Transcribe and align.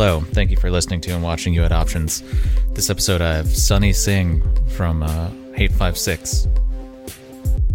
Hello, 0.00 0.20
thank 0.20 0.52
you 0.52 0.56
for 0.56 0.70
listening 0.70 1.00
to 1.00 1.10
and 1.10 1.24
watching 1.24 1.52
You 1.52 1.64
at 1.64 1.72
Options. 1.72 2.22
This 2.72 2.88
episode 2.88 3.20
I 3.20 3.34
have 3.34 3.48
Sunny 3.48 3.92
Singh 3.92 4.40
from 4.68 5.02
uh, 5.02 5.28
hate5six. 5.56 6.46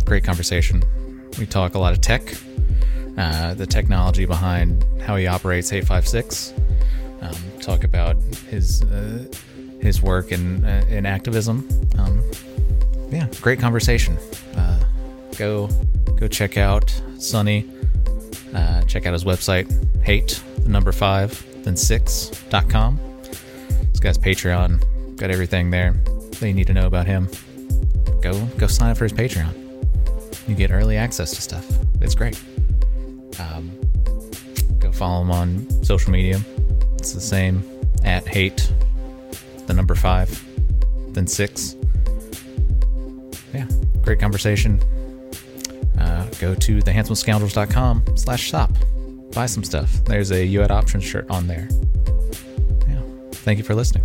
Great 0.06 0.24
conversation. 0.24 0.82
We 1.38 1.46
talk 1.46 1.76
a 1.76 1.80
lot 1.80 1.92
of 1.92 2.00
tech, 2.00 2.34
uh, 3.18 3.56
the 3.56 3.68
technology 3.68 4.26
behind 4.26 4.86
how 5.02 5.18
he 5.18 5.28
operates 5.28 5.70
hate5six. 5.70 6.58
Um, 7.22 7.60
talk 7.60 7.84
about 7.84 8.16
his 8.50 8.84
uh, 8.84 9.26
his 9.82 10.02
work 10.02 10.32
in 10.32 10.64
uh, 10.64 10.86
in 10.88 11.06
activism. 11.06 11.68
Um, 11.98 12.24
yeah, 13.12 13.28
great 13.42 13.60
conversation. 13.60 14.18
Uh, 14.56 14.82
go 15.38 15.68
go 16.16 16.30
check 16.30 16.58
out 16.58 16.90
Sunny. 17.20 17.70
Uh, 18.56 18.82
check 18.84 19.06
out 19.06 19.12
his 19.12 19.26
website, 19.26 19.68
hate 20.06 20.42
the 20.60 20.70
number 20.70 20.94
five 20.94 21.46
then 21.64 21.76
six.com. 21.76 23.00
This 23.24 24.00
guy's 24.00 24.18
Patreon. 24.18 25.18
Got 25.18 25.32
everything 25.32 25.70
there 25.72 25.94
that 26.40 26.48
you 26.48 26.54
need 26.54 26.68
to 26.68 26.74
know 26.74 26.88
about 26.88 27.06
him. 27.06 27.30
Go 28.22 28.46
go 28.58 28.68
sign 28.68 28.92
up 28.92 28.98
for 28.98 29.06
his 29.06 29.14
Patreon. 29.14 29.54
You 30.48 30.56
get 30.56 30.72
early 30.72 30.98
access 30.98 31.32
to 31.32 31.42
stuff. 31.42 31.66
It's 32.02 32.16
great. 32.16 32.42
Um, 33.40 33.72
go 34.80 34.92
follow 34.92 35.22
him 35.22 35.32
on 35.32 35.84
social 35.84 36.12
media. 36.12 36.42
It's 36.98 37.14
the 37.14 37.22
same 37.22 37.64
at 38.04 38.28
hate 38.28 38.72
the 39.68 39.74
number 39.74 39.96
five, 39.96 40.44
then 41.14 41.28
six. 41.28 41.76
Yeah, 43.54 43.68
great 44.02 44.20
conversation. 44.20 44.82
Uh, 46.00 46.26
go 46.40 46.56
to 46.56 46.80
thehandsomescoundrels.com 46.80 48.18
slash 48.18 48.42
shop. 48.42 48.72
Buy 49.34 49.48
some 49.48 49.64
stuff. 49.64 49.92
There's 50.06 50.32
a 50.32 50.46
You 50.46 50.62
at 50.62 50.72
Options 50.72 51.04
shirt 51.04 51.30
on 51.30 51.48
there. 51.48 51.68
Yeah. 52.88 53.02
Thank 53.32 53.58
you 53.58 53.64
for 53.64 53.74
listening. 53.76 54.04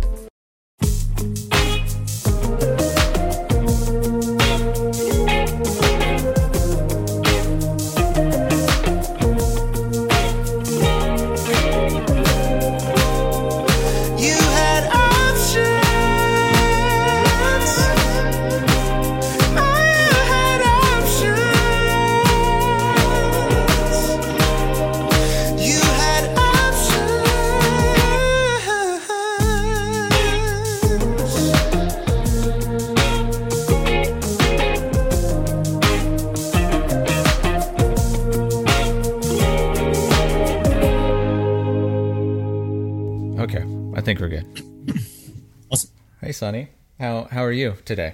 Hey, 46.29 46.33
Sunny. 46.33 46.67
How, 46.99 47.23
how 47.31 47.43
are 47.43 47.51
you 47.51 47.73
today? 47.85 48.13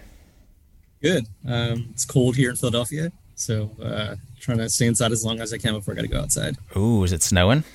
Good. 1.01 1.25
Um, 1.45 1.87
it's 1.91 2.05
cold 2.05 2.37
here 2.37 2.49
in 2.49 2.55
Philadelphia, 2.55 3.11
so 3.35 3.71
uh, 3.83 4.15
trying 4.39 4.59
to 4.59 4.69
stay 4.69 4.85
inside 4.87 5.11
as 5.11 5.25
long 5.25 5.41
as 5.41 5.51
I 5.51 5.57
can 5.57 5.73
before 5.73 5.93
I 5.93 5.95
got 5.97 6.03
to 6.03 6.07
go 6.07 6.21
outside. 6.21 6.55
Ooh, 6.77 7.03
is 7.03 7.11
it 7.11 7.21
snowing? 7.21 7.65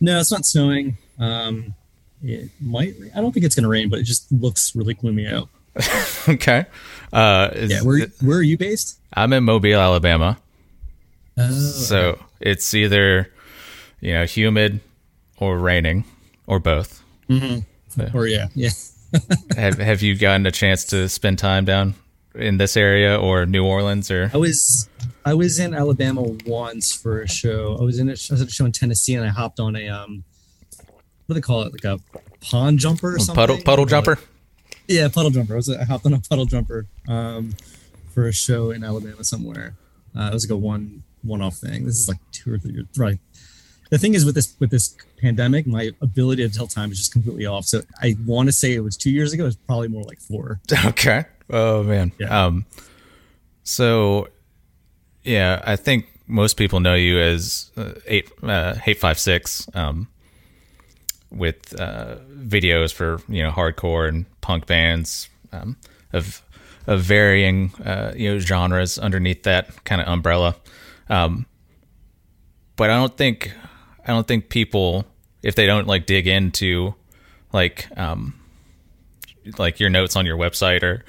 No, 0.00 0.20
it's 0.20 0.30
not 0.30 0.44
snowing. 0.46 0.98
Um, 1.18 1.74
it 2.22 2.48
might. 2.60 2.94
I 3.12 3.20
don't 3.20 3.32
think 3.32 3.44
it's 3.44 3.56
going 3.56 3.64
to 3.64 3.68
rain, 3.68 3.88
but 3.88 3.98
it 3.98 4.04
just 4.04 4.30
looks 4.30 4.76
really 4.76 4.94
gloomy 4.94 5.26
out. 5.26 5.48
okay. 6.28 6.66
Uh, 7.12 7.50
Yeah. 7.56 7.82
Where 7.82 7.98
it- 7.98 8.12
Where 8.22 8.38
are 8.38 8.42
you 8.42 8.56
based? 8.56 9.00
I'm 9.14 9.32
in 9.32 9.42
Mobile, 9.42 9.80
Alabama. 9.80 10.38
Oh, 11.36 11.50
So 11.50 12.20
it's 12.38 12.72
either, 12.72 13.32
you 14.00 14.12
know, 14.12 14.26
humid 14.26 14.78
or 15.38 15.58
raining 15.58 16.04
or 16.46 16.60
both. 16.60 17.02
Mm-hmm. 17.28 18.16
or 18.16 18.28
yeah, 18.28 18.46
yeah. 18.54 18.70
have 19.56 19.78
Have 19.78 20.02
you 20.02 20.16
gotten 20.16 20.46
a 20.46 20.50
chance 20.50 20.84
to 20.86 21.08
spend 21.08 21.38
time 21.38 21.64
down 21.64 21.94
in 22.34 22.56
this 22.56 22.76
area 22.76 23.18
or 23.18 23.46
New 23.46 23.64
Orleans 23.64 24.10
or? 24.10 24.30
I 24.32 24.36
was 24.36 24.88
I 25.24 25.34
was 25.34 25.58
in 25.58 25.74
Alabama 25.74 26.22
once 26.46 26.94
for 26.94 27.22
a 27.22 27.28
show. 27.28 27.76
I 27.80 27.82
was 27.82 27.98
in 27.98 28.08
a, 28.08 28.12
I 28.12 28.32
was 28.32 28.42
at 28.42 28.48
a 28.48 28.50
show 28.50 28.64
in 28.64 28.72
Tennessee, 28.72 29.14
and 29.14 29.24
I 29.24 29.28
hopped 29.28 29.60
on 29.60 29.76
a 29.76 29.88
um, 29.88 30.24
what 31.26 31.34
do 31.34 31.34
they 31.34 31.40
call 31.40 31.62
it, 31.62 31.72
like 31.72 31.84
a 31.84 31.98
pond 32.40 32.78
jumper 32.78 33.14
or 33.14 33.18
something? 33.18 33.34
Puddle 33.34 33.58
puddle 33.62 33.86
jumper. 33.86 34.18
Yeah, 34.86 35.08
puddle 35.08 35.30
jumper. 35.30 35.54
I 35.54 35.56
was 35.56 35.70
I 35.70 35.84
hopped 35.84 36.04
on 36.06 36.12
a 36.12 36.20
puddle 36.20 36.44
jumper 36.44 36.86
um, 37.08 37.54
for 38.12 38.28
a 38.28 38.32
show 38.32 38.70
in 38.70 38.84
Alabama 38.84 39.24
somewhere. 39.24 39.74
Uh, 40.16 40.28
it 40.30 40.34
was 40.34 40.48
like 40.48 40.54
a 40.54 40.60
one 40.60 41.02
one 41.22 41.40
off 41.40 41.56
thing. 41.56 41.86
This 41.86 41.96
is 41.96 42.08
like 42.08 42.18
two 42.32 42.52
or 42.52 42.58
three 42.58 42.72
years 42.72 42.86
right. 42.96 43.18
The 43.90 43.98
thing 43.98 44.14
is 44.14 44.24
with 44.24 44.34
this 44.34 44.54
with 44.58 44.70
this 44.70 44.96
pandemic, 45.20 45.66
my 45.66 45.90
ability 46.00 46.46
to 46.48 46.54
tell 46.54 46.66
time 46.66 46.90
is 46.90 46.98
just 46.98 47.12
completely 47.12 47.46
off. 47.46 47.64
So 47.66 47.82
I 48.02 48.16
want 48.26 48.48
to 48.48 48.52
say 48.52 48.74
it 48.74 48.80
was 48.80 48.96
two 48.96 49.10
years 49.10 49.32
ago. 49.32 49.46
It's 49.46 49.56
probably 49.56 49.88
more 49.88 50.04
like 50.04 50.20
four. 50.20 50.60
Okay. 50.86 51.24
Oh 51.50 51.82
man. 51.82 52.12
Yeah. 52.18 52.46
Um. 52.46 52.66
So, 53.62 54.28
yeah, 55.22 55.62
I 55.64 55.76
think 55.76 56.06
most 56.26 56.54
people 56.56 56.80
know 56.80 56.94
you 56.94 57.18
as 57.18 57.70
uh, 57.76 57.92
eight 58.06 58.30
uh, 58.42 58.74
hate. 58.74 59.02
Um. 59.74 60.08
With 61.30 61.78
uh, 61.80 62.16
videos 62.32 62.94
for 62.94 63.20
you 63.28 63.42
know 63.42 63.50
hardcore 63.50 64.08
and 64.08 64.24
punk 64.40 64.66
bands 64.66 65.28
um, 65.52 65.76
of 66.12 66.42
of 66.86 67.00
varying 67.00 67.74
uh, 67.84 68.12
you 68.14 68.32
know 68.32 68.38
genres 68.38 68.98
underneath 68.98 69.42
that 69.42 69.84
kind 69.84 70.00
of 70.00 70.06
umbrella, 70.06 70.54
um, 71.08 71.46
but 72.76 72.90
I 72.90 72.94
don't 72.94 73.16
think 73.16 73.52
I 74.04 74.12
don't 74.12 74.26
think 74.26 74.48
people 74.48 75.06
if 75.42 75.54
they 75.54 75.66
don't 75.66 75.86
like 75.86 76.06
dig 76.06 76.26
into 76.26 76.94
like 77.52 77.86
um, 77.96 78.34
like 79.58 79.78
your 79.78 79.90
notes 79.90 80.16
on 80.16 80.26
your 80.26 80.38
website 80.38 80.82
or 80.82 81.04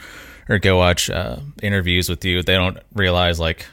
or 0.47 0.59
go 0.59 0.77
watch 0.77 1.09
uh, 1.09 1.37
interviews 1.63 2.09
with 2.09 2.23
you, 2.23 2.43
they 2.43 2.53
don't 2.53 2.77
realize 2.93 3.39
like 3.39 3.65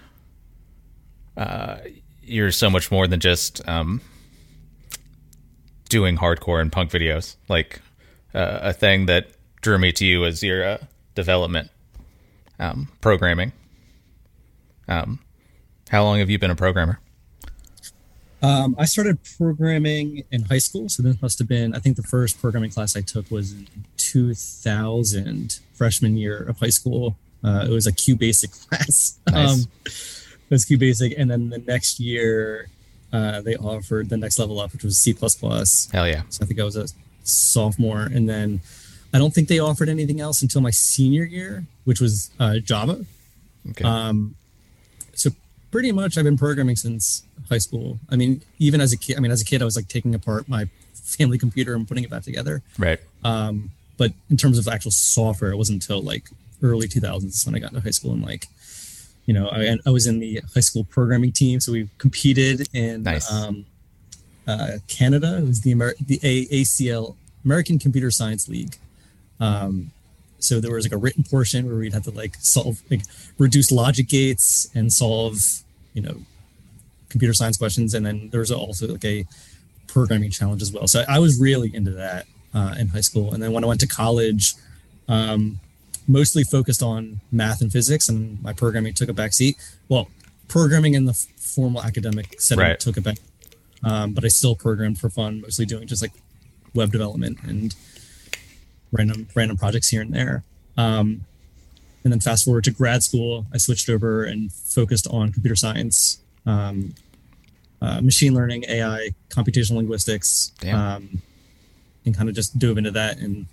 uh, 1.36 1.76
you're 2.22 2.52
so 2.52 2.70
much 2.70 2.90
more 2.90 3.06
than 3.06 3.20
just 3.20 3.66
um, 3.68 4.00
doing 5.88 6.16
hardcore 6.16 6.60
and 6.60 6.72
punk 6.72 6.90
videos. 6.90 7.36
Like 7.48 7.80
uh, 8.34 8.60
a 8.62 8.72
thing 8.72 9.06
that 9.06 9.32
drew 9.60 9.78
me 9.78 9.92
to 9.92 10.06
you 10.06 10.20
was 10.20 10.42
your 10.42 10.64
uh, 10.64 10.78
development 11.14 11.70
um, 12.58 12.88
programming. 13.00 13.52
Um, 14.88 15.18
how 15.90 16.04
long 16.04 16.20
have 16.20 16.30
you 16.30 16.38
been 16.38 16.50
a 16.50 16.56
programmer? 16.56 17.00
Um, 18.42 18.74
I 18.76 18.86
started 18.86 19.18
programming 19.38 20.24
in 20.32 20.42
high 20.42 20.58
school, 20.58 20.88
so 20.88 21.02
this 21.02 21.20
must 21.22 21.38
have 21.38 21.48
been. 21.48 21.74
I 21.74 21.78
think 21.78 21.96
the 21.96 22.02
first 22.02 22.40
programming 22.40 22.70
class 22.70 22.96
I 22.96 23.00
took 23.00 23.30
was 23.30 23.52
in 23.52 23.68
2000, 23.98 25.60
freshman 25.74 26.16
year 26.16 26.38
of 26.38 26.58
high 26.58 26.70
school. 26.70 27.16
Uh, 27.44 27.66
it 27.68 27.70
was 27.70 27.86
a 27.86 27.92
Q 27.92 28.16
Basic 28.16 28.50
class. 28.68 29.18
Nice. 29.30 29.64
Um, 29.64 29.66
it 29.86 30.50
was 30.50 30.64
Q 30.64 30.76
Basic, 30.76 31.16
and 31.16 31.30
then 31.30 31.50
the 31.50 31.58
next 31.58 32.00
year 32.00 32.68
uh, 33.12 33.40
they 33.42 33.56
offered 33.56 34.08
the 34.08 34.16
next 34.16 34.38
level 34.38 34.58
up, 34.58 34.72
which 34.72 34.84
was 34.84 34.98
C++. 34.98 35.12
Hell 35.12 36.08
yeah. 36.08 36.22
So 36.28 36.42
I 36.42 36.46
think 36.46 36.58
I 36.58 36.64
was 36.64 36.76
a 36.76 36.88
sophomore, 37.22 38.02
and 38.02 38.28
then 38.28 38.60
I 39.14 39.18
don't 39.18 39.32
think 39.32 39.48
they 39.48 39.58
offered 39.60 39.88
anything 39.88 40.20
else 40.20 40.42
until 40.42 40.62
my 40.62 40.70
senior 40.70 41.24
year, 41.24 41.64
which 41.84 42.00
was 42.00 42.30
uh, 42.40 42.58
Java. 42.58 43.04
Okay. 43.70 43.84
Um, 43.84 44.34
pretty 45.72 45.90
much 45.90 46.16
I've 46.16 46.24
been 46.24 46.38
programming 46.38 46.76
since 46.76 47.24
high 47.48 47.58
school. 47.58 47.98
I 48.08 48.14
mean, 48.16 48.42
even 48.60 48.80
as 48.80 48.92
a 48.92 48.96
kid, 48.96 49.16
I 49.16 49.20
mean, 49.20 49.32
as 49.32 49.40
a 49.40 49.44
kid, 49.44 49.60
I 49.60 49.64
was 49.64 49.74
like 49.74 49.88
taking 49.88 50.14
apart 50.14 50.48
my 50.48 50.68
family 50.94 51.38
computer 51.38 51.74
and 51.74 51.88
putting 51.88 52.04
it 52.04 52.10
back 52.10 52.22
together. 52.22 52.62
right. 52.78 53.00
Um, 53.24 53.70
but 53.98 54.12
in 54.30 54.36
terms 54.36 54.58
of 54.58 54.68
actual 54.68 54.90
software, 54.92 55.50
it 55.50 55.56
wasn't 55.56 55.82
until 55.82 56.00
like 56.02 56.28
early 56.62 56.86
2000s 56.88 57.44
when 57.46 57.54
I 57.54 57.58
got 57.58 57.70
into 57.72 57.82
high 57.82 57.90
school 57.90 58.12
and 58.12 58.22
like, 58.22 58.46
you 59.26 59.34
know, 59.34 59.48
I, 59.48 59.76
I 59.86 59.90
was 59.90 60.06
in 60.06 60.18
the 60.18 60.40
high 60.54 60.60
school 60.60 60.84
programming 60.84 61.32
team. 61.32 61.60
So 61.60 61.72
we 61.72 61.88
competed 61.98 62.68
in 62.72 63.02
Nice. 63.04 63.30
um, 63.32 63.66
uh, 64.46 64.78
Canada. 64.88 65.38
It 65.38 65.46
was 65.46 65.60
the 65.60 65.70
Amer- 65.72 65.94
the 66.04 66.18
A- 66.22 66.46
ACL 66.62 67.14
American 67.44 67.78
Computer 67.78 68.10
Science 68.10 68.48
League. 68.48 68.76
Um, 69.40 69.92
so 70.40 70.60
there 70.60 70.72
was 70.72 70.84
like 70.84 70.92
a 70.92 70.96
written 70.96 71.22
portion 71.22 71.66
where 71.66 71.76
we'd 71.76 71.92
have 71.92 72.02
to 72.04 72.10
like 72.10 72.34
solve 72.40 72.80
like 72.90 73.02
reduce 73.38 73.70
logic 73.70 74.08
gates 74.08 74.68
and 74.74 74.92
solve 74.92 75.61
you 75.94 76.02
know 76.02 76.16
computer 77.08 77.34
science 77.34 77.56
questions 77.56 77.94
and 77.94 78.04
then 78.06 78.28
there's 78.32 78.50
also 78.50 78.88
like 78.88 79.04
a 79.04 79.24
programming 79.86 80.30
challenge 80.30 80.62
as 80.62 80.72
well 80.72 80.86
so 80.86 81.04
i 81.08 81.18
was 81.18 81.38
really 81.40 81.74
into 81.74 81.90
that 81.90 82.26
uh, 82.54 82.74
in 82.78 82.88
high 82.88 83.00
school 83.00 83.32
and 83.34 83.42
then 83.42 83.52
when 83.52 83.62
i 83.64 83.66
went 83.66 83.80
to 83.80 83.86
college 83.86 84.54
um, 85.08 85.60
mostly 86.08 86.42
focused 86.44 86.82
on 86.82 87.20
math 87.30 87.60
and 87.60 87.70
physics 87.72 88.08
and 88.08 88.42
my 88.42 88.52
programming 88.52 88.94
took 88.94 89.08
a 89.08 89.12
back 89.12 89.32
seat 89.32 89.56
well 89.88 90.08
programming 90.48 90.94
in 90.94 91.04
the 91.04 91.12
formal 91.36 91.82
academic 91.82 92.40
setting 92.40 92.62
Right. 92.62 92.80
took 92.80 92.96
a 92.96 93.00
back 93.02 93.18
um, 93.84 94.12
but 94.14 94.24
i 94.24 94.28
still 94.28 94.54
programmed 94.56 94.98
for 94.98 95.10
fun 95.10 95.40
mostly 95.42 95.66
doing 95.66 95.86
just 95.86 96.00
like 96.02 96.12
web 96.74 96.90
development 96.90 97.38
and 97.42 97.74
random 98.92 99.26
random 99.34 99.56
projects 99.56 99.88
here 99.88 100.02
and 100.02 100.12
there. 100.12 100.42
Um, 100.76 101.24
and 102.04 102.12
then 102.12 102.20
fast 102.20 102.44
forward 102.44 102.64
to 102.64 102.70
grad 102.70 103.02
school, 103.02 103.46
I 103.52 103.58
switched 103.58 103.88
over 103.88 104.24
and 104.24 104.52
focused 104.52 105.06
on 105.08 105.32
computer 105.32 105.56
science, 105.56 106.20
um, 106.46 106.94
uh, 107.80 108.00
machine 108.00 108.34
learning, 108.34 108.64
AI, 108.68 109.10
computational 109.28 109.76
linguistics, 109.76 110.52
um, 110.72 111.22
and 112.04 112.16
kind 112.16 112.28
of 112.28 112.34
just 112.34 112.58
dove 112.58 112.78
into 112.78 112.90
that. 112.92 113.18
And 113.18 113.46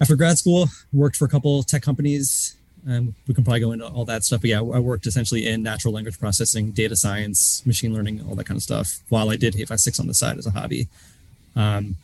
after 0.00 0.16
grad 0.16 0.38
school, 0.38 0.68
worked 0.92 1.16
for 1.16 1.24
a 1.24 1.28
couple 1.28 1.62
tech 1.62 1.82
companies. 1.82 2.56
Um, 2.88 3.14
we 3.28 3.34
can 3.34 3.44
probably 3.44 3.60
go 3.60 3.70
into 3.70 3.86
all 3.86 4.04
that 4.06 4.24
stuff. 4.24 4.40
But 4.40 4.50
yeah, 4.50 4.58
I 4.58 4.80
worked 4.80 5.06
essentially 5.06 5.46
in 5.46 5.62
natural 5.62 5.94
language 5.94 6.18
processing, 6.18 6.72
data 6.72 6.96
science, 6.96 7.64
machine 7.64 7.94
learning, 7.94 8.24
all 8.28 8.34
that 8.34 8.46
kind 8.46 8.56
of 8.56 8.62
stuff, 8.62 8.98
while 9.08 9.30
I 9.30 9.36
did 9.36 9.54
hate5six 9.54 10.00
on 10.00 10.08
the 10.08 10.14
side 10.14 10.38
as 10.38 10.46
a 10.46 10.50
hobby. 10.50 10.88
Um, 11.54 11.96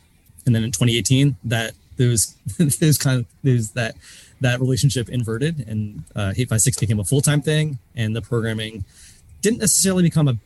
and 0.45 0.55
then 0.55 0.63
in 0.63 0.71
2018, 0.71 1.35
that 1.45 1.73
those 1.99 2.35
those 2.79 2.97
kind 2.97 3.19
of 3.19 3.25
those 3.43 3.71
that 3.71 3.95
that 4.41 4.59
relationship 4.59 5.09
inverted, 5.09 5.65
and 5.67 6.03
uh, 6.15 6.31
hate5six 6.35 6.79
became 6.79 6.99
a 6.99 7.03
full 7.03 7.21
time 7.21 7.41
thing, 7.41 7.77
and 7.95 8.15
the 8.15 8.21
programming 8.21 8.85
didn't 9.41 9.59
necessarily 9.59 10.01
become 10.01 10.27
a 10.27 10.37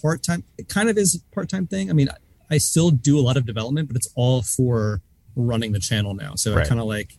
part 0.00 0.22
time. 0.22 0.44
It 0.56 0.68
kind 0.68 0.88
of 0.88 0.96
is 0.96 1.16
a 1.16 1.34
part 1.34 1.50
time 1.50 1.66
thing. 1.66 1.90
I 1.90 1.92
mean, 1.92 2.08
I 2.50 2.58
still 2.58 2.90
do 2.90 3.18
a 3.18 3.22
lot 3.22 3.36
of 3.36 3.44
development, 3.44 3.88
but 3.88 3.96
it's 3.96 4.08
all 4.14 4.42
for 4.42 5.02
running 5.36 5.72
the 5.72 5.80
channel 5.80 6.14
now. 6.14 6.34
So 6.36 6.56
I 6.56 6.64
kind 6.64 6.80
of 6.80 6.86
like 6.86 7.18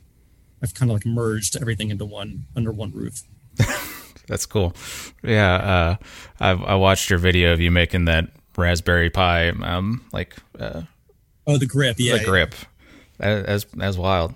I've 0.64 0.74
kind 0.74 0.90
of 0.90 0.96
like 0.96 1.06
merged 1.06 1.58
everything 1.62 1.90
into 1.90 2.06
one 2.06 2.46
under 2.56 2.72
one 2.72 2.92
roof. 2.92 3.22
That's 4.28 4.46
cool. 4.46 4.74
Yeah, 5.22 5.54
uh, 5.56 5.96
I 6.40 6.52
I 6.52 6.76
watched 6.76 7.10
your 7.10 7.20
video 7.20 7.52
of 7.52 7.60
you 7.60 7.72
making 7.72 8.06
that 8.06 8.30
Raspberry 8.58 9.10
Pi, 9.10 9.50
um, 9.50 10.06
like 10.14 10.36
uh, 10.58 10.84
Oh, 11.46 11.58
the 11.58 11.66
grip, 11.66 11.98
yeah, 12.00 12.18
the 12.18 12.24
grip. 12.24 12.52
That- 12.52 12.68
That's 13.18 13.66
that's 13.74 13.98
wild. 13.98 14.34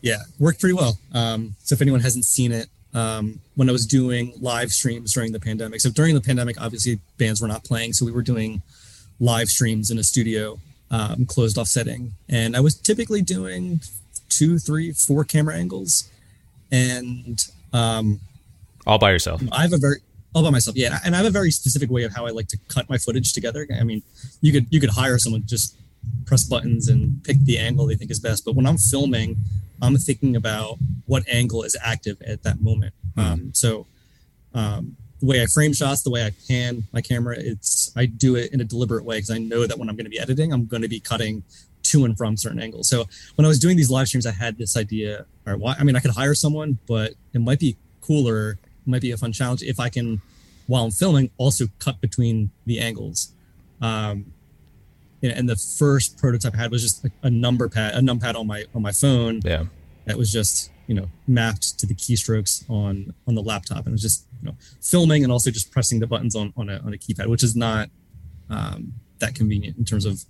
yeah, 0.00 0.18
worked 0.38 0.60
pretty 0.60 0.74
well. 0.74 0.98
Um, 1.12 1.56
so 1.62 1.74
if 1.74 1.82
anyone 1.82 2.00
hasn't 2.00 2.24
seen 2.24 2.52
it, 2.52 2.68
um, 2.94 3.40
when 3.56 3.68
I 3.68 3.72
was 3.72 3.86
doing 3.86 4.32
live 4.40 4.72
streams 4.72 5.12
during 5.12 5.32
the 5.32 5.40
pandemic, 5.40 5.80
so 5.80 5.90
during 5.90 6.14
the 6.14 6.20
pandemic, 6.20 6.60
obviously 6.60 7.00
bands 7.18 7.40
were 7.40 7.48
not 7.48 7.64
playing, 7.64 7.92
so 7.92 8.06
we 8.06 8.12
were 8.12 8.22
doing 8.22 8.62
live 9.20 9.48
streams 9.48 9.90
in 9.90 9.98
a 9.98 10.04
studio, 10.04 10.58
um, 10.90 11.26
closed 11.26 11.58
off 11.58 11.68
setting, 11.68 12.12
and 12.28 12.56
I 12.56 12.60
was 12.60 12.74
typically 12.74 13.20
doing 13.20 13.80
two, 14.28 14.58
three, 14.58 14.92
four 14.92 15.24
camera 15.24 15.56
angles, 15.56 16.08
and 16.70 17.44
um, 17.72 18.20
All 18.86 18.98
by 18.98 19.10
yourself. 19.10 19.42
I 19.52 19.62
have 19.62 19.72
a 19.72 19.78
very 19.78 19.96
all 20.34 20.42
by 20.42 20.50
myself, 20.50 20.76
yeah, 20.76 20.98
and 21.04 21.14
I 21.14 21.18
have 21.18 21.26
a 21.26 21.30
very 21.30 21.50
specific 21.50 21.90
way 21.90 22.04
of 22.04 22.14
how 22.14 22.26
I 22.26 22.30
like 22.30 22.48
to 22.48 22.58
cut 22.68 22.88
my 22.90 22.98
footage 22.98 23.32
together. 23.32 23.66
I 23.78 23.84
mean, 23.84 24.02
you 24.40 24.52
could 24.52 24.66
you 24.70 24.80
could 24.80 24.90
hire 24.90 25.18
someone 25.18 25.42
to 25.42 25.46
just 25.46 25.74
press 26.24 26.44
buttons 26.44 26.88
and 26.88 27.22
pick 27.24 27.38
the 27.44 27.58
angle 27.58 27.86
they 27.86 27.94
think 27.94 28.10
is 28.10 28.20
best, 28.20 28.44
but 28.44 28.54
when 28.54 28.66
I'm 28.66 28.78
filming, 28.78 29.36
I'm 29.80 29.96
thinking 29.96 30.36
about 30.36 30.78
what 31.06 31.22
angle 31.28 31.62
is 31.62 31.76
active 31.82 32.20
at 32.22 32.42
that 32.42 32.60
moment. 32.60 32.94
Um, 33.16 33.52
so, 33.54 33.86
um, 34.54 34.96
the 35.20 35.26
way 35.26 35.42
I 35.42 35.46
frame 35.46 35.72
shots, 35.72 36.02
the 36.02 36.10
way 36.10 36.24
I 36.24 36.32
pan 36.48 36.84
my 36.92 37.00
camera, 37.00 37.36
it's 37.38 37.90
I 37.96 38.06
do 38.06 38.36
it 38.36 38.52
in 38.52 38.60
a 38.60 38.64
deliberate 38.64 39.04
way 39.04 39.16
because 39.16 39.30
I 39.30 39.38
know 39.38 39.66
that 39.66 39.78
when 39.78 39.88
I'm 39.88 39.96
going 39.96 40.04
to 40.04 40.10
be 40.10 40.18
editing, 40.18 40.52
I'm 40.52 40.66
going 40.66 40.82
to 40.82 40.88
be 40.88 41.00
cutting 41.00 41.42
to 41.84 42.04
and 42.04 42.16
from 42.16 42.36
certain 42.36 42.60
angles. 42.60 42.88
So 42.88 43.06
when 43.36 43.44
I 43.44 43.48
was 43.48 43.58
doing 43.58 43.76
these 43.76 43.90
live 43.90 44.08
streams, 44.08 44.26
I 44.26 44.32
had 44.32 44.58
this 44.58 44.76
idea. 44.76 45.24
All 45.46 45.52
right, 45.52 45.58
why? 45.58 45.74
I 45.78 45.84
mean, 45.84 45.96
I 45.96 46.00
could 46.00 46.10
hire 46.10 46.34
someone, 46.34 46.78
but 46.86 47.14
it 47.32 47.40
might 47.40 47.60
be 47.60 47.76
cooler. 48.00 48.52
It 48.52 48.88
might 48.90 49.00
be 49.00 49.12
a 49.12 49.16
fun 49.16 49.32
challenge 49.32 49.62
if 49.62 49.80
I 49.80 49.88
can, 49.88 50.20
while 50.66 50.84
I'm 50.84 50.90
filming, 50.90 51.30
also 51.38 51.66
cut 51.78 52.00
between 52.00 52.50
the 52.66 52.80
angles. 52.80 53.32
Um, 53.80 54.32
you 55.26 55.32
know, 55.32 55.38
and 55.38 55.48
the 55.48 55.56
first 55.56 56.18
prototype 56.18 56.54
I 56.54 56.58
had 56.58 56.70
was 56.70 56.82
just 56.82 57.04
a, 57.04 57.10
a 57.24 57.30
number 57.30 57.68
pad, 57.68 57.94
a 57.94 57.98
numpad 57.98 58.36
on 58.36 58.46
my 58.46 58.64
on 58.76 58.82
my 58.82 58.92
phone. 58.92 59.40
Yeah. 59.44 59.64
that 60.04 60.16
was 60.16 60.32
just 60.32 60.70
you 60.86 60.94
know 60.94 61.08
mapped 61.26 61.80
to 61.80 61.86
the 61.86 61.94
keystrokes 61.94 62.68
on 62.70 63.12
on 63.26 63.34
the 63.34 63.42
laptop. 63.42 63.78
And 63.78 63.88
it 63.88 63.92
was 63.92 64.02
just 64.02 64.26
you 64.40 64.48
know 64.48 64.56
filming 64.80 65.24
and 65.24 65.32
also 65.32 65.50
just 65.50 65.72
pressing 65.72 65.98
the 65.98 66.06
buttons 66.06 66.36
on 66.36 66.52
on 66.56 66.68
a, 66.68 66.78
on 66.78 66.94
a 66.94 66.96
keypad 66.96 67.26
which 67.26 67.42
is 67.42 67.56
not 67.56 67.90
um, 68.50 68.92
that 69.18 69.34
convenient 69.34 69.76
in 69.78 69.84
terms 69.84 70.04
of 70.04 70.24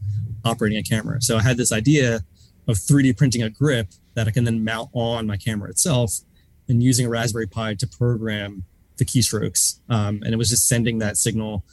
operating 0.46 0.78
a 0.78 0.82
camera. 0.82 1.20
So 1.20 1.36
i 1.36 1.42
had 1.42 1.58
this 1.58 1.72
idea 1.72 2.20
of 2.68 2.76
3d 2.76 3.18
printing 3.18 3.42
a 3.42 3.50
grip 3.50 3.88
that 4.14 4.26
i 4.26 4.30
can 4.30 4.44
then 4.44 4.64
mount 4.64 4.88
on 4.92 5.26
my 5.26 5.36
camera 5.36 5.68
itself 5.68 6.20
and 6.68 6.82
using 6.82 7.06
a 7.06 7.08
raspberry 7.08 7.46
pi 7.46 7.74
to 7.74 7.86
program 7.86 8.64
the 8.96 9.04
keystrokes. 9.04 9.78
Um, 9.90 10.22
and 10.24 10.32
it 10.32 10.36
was 10.36 10.48
just 10.48 10.66
sending 10.66 10.98
that 10.98 11.16
signal 11.18 11.64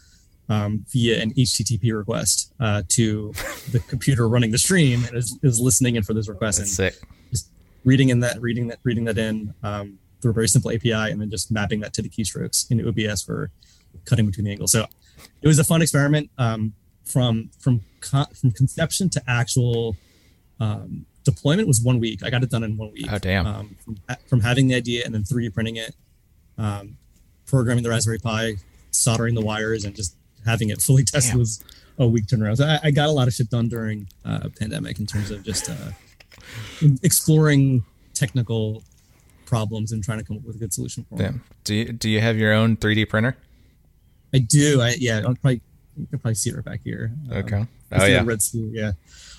um, 0.54 0.86
via 0.90 1.22
an 1.22 1.34
http 1.34 1.96
request 1.96 2.54
uh, 2.60 2.84
to 2.88 3.32
the 3.72 3.80
computer 3.88 4.28
running 4.28 4.52
the 4.52 4.58
stream 4.58 5.04
and 5.06 5.16
it 5.16 5.26
was 5.42 5.60
listening 5.60 5.96
in 5.96 6.04
for 6.04 6.14
those 6.14 6.30
requests 6.30 6.60
That's 6.60 6.80
and 6.80 6.94
sick. 6.94 7.50
reading 7.86 8.10
in 8.10 8.20
that 8.20 8.42
reading 8.42 8.68
that 8.68 8.80
reading 8.84 9.06
that 9.06 9.18
in 9.18 9.54
um, 9.64 10.00
through 10.22 10.32
a 10.32 10.34
very 10.34 10.48
simple 10.48 10.72
API 10.72 11.12
and 11.12 11.20
then 11.22 11.30
just 11.30 11.52
mapping 11.52 11.82
that 11.82 11.94
to 11.94 12.02
the 12.02 12.10
keystrokes 12.10 12.72
in 12.72 12.86
OBS 12.88 13.22
for 13.24 13.52
cutting 14.06 14.26
between 14.26 14.46
the 14.46 14.52
angles. 14.52 14.72
So 14.72 14.88
it 15.42 15.48
was 15.48 15.60
a 15.60 15.64
fun 15.64 15.82
experiment 15.82 16.30
um, 16.38 16.74
from 17.06 17.52
from 17.60 17.82
con- 18.00 18.34
from 18.34 18.52
conception 18.52 19.10
to 19.12 19.22
actual 19.28 19.96
um, 20.60 21.06
deployment 21.24 21.68
was 21.68 21.82
one 21.82 22.00
week. 22.00 22.24
I 22.24 22.30
got 22.30 22.44
it 22.44 22.50
done 22.50 22.64
in 22.64 22.78
one 22.78 22.92
week. 22.94 23.08
Oh, 23.12 23.18
damn. 23.18 23.46
Um, 23.46 23.76
from, 23.84 23.98
from 24.28 24.40
having 24.42 24.68
the 24.68 24.76
idea 24.76 25.04
and 25.06 25.14
then 25.14 25.24
3D 25.24 25.54
printing 25.54 25.78
it, 25.78 25.96
um, 26.58 26.98
programming 27.46 27.84
the 27.84 27.90
Raspberry 27.90 28.20
Pi, 28.20 28.56
soldering 28.92 29.36
the 29.36 29.42
wires, 29.42 29.86
and 29.86 29.96
just 29.96 30.16
having 30.46 30.70
it 30.70 30.82
fully 30.82 31.04
tested 31.06 31.32
Damn. 31.32 31.40
was 31.40 31.64
a 32.00 32.08
week 32.08 32.26
turnaround. 32.26 32.58
So 32.58 32.66
I, 32.66 32.80
I 32.84 32.92
got 32.92 33.08
a 33.08 33.12
lot 33.12 33.28
of 33.28 33.34
shit 33.34 33.50
done 33.50 33.68
during 33.68 34.08
uh, 34.26 34.50
pandemic 34.60 35.00
in 35.00 35.06
terms 35.06 35.32
of 35.32 35.44
just 35.44 35.70
uh, 35.70 35.92
exploring 37.04 37.84
technical 38.14 38.84
problems 39.46 39.92
and 39.92 40.04
trying 40.04 40.20
to 40.20 40.24
come 40.24 40.38
up 40.38 40.44
with 40.44 40.56
a 40.56 40.60
good 40.60 40.74
solution 40.74 41.06
for 41.10 41.18
them. 41.18 41.34
Damn. 41.34 41.44
Do 41.64 41.76
you 41.76 41.86
do 41.94 42.10
you 42.10 42.20
have 42.22 42.38
your 42.38 42.54
own 42.54 42.78
3D 42.78 43.10
printer? 43.10 43.38
I 44.34 44.40
do. 44.40 44.82
I 44.82 44.96
yeah. 45.00 45.18
I'll 45.18 45.36
probably 45.36 45.62
you 45.98 46.08
can 46.08 46.20
probably 46.20 46.36
see 46.36 46.50
it 46.50 46.56
right 46.56 46.66
back 46.66 46.82
here. 46.84 47.12
Um, 47.30 47.38
Okay. 47.38 47.66
Oh 47.92 48.06
yeah. 48.06 48.24
Red 48.26 48.42
Sea. 48.42 48.72
Yeah. 48.74 48.94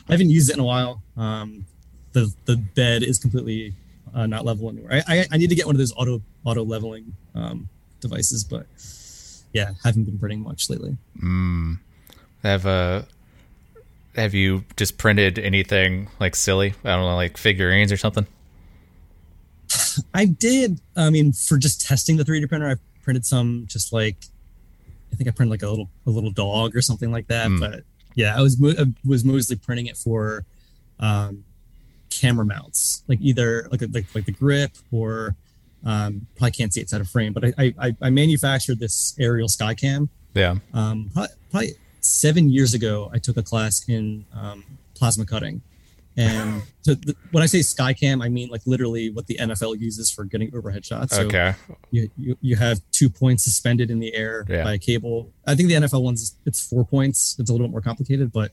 I 0.08 0.12
haven't 0.12 0.30
used 0.30 0.50
it 0.50 0.54
in 0.54 0.60
a 0.60 0.64
while. 0.64 1.02
Um, 1.16 1.66
the 2.12 2.32
the 2.44 2.56
bed 2.56 3.02
is 3.02 3.18
completely 3.18 3.74
uh, 4.14 4.26
not 4.26 4.44
level 4.44 4.68
anymore. 4.68 4.92
I, 4.92 5.02
I 5.08 5.26
I 5.32 5.36
need 5.36 5.48
to 5.50 5.56
get 5.56 5.66
one 5.66 5.74
of 5.74 5.78
those 5.78 5.92
auto 5.96 6.22
auto 6.44 6.64
leveling 6.64 7.14
um, 7.34 7.68
devices, 8.00 8.44
but 8.44 8.66
yeah, 9.54 9.70
haven't 9.82 10.04
been 10.04 10.18
printing 10.18 10.42
much 10.42 10.68
lately. 10.68 10.98
Mm. 11.22 11.78
Have 12.42 12.66
uh 12.66 13.02
have 14.16 14.34
you 14.34 14.64
just 14.76 14.98
printed 14.98 15.38
anything 15.38 16.08
like 16.20 16.36
silly? 16.36 16.74
I 16.84 16.90
don't 16.90 17.06
know, 17.06 17.16
like 17.16 17.38
figurines 17.38 17.90
or 17.90 17.96
something? 17.96 18.26
I 20.14 20.26
did. 20.26 20.80
I 20.96 21.08
mean, 21.08 21.32
for 21.32 21.56
just 21.56 21.80
testing 21.80 22.16
the 22.16 22.24
3D 22.24 22.48
printer, 22.48 22.68
I 22.68 22.74
printed 23.02 23.24
some 23.24 23.64
just 23.68 23.92
like 23.92 24.16
I 25.12 25.16
think 25.16 25.28
I 25.28 25.30
printed 25.30 25.52
like 25.52 25.62
a 25.62 25.70
little 25.70 25.88
a 26.06 26.10
little 26.10 26.32
dog 26.32 26.76
or 26.76 26.82
something 26.82 27.12
like 27.12 27.28
that. 27.28 27.48
Mm. 27.48 27.60
But 27.60 27.84
yeah, 28.16 28.36
I 28.36 28.42
was 28.42 28.60
mo- 28.60 28.74
I 28.76 28.86
was 29.04 29.24
mostly 29.24 29.54
printing 29.54 29.86
it 29.86 29.96
for 29.96 30.44
um, 30.98 31.44
camera 32.10 32.44
mounts, 32.44 33.04
like 33.06 33.20
either 33.20 33.68
like 33.70 33.82
like 33.92 34.06
like 34.16 34.24
the 34.24 34.32
grip 34.32 34.72
or 34.90 35.36
um, 35.84 36.26
probably 36.36 36.52
can't 36.52 36.72
see 36.72 36.80
it's 36.80 36.92
out 36.94 37.00
of 37.00 37.08
frame. 37.08 37.32
But 37.32 37.54
I 37.58 37.74
I, 37.78 37.96
I 38.00 38.10
manufactured 38.10 38.78
this 38.80 39.14
aerial 39.18 39.48
Skycam 39.48 40.08
Yeah. 40.34 40.56
um, 40.72 41.10
probably, 41.12 41.34
probably 41.50 41.70
seven 42.00 42.50
years 42.50 42.74
ago, 42.74 43.10
I 43.12 43.18
took 43.18 43.36
a 43.36 43.42
class 43.42 43.84
in 43.88 44.24
um, 44.34 44.64
plasma 44.94 45.24
cutting. 45.26 45.62
And 46.16 46.62
so 46.82 46.94
when 47.32 47.42
I 47.42 47.46
say 47.46 47.58
Skycam, 47.58 48.22
I 48.24 48.28
mean 48.28 48.48
like 48.48 48.60
literally 48.66 49.10
what 49.10 49.26
the 49.26 49.36
NFL 49.40 49.80
uses 49.80 50.10
for 50.12 50.24
getting 50.24 50.54
overhead 50.54 50.84
shots. 50.86 51.16
So 51.16 51.22
okay. 51.22 51.54
you, 51.90 52.08
you, 52.16 52.36
you 52.40 52.54
have 52.56 52.78
two 52.92 53.10
points 53.10 53.42
suspended 53.42 53.90
in 53.90 53.98
the 53.98 54.14
air 54.14 54.46
Yeah. 54.48 54.62
by 54.62 54.74
a 54.74 54.78
cable. 54.78 55.32
I 55.44 55.56
think 55.56 55.68
the 55.70 55.74
NFL 55.74 56.02
one's 56.04 56.36
it's 56.46 56.64
four 56.64 56.84
points. 56.84 57.34
It's 57.40 57.50
a 57.50 57.52
little 57.52 57.66
bit 57.66 57.72
more 57.72 57.80
complicated, 57.80 58.30
but 58.30 58.52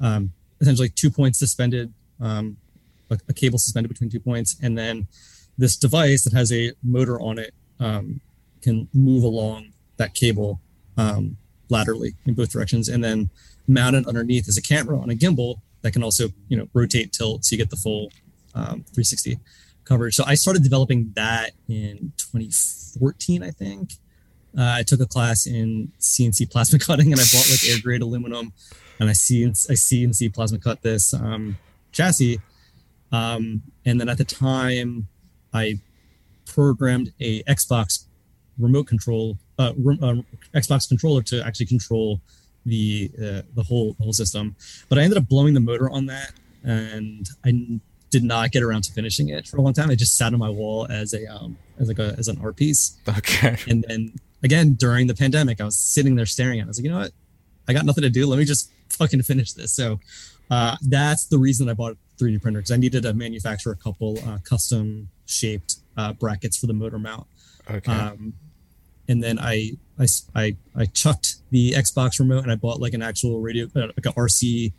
um, 0.00 0.32
essentially 0.60 0.88
two 0.88 1.10
points 1.10 1.38
suspended, 1.38 1.92
um, 2.20 2.56
a, 3.08 3.18
a 3.28 3.32
cable 3.32 3.58
suspended 3.60 3.88
between 3.88 4.10
two 4.10 4.18
points, 4.20 4.56
and 4.60 4.76
then 4.76 5.06
this 5.58 5.76
device 5.76 6.24
that 6.24 6.32
has 6.32 6.52
a 6.52 6.72
motor 6.82 7.20
on 7.20 7.38
it 7.38 7.54
um, 7.80 8.20
can 8.62 8.88
move 8.92 9.24
along 9.24 9.72
that 9.96 10.14
cable 10.14 10.60
um, 10.96 11.36
laterally 11.68 12.14
in 12.26 12.34
both 12.34 12.50
directions, 12.50 12.88
and 12.88 13.02
then 13.02 13.30
mounted 13.66 14.06
underneath 14.06 14.48
is 14.48 14.56
a 14.56 14.62
camera 14.62 14.98
on 14.98 15.10
a 15.10 15.14
gimbal 15.14 15.56
that 15.82 15.92
can 15.92 16.02
also 16.02 16.28
you 16.48 16.56
know 16.56 16.68
rotate 16.72 17.12
tilt 17.12 17.44
so 17.44 17.54
you 17.54 17.58
get 17.58 17.70
the 17.70 17.76
full 17.76 18.10
um, 18.54 18.84
360 18.94 19.38
coverage. 19.84 20.14
So 20.14 20.24
I 20.26 20.34
started 20.34 20.62
developing 20.62 21.12
that 21.14 21.52
in 21.68 22.12
2014, 22.16 23.42
I 23.42 23.50
think. 23.50 23.92
Uh, 24.58 24.72
I 24.78 24.82
took 24.82 25.00
a 25.00 25.06
class 25.06 25.46
in 25.46 25.92
CNC 26.00 26.50
plasma 26.50 26.78
cutting, 26.86 27.12
and 27.12 27.20
I 27.20 27.24
bought 27.24 27.48
like 27.50 27.68
air 27.68 27.76
grade 27.82 28.02
aluminum, 28.02 28.52
and 28.98 29.08
I 29.08 29.12
CNC, 29.12 29.70
I 29.70 29.74
CNC 29.74 30.34
plasma 30.34 30.58
cut 30.58 30.82
this 30.82 31.14
um, 31.14 31.56
chassis. 31.92 32.40
Um, 33.12 33.62
and 33.84 34.00
then 34.00 34.08
at 34.08 34.18
the 34.18 34.24
time, 34.24 35.06
I 35.56 35.80
programmed 36.46 37.12
a 37.20 37.42
Xbox 37.44 38.04
remote 38.58 38.86
control, 38.86 39.38
uh, 39.58 39.72
rem- 39.78 40.02
uh, 40.02 40.58
Xbox 40.58 40.88
controller 40.88 41.22
to 41.22 41.44
actually 41.46 41.66
control 41.66 42.20
the 42.64 43.10
uh, 43.18 43.42
the 43.54 43.62
whole 43.62 43.94
the 43.98 44.04
whole 44.04 44.12
system. 44.12 44.56
But 44.88 44.98
I 44.98 45.02
ended 45.02 45.18
up 45.18 45.28
blowing 45.28 45.54
the 45.54 45.60
motor 45.60 45.88
on 45.90 46.06
that, 46.06 46.32
and 46.64 47.28
I 47.44 47.80
did 48.10 48.24
not 48.24 48.50
get 48.50 48.62
around 48.62 48.82
to 48.84 48.92
finishing 48.92 49.28
it 49.30 49.46
for 49.48 49.56
a 49.58 49.62
long 49.62 49.72
time. 49.72 49.90
It 49.90 49.96
just 49.96 50.16
sat 50.16 50.32
on 50.32 50.38
my 50.38 50.50
wall 50.50 50.86
as 50.90 51.14
a 51.14 51.26
um 51.26 51.56
as 51.78 51.88
like 51.88 51.98
a 51.98 52.14
as 52.18 52.28
an 52.28 52.38
art 52.42 52.56
piece. 52.56 52.98
Okay. 53.08 53.56
And 53.68 53.84
then 53.88 54.12
again 54.42 54.74
during 54.74 55.06
the 55.06 55.14
pandemic, 55.14 55.60
I 55.60 55.64
was 55.64 55.76
sitting 55.76 56.16
there 56.16 56.26
staring 56.26 56.60
at. 56.60 56.64
it. 56.64 56.66
I 56.66 56.68
was 56.68 56.78
like, 56.78 56.84
you 56.84 56.90
know 56.90 56.98
what? 56.98 57.12
I 57.68 57.72
got 57.72 57.84
nothing 57.84 58.02
to 58.02 58.10
do. 58.10 58.26
Let 58.26 58.38
me 58.38 58.44
just 58.44 58.70
fucking 58.90 59.22
finish 59.22 59.52
this. 59.52 59.72
So 59.72 60.00
uh, 60.50 60.76
that's 60.82 61.26
the 61.26 61.38
reason 61.38 61.68
I 61.68 61.74
bought 61.74 61.96
3D 62.18 62.42
printer 62.42 62.60
because 62.60 62.72
I 62.72 62.76
needed 62.76 63.02
to 63.02 63.14
manufacture 63.14 63.70
a 63.70 63.76
couple 63.76 64.18
uh, 64.26 64.38
custom 64.44 65.08
shaped 65.26 65.76
uh, 65.96 66.12
brackets 66.12 66.56
for 66.56 66.66
the 66.66 66.72
motor 66.72 66.98
mount. 66.98 67.26
Okay. 67.70 67.92
Um, 67.92 68.34
and 69.08 69.22
then 69.22 69.38
I, 69.38 69.72
I, 69.98 70.06
I, 70.34 70.56
I 70.74 70.86
chucked 70.86 71.36
the 71.50 71.72
Xbox 71.72 72.18
remote 72.18 72.42
and 72.42 72.50
I 72.50 72.56
bought 72.56 72.80
like 72.80 72.94
an 72.94 73.02
actual 73.02 73.40
radio 73.40 73.66
uh, 73.76 73.88
like 73.96 74.06
a 74.06 74.12
RC 74.12 74.72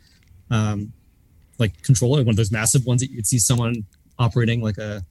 um, 0.50 0.92
like 1.58 1.82
controller, 1.82 2.18
one 2.20 2.30
of 2.30 2.36
those 2.36 2.52
massive 2.52 2.86
ones 2.86 3.00
that 3.00 3.10
you 3.10 3.16
could 3.16 3.26
see 3.26 3.38
someone 3.38 3.84
operating 4.18 4.62
like 4.62 4.78
a 4.78 5.04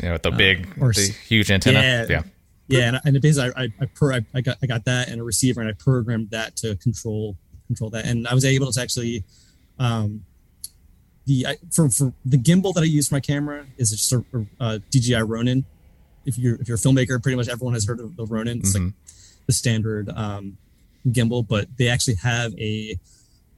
you 0.00 0.08
know, 0.08 0.14
with 0.14 0.22
the 0.22 0.30
big, 0.30 0.68
or 0.80 0.92
the 0.92 1.14
huge 1.26 1.50
antenna. 1.50 1.80
Yeah. 1.80 2.06
Yeah. 2.08 2.22
yeah, 2.68 2.88
and, 2.88 3.00
and 3.04 3.22
basically 3.22 3.52
I 3.56 3.64
I, 3.64 3.68
I, 3.80 3.86
per, 3.86 4.12
I 4.14 4.20
I 4.34 4.40
got 4.40 4.56
I 4.62 4.66
got 4.66 4.84
that 4.86 5.08
and 5.08 5.20
a 5.20 5.24
receiver 5.24 5.60
and 5.60 5.68
I 5.68 5.72
programmed 5.74 6.30
that 6.30 6.56
to 6.58 6.76
control 6.76 7.36
control 7.66 7.90
that 7.90 8.06
and 8.06 8.26
I 8.26 8.34
was 8.34 8.44
able 8.44 8.70
to 8.72 8.80
actually 8.80 9.24
um 9.78 10.24
the 11.26 11.46
I, 11.46 11.56
for 11.70 11.88
for 11.88 12.12
the 12.24 12.36
gimbal 12.38 12.74
that 12.74 12.80
I 12.82 12.86
use 12.86 13.08
for 13.08 13.14
my 13.16 13.20
camera 13.20 13.66
is 13.78 13.90
just 13.90 14.12
a, 14.12 14.24
uh 14.60 14.78
DJI 14.90 15.22
Ronin. 15.22 15.64
If 16.24 16.38
you're 16.38 16.56
if 16.56 16.68
you're 16.68 16.76
a 16.76 16.80
filmmaker, 16.80 17.22
pretty 17.22 17.36
much 17.36 17.48
everyone 17.48 17.74
has 17.74 17.86
heard 17.86 18.00
of 18.00 18.16
the 18.16 18.26
Ronin. 18.26 18.58
It's 18.58 18.74
like 18.74 18.82
Mhm. 18.84 18.92
the 19.46 19.52
standard 19.52 20.08
um, 20.10 20.56
gimbal, 21.08 21.46
but 21.46 21.68
they 21.78 21.88
actually 21.88 22.14
have 22.16 22.54
a 22.58 22.98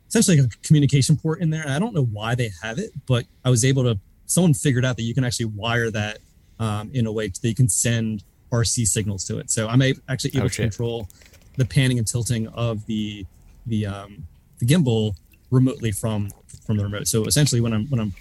essentially 0.08 0.38
a 0.38 0.46
communication 0.62 1.16
port 1.16 1.40
in 1.40 1.50
there. 1.50 1.62
And 1.62 1.72
I 1.72 1.78
don't 1.78 1.94
know 1.94 2.04
why 2.04 2.34
they 2.34 2.50
have 2.62 2.78
it, 2.78 2.90
but 3.06 3.26
I 3.44 3.50
was 3.50 3.64
able 3.64 3.82
to. 3.84 3.98
Someone 4.26 4.54
figured 4.54 4.84
out 4.84 4.96
that 4.96 5.02
you 5.02 5.12
can 5.14 5.24
actually 5.24 5.46
wire 5.46 5.90
that 5.90 6.18
um, 6.58 6.90
in 6.94 7.06
a 7.06 7.12
way 7.12 7.28
that 7.28 7.46
you 7.48 7.54
can 7.54 7.68
send 7.68 8.22
RC 8.50 8.86
signals 8.86 9.24
to 9.24 9.38
it. 9.38 9.50
So 9.50 9.68
I'm 9.68 9.82
a- 9.82 9.94
actually 10.08 10.30
able 10.36 10.46
Oh, 10.46 10.48
to 10.48 10.62
control 10.62 11.08
the 11.56 11.64
panning 11.64 11.98
and 11.98 12.06
tilting 12.06 12.48
of 12.48 12.86
the 12.86 13.26
the 13.66 13.84
um, 13.86 14.26
the 14.58 14.66
gimbal 14.66 15.14
remotely 15.50 15.90
from 15.92 16.30
from 16.64 16.76
the 16.76 16.84
remote. 16.84 17.06
So 17.08 17.24
essentially, 17.24 17.60
when 17.60 17.72
I'm 17.72 17.86
when 17.88 18.00
I'm 18.00 18.14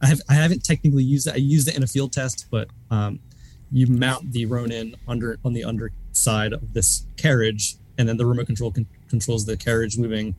I 0.00 0.06
have 0.06 0.20
I 0.28 0.34
haven't 0.34 0.64
technically 0.64 1.04
used 1.04 1.26
it. 1.26 1.34
I 1.34 1.38
used 1.38 1.68
it 1.68 1.76
in 1.76 1.82
a 1.82 1.86
field 1.86 2.12
test, 2.12 2.46
but 2.50 2.68
um, 2.90 3.18
you 3.72 3.86
mount 3.86 4.32
the 4.32 4.46
Ronin 4.46 4.94
under 5.06 5.38
on 5.44 5.52
the 5.52 5.64
underside 5.64 6.52
of 6.52 6.72
this 6.74 7.04
carriage, 7.16 7.76
and 7.98 8.08
then 8.08 8.16
the 8.16 8.26
remote 8.26 8.46
control 8.46 8.70
con- 8.72 8.86
controls 9.08 9.44
the 9.46 9.56
carriage 9.56 9.98
moving 9.98 10.34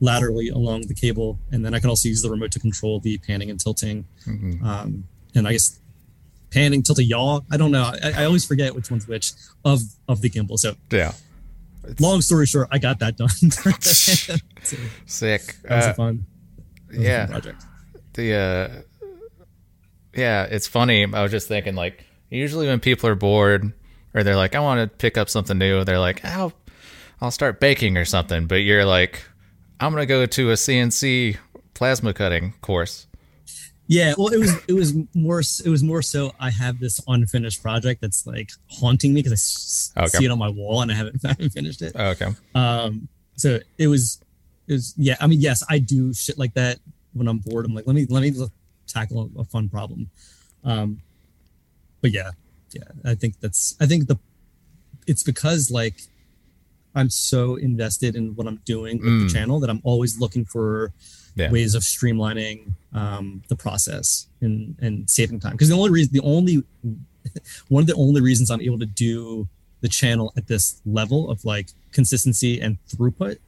laterally 0.00 0.48
along 0.48 0.82
the 0.86 0.94
cable, 0.94 1.38
and 1.52 1.64
then 1.64 1.74
I 1.74 1.78
can 1.78 1.90
also 1.90 2.08
use 2.08 2.22
the 2.22 2.30
remote 2.30 2.52
to 2.52 2.58
control 2.60 3.00
the 3.00 3.18
panning 3.18 3.50
and 3.50 3.60
tilting, 3.60 4.06
Mhm. 4.26 4.62
um, 4.62 5.04
and 5.34 5.46
I 5.46 5.52
guess 5.52 5.78
panning, 6.50 6.82
tilting, 6.82 7.06
yaw. 7.06 7.40
I 7.50 7.56
don't 7.58 7.70
know. 7.70 7.92
I, 8.02 8.12
I 8.22 8.24
always 8.24 8.44
forget 8.46 8.74
which 8.74 8.90
one's 8.90 9.06
which 9.06 9.32
of 9.64 9.80
of 10.08 10.20
the 10.22 10.30
gimbal. 10.30 10.58
So 10.58 10.74
Yeah. 10.90 11.12
long 11.98 12.22
story 12.22 12.46
short, 12.46 12.68
I 12.70 12.78
got 12.78 12.98
that 13.00 13.16
done. 13.16 13.28
so 13.80 14.36
Sick. 15.06 15.56
that 15.64 15.76
was 15.76 15.84
Uh, 15.86 15.92
fun, 15.94 16.14
that 16.16 16.26
was 16.26 16.26
a 16.26 16.29
yeah. 16.92 17.26
project. 17.26 17.64
the 18.14 18.34
uh 18.34 18.82
yeah 20.14 20.44
it's 20.44 20.66
funny 20.66 21.04
i 21.14 21.22
was 21.22 21.30
just 21.30 21.48
thinking 21.48 21.74
like 21.74 22.04
usually 22.30 22.66
when 22.66 22.80
people 22.80 23.08
are 23.08 23.14
bored 23.14 23.72
or 24.14 24.22
they're 24.24 24.36
like 24.36 24.54
i 24.54 24.60
want 24.60 24.80
to 24.80 24.96
pick 24.98 25.16
up 25.16 25.28
something 25.28 25.58
new 25.58 25.84
they're 25.84 25.98
like 26.00 26.24
i'll 26.24 26.52
i'll 27.20 27.30
start 27.30 27.60
baking 27.60 27.96
or 27.96 28.04
something 28.04 28.46
but 28.46 28.56
you're 28.56 28.84
like 28.84 29.22
i'm 29.78 29.92
gonna 29.92 30.06
go 30.06 30.26
to 30.26 30.50
a 30.50 30.54
cnc 30.54 31.36
plasma 31.74 32.12
cutting 32.12 32.52
course 32.60 33.06
Yeah, 33.86 34.14
well, 34.16 34.28
it 34.28 34.38
was 34.38 34.52
it 34.68 34.72
was 34.72 34.94
more 35.14 35.40
it 35.40 35.68
was 35.68 35.82
more 35.82 36.00
so 36.02 36.32
I 36.38 36.50
have 36.50 36.78
this 36.78 37.00
unfinished 37.08 37.60
project 37.60 38.00
that's 38.00 38.24
like 38.24 38.50
haunting 38.68 39.12
me 39.14 39.20
because 39.20 39.32
I 39.32 39.40
s- 39.40 39.92
Okay. 39.96 40.18
see 40.18 40.24
it 40.26 40.30
on 40.30 40.38
my 40.38 40.48
wall 40.48 40.82
and 40.82 40.92
I 40.92 40.94
haven't, 40.94 41.24
I 41.24 41.28
haven't 41.34 41.50
finished 41.50 41.82
it. 41.82 41.96
okay 41.96 42.28
Um, 42.54 43.08
so 43.34 43.58
it 43.78 43.88
was 43.88 44.20
was 44.74 44.94
yeah. 44.96 45.16
I 45.20 45.26
mean, 45.26 45.40
yes, 45.40 45.62
I 45.68 45.78
do 45.78 46.12
shit 46.14 46.38
like 46.38 46.54
that 46.54 46.78
when 47.12 47.26
I'm 47.28 47.38
bored. 47.38 47.64
I'm 47.66 47.74
like, 47.74 47.86
let 47.86 47.94
me 47.94 48.06
let 48.08 48.22
me 48.22 48.32
l- 48.38 48.50
tackle 48.86 49.30
a, 49.36 49.40
a 49.40 49.44
fun 49.44 49.68
problem. 49.68 50.10
Um, 50.64 51.00
but 52.00 52.12
yeah, 52.12 52.30
yeah, 52.72 52.84
I 53.04 53.14
think 53.14 53.40
that's 53.40 53.76
I 53.80 53.86
think 53.86 54.06
the 54.08 54.18
it's 55.06 55.22
because 55.22 55.70
like 55.70 55.96
I'm 56.94 57.10
so 57.10 57.54
invested 57.56 58.16
in 58.16 58.34
what 58.34 58.46
I'm 58.46 58.60
doing 58.64 58.98
with 58.98 59.06
Mm. 59.08 59.28
the 59.28 59.32
channel 59.34 59.60
that 59.60 59.70
I'm 59.70 59.80
always 59.84 60.18
looking 60.20 60.44
for 60.44 60.92
Yeah. 61.36 61.50
ways 61.50 61.74
of 61.74 61.82
streamlining 61.82 62.72
um, 62.92 63.42
the 63.48 63.56
process 63.56 64.26
and 64.40 64.76
and 64.80 65.08
saving 65.08 65.40
time. 65.40 65.52
Because 65.52 65.68
the 65.68 65.76
only 65.76 65.90
reason, 65.90 66.12
the 66.12 66.20
only 66.20 66.62
one 67.68 67.82
of 67.82 67.86
the 67.86 67.94
only 67.94 68.20
reasons 68.20 68.50
I'm 68.50 68.60
able 68.60 68.78
to 68.80 68.86
do 68.86 69.46
the 69.82 69.88
channel 69.88 70.32
at 70.36 70.46
this 70.48 70.80
level 70.84 71.30
of 71.30 71.44
like 71.44 71.68
consistency 71.92 72.60
and 72.60 72.76
throughput 72.88 73.38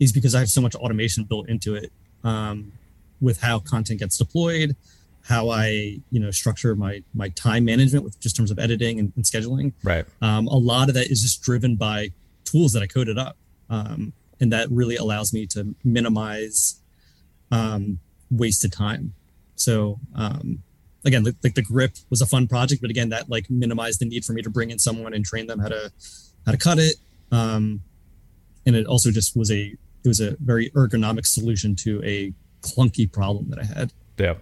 is 0.00 0.12
because 0.12 0.34
I 0.34 0.40
have 0.40 0.48
so 0.48 0.60
much 0.60 0.74
automation 0.74 1.24
built 1.24 1.48
into 1.48 1.76
it 1.76 1.92
um, 2.24 2.72
with 3.20 3.40
how 3.40 3.60
content 3.60 4.00
gets 4.00 4.18
deployed, 4.18 4.74
how 5.22 5.50
I 5.50 6.00
you 6.10 6.18
know 6.18 6.30
structure 6.30 6.74
my 6.74 7.02
my 7.14 7.28
time 7.28 7.64
management 7.64 8.04
with 8.04 8.18
just 8.18 8.34
terms 8.36 8.50
of 8.50 8.58
editing 8.58 8.98
and, 8.98 9.12
and 9.14 9.24
scheduling 9.24 9.74
right 9.84 10.06
um, 10.22 10.48
a 10.48 10.56
lot 10.56 10.88
of 10.88 10.94
that 10.94 11.08
is 11.08 11.22
just 11.22 11.42
driven 11.42 11.76
by 11.76 12.10
tools 12.44 12.72
that 12.72 12.82
I 12.82 12.86
coded 12.86 13.18
up, 13.18 13.36
um, 13.68 14.12
and 14.40 14.52
that 14.52 14.70
really 14.70 14.96
allows 14.96 15.32
me 15.32 15.46
to 15.48 15.74
minimize 15.84 16.80
um, 17.52 18.00
wasted 18.30 18.72
time. 18.72 19.14
So 19.56 20.00
um, 20.14 20.62
again, 21.04 21.24
like 21.24 21.40
the, 21.42 21.50
the 21.50 21.62
grip 21.62 21.92
was 22.08 22.20
a 22.20 22.26
fun 22.26 22.48
project, 22.48 22.80
but 22.80 22.90
again, 22.90 23.10
that 23.10 23.28
like 23.28 23.50
minimized 23.50 24.00
the 24.00 24.06
need 24.06 24.24
for 24.24 24.32
me 24.32 24.42
to 24.42 24.50
bring 24.50 24.70
in 24.70 24.78
someone 24.78 25.12
and 25.14 25.24
train 25.24 25.46
them 25.46 25.58
how 25.58 25.68
to 25.68 25.92
how 26.46 26.52
to 26.52 26.58
cut 26.58 26.78
it. 26.78 26.96
Um, 27.30 27.82
and 28.66 28.74
it 28.76 28.86
also 28.86 29.10
just 29.10 29.36
was 29.36 29.50
a 29.50 29.74
it 30.04 30.08
was 30.08 30.20
a 30.20 30.36
very 30.40 30.70
ergonomic 30.70 31.26
solution 31.26 31.74
to 31.76 32.02
a 32.04 32.32
clunky 32.62 33.10
problem 33.10 33.50
that 33.50 33.58
I 33.58 33.64
had. 33.64 33.92
yeah. 34.18 34.34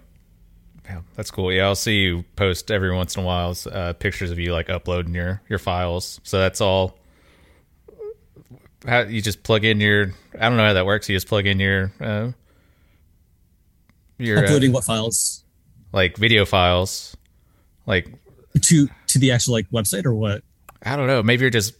Yeah 0.84 1.02
that's 1.16 1.30
cool. 1.30 1.52
Yeah 1.52 1.66
i'll 1.66 1.74
see 1.74 1.98
you 2.00 2.24
post 2.36 2.70
every 2.70 2.94
once 2.94 3.14
in 3.16 3.22
a 3.22 3.26
while 3.26 3.54
uh, 3.70 3.92
pictures 3.92 4.30
of 4.30 4.38
you 4.38 4.52
like 4.54 4.70
uploading 4.70 5.14
your 5.14 5.42
your 5.48 5.58
files. 5.58 6.18
So 6.22 6.38
that's 6.38 6.60
all 6.62 6.96
how 8.86 9.00
you 9.00 9.20
just 9.20 9.42
plug 9.42 9.64
in 9.64 9.80
your 9.80 10.12
i 10.38 10.48
don't 10.48 10.56
know 10.56 10.66
how 10.66 10.72
that 10.72 10.86
works. 10.86 11.08
You 11.08 11.16
just 11.16 11.26
plug 11.28 11.46
in 11.46 11.60
your 11.60 11.92
uh 12.00 12.30
your 14.18 14.38
uh, 14.38 14.42
Uploading 14.42 14.72
what 14.72 14.84
files? 14.84 15.44
like 15.92 16.16
video 16.16 16.44
files 16.44 17.16
like 17.86 18.08
to 18.62 18.88
to 19.08 19.18
the 19.18 19.32
actual 19.32 19.52
like 19.54 19.68
website 19.70 20.04
or 20.06 20.14
what? 20.14 20.42
i 20.82 20.96
don't 20.96 21.06
know. 21.06 21.22
Maybe 21.22 21.42
you're 21.42 21.50
just 21.50 21.74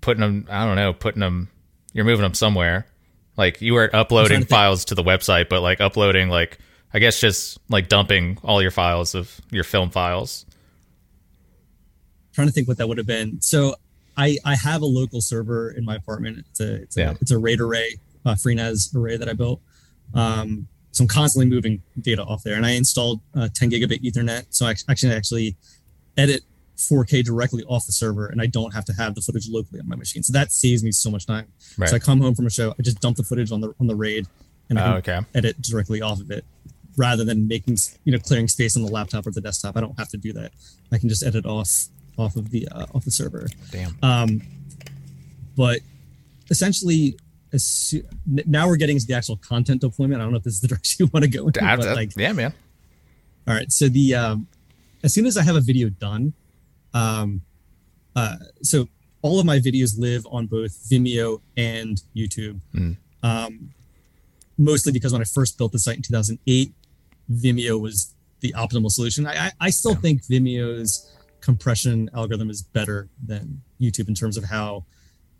putting 0.00 0.20
them 0.22 0.46
i 0.48 0.64
don't 0.64 0.76
know 0.76 0.92
putting 0.92 1.20
them 1.20 1.48
you're 1.92 2.04
moving 2.06 2.22
them 2.22 2.34
somewhere 2.34 2.86
like 3.36 3.60
you 3.60 3.74
weren't 3.74 3.94
uploading 3.94 4.44
files 4.44 4.84
to 4.86 4.94
the 4.94 5.02
website 5.02 5.48
but 5.48 5.60
like 5.60 5.80
uploading 5.80 6.28
like 6.28 6.58
i 6.92 6.98
guess 6.98 7.20
just 7.20 7.58
like 7.68 7.88
dumping 7.88 8.38
all 8.44 8.60
your 8.62 8.70
files 8.70 9.14
of 9.14 9.40
your 9.50 9.64
film 9.64 9.90
files 9.90 10.46
trying 12.32 12.46
to 12.48 12.52
think 12.52 12.66
what 12.66 12.76
that 12.78 12.88
would 12.88 12.98
have 12.98 13.06
been. 13.06 13.40
So 13.40 13.76
I 14.16 14.38
I 14.44 14.56
have 14.56 14.82
a 14.82 14.86
local 14.86 15.20
server 15.20 15.70
in 15.70 15.84
my 15.84 15.94
apartment. 15.94 16.38
It's 16.50 16.60
a 16.60 16.74
it's 16.82 16.96
a, 16.96 17.00
Yeah. 17.00 17.14
it's 17.20 17.30
a 17.30 17.38
RAID 17.38 17.60
array, 17.60 17.96
a 18.24 18.32
FreeNAS 18.32 18.94
array 18.96 19.16
that 19.16 19.28
I 19.28 19.34
built. 19.34 19.60
Um, 20.14 20.66
so 20.90 21.04
I'm 21.04 21.08
constantly 21.08 21.46
moving 21.48 21.80
data 22.00 22.22
off 22.24 22.42
there, 22.42 22.54
and 22.56 22.64
I 22.66 22.70
installed 22.72 23.20
uh, 23.36 23.48
10 23.54 23.70
gigabit 23.70 24.02
Ethernet. 24.02 24.46
So 24.50 24.66
I 24.66 24.74
actually 24.88 25.12
actually 25.12 25.56
edit 26.16 26.42
4K 26.76 27.24
directly 27.24 27.62
off 27.64 27.86
the 27.86 27.92
server, 27.92 28.26
and 28.26 28.40
I 28.40 28.46
don't 28.46 28.74
have 28.74 28.84
to 28.86 28.92
have 28.94 29.14
the 29.14 29.20
footage 29.20 29.48
locally 29.48 29.80
on 29.80 29.88
my 29.88 29.96
machine. 29.96 30.22
So 30.22 30.32
that 30.32 30.50
saves 30.52 30.82
me 30.82 30.90
so 30.92 31.10
much 31.10 31.26
time. 31.26 31.46
Right. 31.78 31.88
So 31.88 31.96
I 31.96 31.98
come 31.98 32.20
home 32.20 32.34
from 32.34 32.46
a 32.46 32.50
show, 32.50 32.74
I 32.78 32.82
just 32.82 33.00
dump 33.00 33.16
the 33.16 33.22
footage 33.22 33.52
on 33.52 33.60
the 33.60 33.72
on 33.80 33.86
the 33.86 33.94
RAID, 33.94 34.26
and 34.70 34.78
I 34.78 34.96
Oh, 34.96 35.00
can 35.02 35.18
okay. 35.24 35.26
edit 35.34 35.60
directly 35.62 36.02
off 36.02 36.20
of 36.20 36.30
it 36.30 36.44
rather 36.96 37.24
than 37.24 37.46
making 37.48 37.76
you 38.04 38.12
know 38.12 38.18
clearing 38.18 38.48
space 38.48 38.76
on 38.76 38.82
the 38.82 38.90
laptop 38.90 39.26
or 39.26 39.30
the 39.30 39.40
desktop. 39.40 39.76
I 39.76 39.80
don't 39.80 39.98
have 39.98 40.08
to 40.10 40.16
do 40.16 40.32
that. 40.34 40.52
I 40.92 40.98
can 40.98 41.08
just 41.08 41.24
edit 41.24 41.46
off 41.46 41.70
off 42.18 42.36
of 42.36 42.50
the 42.50 42.66
uh, 42.68 42.86
off 42.94 43.04
the 43.04 43.10
server. 43.10 43.46
Damn. 43.70 43.96
Um 44.02 44.42
but 45.56 45.80
essentially 46.50 47.16
now 48.26 48.66
we're 48.66 48.76
getting 48.76 48.98
to 48.98 49.06
the 49.06 49.14
actual 49.14 49.36
content 49.36 49.80
deployment. 49.80 50.20
I 50.20 50.24
don't 50.24 50.32
know 50.32 50.38
if 50.38 50.44
this 50.44 50.54
is 50.54 50.60
the 50.60 50.68
direction 50.74 51.04
you 51.06 51.10
want 51.12 51.24
to 51.24 51.30
go 51.30 51.46
in 51.46 51.52
I- 51.64 51.76
but 51.76 51.94
like 51.96 52.16
yeah 52.16 52.32
man. 52.32 52.52
All 53.46 53.54
right 53.54 53.70
so 53.70 53.88
the 53.88 54.14
um 54.14 54.46
as 55.02 55.12
soon 55.12 55.26
as 55.26 55.36
i 55.36 55.42
have 55.42 55.54
a 55.56 55.60
video 55.60 55.88
done 55.90 56.32
um 56.94 57.40
uh 58.16 58.36
so 58.62 58.88
all 59.22 59.38
of 59.40 59.46
my 59.46 59.58
videos 59.58 59.98
live 59.98 60.26
on 60.30 60.46
both 60.46 60.72
vimeo 60.88 61.40
and 61.56 62.02
youtube 62.16 62.60
Mm. 62.74 62.96
um 63.22 63.70
mostly 64.56 64.92
because 64.92 65.12
when 65.12 65.20
i 65.20 65.24
first 65.24 65.58
built 65.58 65.72
the 65.72 65.78
site 65.78 65.96
in 65.96 66.02
2008 66.02 66.72
vimeo 67.32 67.80
was 67.80 68.14
the 68.40 68.52
optimal 68.56 68.90
solution 68.90 69.26
i 69.26 69.46
i, 69.46 69.52
I 69.60 69.70
still 69.70 69.92
Yeah. 69.92 69.98
think 70.00 70.22
vimeo's 70.24 71.10
compression 71.40 72.08
algorithm 72.14 72.48
is 72.50 72.62
better 72.62 73.08
than 73.26 73.62
youtube 73.80 74.08
in 74.08 74.14
terms 74.14 74.36
of 74.36 74.44
how 74.44 74.84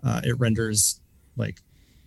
uh, 0.03 0.21
it 0.25 0.39
renders 0.39 1.01
like 1.37 1.61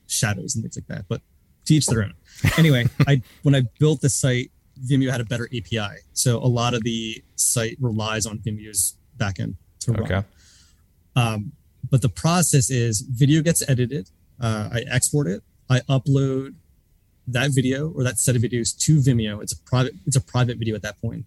shadows 0.06 0.54
and 0.56 0.64
things 0.64 0.78
like 0.78 0.86
that. 0.88 1.06
But 1.10 1.22
to 1.66 1.74
each 1.74 1.88
their 1.88 2.04
own. 2.04 2.14
Anyway, 2.58 2.86
I 3.08 3.22
when 3.42 3.56
I 3.56 3.64
built 3.80 4.02
the 4.02 4.10
site, 4.10 4.52
Vimeo 4.88 5.10
had 5.12 5.20
a 5.20 5.26
better 5.26 5.46
API, 5.48 5.98
so 6.14 6.38
a 6.38 6.46
lot 6.48 6.76
of 6.76 6.84
the 6.84 7.24
site 7.36 7.76
relies 7.82 8.26
on 8.28 8.38
Vimeo's 8.38 8.97
backend 9.18 9.56
to 9.82 9.92
run. 9.92 10.04
Okay. 10.04 10.24
Um, 11.16 11.52
but 11.90 12.02
the 12.02 12.10
process 12.10 12.70
is 12.70 13.02
video 13.02 13.42
gets 13.42 13.68
edited, 13.68 14.10
uh, 14.40 14.70
I 14.72 14.84
export 14.92 15.28
it, 15.28 15.42
I 15.70 15.80
upload 15.82 16.56
that 17.28 17.52
video 17.52 17.90
or 17.92 18.04
that 18.04 18.20
set 18.20 18.36
of 18.36 18.42
videos 18.42 18.78
to 18.78 18.98
Vimeo. 18.98 19.42
It's 19.42 19.54
a 19.54 19.58
private 19.58 19.94
it's 20.06 20.16
a 20.16 20.22
private 20.22 20.58
video 20.58 20.76
at 20.76 20.82
that 20.84 21.00
point. 21.02 21.26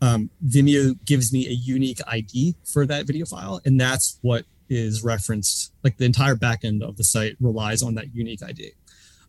Um, 0.00 0.30
Vimeo 0.46 0.96
gives 1.04 1.32
me 1.32 1.46
a 1.46 1.52
unique 1.52 2.00
ID 2.06 2.54
for 2.64 2.86
that 2.86 3.06
video 3.06 3.24
file, 3.26 3.60
and 3.64 3.80
that's 3.80 4.18
what 4.22 4.44
is 4.68 5.02
referenced. 5.02 5.72
Like 5.82 5.96
the 5.96 6.04
entire 6.04 6.36
backend 6.36 6.82
of 6.82 6.96
the 6.96 7.04
site 7.04 7.36
relies 7.40 7.82
on 7.82 7.94
that 7.94 8.14
unique 8.14 8.42
ID. 8.42 8.72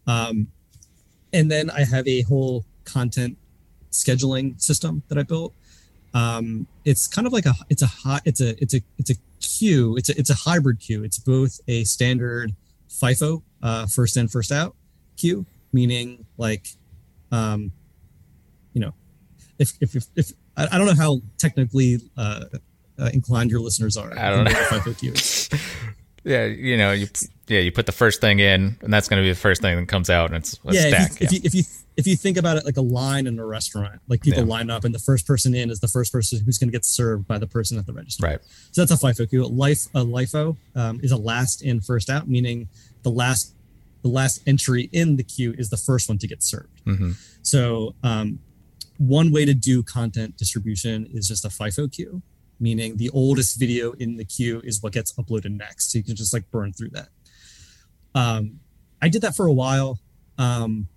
Um, 0.05 0.47
and 1.33 1.51
then 1.51 1.69
I 1.69 1.83
have 1.83 2.07
a 2.07 2.21
whole 2.21 2.65
content 2.85 3.37
scheduling 3.91 4.61
system 4.61 5.03
that 5.07 5.17
I 5.17 5.23
built. 5.23 5.53
Um, 6.17 6.65
it's 6.83 7.05
kind 7.05 7.27
of 7.27 7.33
like 7.33 7.45
a 7.45 7.53
it's 7.69 7.83
a 7.83 7.87
hot 7.87 8.23
it's 8.25 8.41
a 8.41 8.59
it's 8.61 8.73
a 8.73 8.81
it's 8.97 9.11
a 9.11 9.15
queue. 9.39 9.95
It's 9.97 10.09
a 10.09 10.17
it's 10.17 10.31
a 10.31 10.33
hybrid 10.33 10.79
queue. 10.79 11.03
It's 11.03 11.19
both 11.19 11.59
a 11.67 11.83
standard 11.83 12.55
FIFO 12.89 13.43
uh, 13.61 13.85
first 13.85 14.17
in 14.17 14.27
first 14.27 14.51
out 14.51 14.75
queue, 15.15 15.45
meaning 15.71 16.25
like, 16.37 16.69
um, 17.31 17.71
you 18.73 18.81
know, 18.81 18.93
if 19.59 19.73
if 19.79 19.95
if, 19.95 20.05
if 20.15 20.31
I, 20.55 20.67
I 20.71 20.77
don't 20.79 20.87
know 20.87 20.95
how 20.95 21.21
technically 21.37 21.99
uh, 22.17 22.45
uh, 22.97 23.09
inclined 23.13 23.51
your 23.51 23.59
listeners 23.59 23.95
are. 23.95 24.17
I 24.17 24.31
don't 24.31 24.45
know. 24.45 24.51
FIFO 24.51 24.97
queue. 24.97 25.13
Yeah, 26.27 26.43
you 26.45 26.75
know, 26.75 26.91
you 26.91 27.07
yeah, 27.47 27.59
you 27.61 27.71
put 27.71 27.85
the 27.85 27.93
first 27.93 28.19
thing 28.19 28.39
in, 28.39 28.77
and 28.81 28.93
that's 28.93 29.07
going 29.07 29.21
to 29.21 29.25
be 29.25 29.31
the 29.31 29.39
first 29.39 29.61
thing 29.61 29.77
that 29.79 29.87
comes 29.87 30.09
out, 30.09 30.27
and 30.29 30.35
it's 30.35 30.59
a 30.65 30.73
yeah, 30.73 31.05
stack. 31.05 31.21
if 31.21 31.31
you, 31.31 31.39
if 31.43 31.55
you 31.55 31.59
if 31.61 31.67
you 31.67 31.83
if 31.95 32.05
you 32.07 32.15
think 32.17 32.35
about 32.37 32.57
it 32.57 32.65
like 32.65 32.75
a 32.75 32.81
line 32.81 33.25
in 33.27 33.39
a 33.39 33.45
restaurant, 33.45 34.01
like 34.09 34.21
people 34.21 34.41
Yeah. 34.43 34.49
line 34.49 34.69
up, 34.69 34.83
and 34.83 34.93
the 34.93 34.99
first 34.99 35.25
person 35.25 35.55
in 35.55 35.71
is 35.71 35.79
the 35.79 35.87
first 35.87 36.11
person 36.11 36.43
who's 36.43 36.57
going 36.57 36.67
to 36.67 36.71
get 36.71 36.83
served 36.85 37.25
by 37.27 37.37
the 37.37 37.47
person 37.47 37.77
at 37.79 37.85
the 37.85 37.93
register. 37.93 38.25
right. 38.25 38.39
So 38.73 38.83
that's 38.85 38.91
a 38.91 39.05
FIFO 39.05 39.29
queue. 39.29 39.47
Life 39.47 39.85
a 39.95 40.03
LIFO 40.03 40.57
um, 40.75 40.99
is 41.01 41.11
a 41.13 41.17
last 41.17 41.61
in 41.63 41.79
first 41.79 42.09
out, 42.09 42.27
meaning 42.27 42.67
the 43.03 43.09
last 43.11 43.53
the 44.01 44.09
last 44.09 44.41
entry 44.45 44.89
in 44.91 45.15
the 45.15 45.23
queue 45.23 45.55
is 45.57 45.69
the 45.69 45.77
first 45.77 46.09
one 46.09 46.17
to 46.19 46.27
get 46.27 46.43
served. 46.43 46.81
hmm 46.83 47.11
So 47.41 47.95
um, 48.03 48.39
one 48.97 49.31
way 49.31 49.45
to 49.45 49.53
do 49.53 49.81
content 49.83 50.35
distribution 50.37 51.07
is 51.13 51.27
just 51.27 51.45
a 51.45 51.49
FIFO 51.49 51.91
queue, 51.91 52.21
meaning 52.59 52.97
the 52.97 53.09
oldest 53.11 53.59
video 53.59 53.91
in 53.93 54.17
the 54.17 54.25
queue 54.25 54.61
is 54.63 54.81
what 54.81 54.93
gets 54.93 55.13
uploaded 55.13 55.55
next. 55.57 55.91
So 55.91 55.97
you 55.97 56.03
can 56.03 56.15
just 56.15 56.33
like 56.33 56.49
burn 56.51 56.73
through 56.73 56.89
that. 56.89 57.09
Um, 58.15 58.59
I 59.01 59.09
did 59.09 59.21
that 59.21 59.35
for 59.35 59.45
a 59.45 59.53
while. 59.53 59.99
Um, 60.37 60.87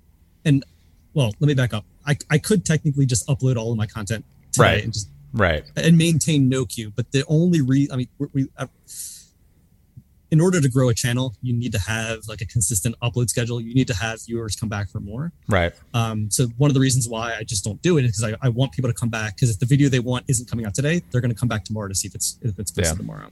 and 0.45 0.65
well, 1.15 1.33
let 1.41 1.49
me 1.49 1.55
back 1.55 1.75
up. 1.75 1.85
I, 2.07 2.17
I 2.31 2.39
could 2.39 2.65
technically 2.65 3.07
just 3.07 3.27
upload 3.29 3.57
all 3.57 3.73
of 3.73 3.77
my 3.79 3.87
content 3.87 4.25
today 4.53 4.65
Right. 4.65 4.85
and 4.85 4.93
just 4.93 5.09
Right. 5.33 5.65
and 5.77 5.97
maintain 5.97 6.49
no 6.49 6.65
queue. 6.65 6.91
But 6.95 7.13
the 7.13 7.25
only 7.29 7.61
re 7.61 7.89
I 7.93 7.97
mean, 7.97 8.09
we, 8.19 8.27
we 8.33 8.49
uh, 8.57 8.67
in 10.31 10.41
order 10.41 10.61
to 10.61 10.69
grow 10.69 10.89
a 10.89 10.95
channel, 10.95 11.35
you 11.43 11.53
need 11.53 11.73
to 11.73 11.79
have 11.81 12.21
like 12.29 12.41
a 12.41 12.47
consistent 12.47 12.95
upload 13.03 13.29
schedule. 13.29 13.61
You 13.61 13.75
need 13.75 13.89
to 13.89 13.95
have 13.95 14.25
viewers 14.25 14.55
come 14.57 14.69
back 14.69 14.89
for 14.89 15.01
more. 15.01 15.33
Right. 15.49 15.73
Um, 15.93 16.31
so 16.31 16.47
one 16.57 16.71
of 16.71 16.75
the 16.75 16.81
reasons 16.81 17.09
why 17.09 17.35
I 17.35 17.43
just 17.43 17.65
don't 17.65 17.81
do 17.83 17.99
it 17.99 18.05
is 18.05 18.13
because 18.19 18.35
I, 18.41 18.47
I 18.47 18.49
want 18.51 18.73
people 18.73 18.89
to 18.91 18.95
come 18.95 19.09
back 19.09 19.35
because 19.37 19.51
if 19.51 19.59
the 19.59 19.67
video 19.67 19.89
they 19.89 19.99
want 19.99 20.25
isn't 20.29 20.49
coming 20.49 20.67
out 20.67 20.75
today, 20.75 21.03
they're 21.11 21.21
going 21.21 21.33
to 21.33 21.39
come 21.39 21.49
back 21.49 21.65
tomorrow 21.65 21.89
to 21.89 21.95
see 21.95 22.07
if 22.09 22.15
it's 22.15 22.39
if 22.43 22.59
it's 22.59 22.71
posted 22.71 22.95
Yeah. 22.95 22.99
tomorrow. 22.99 23.31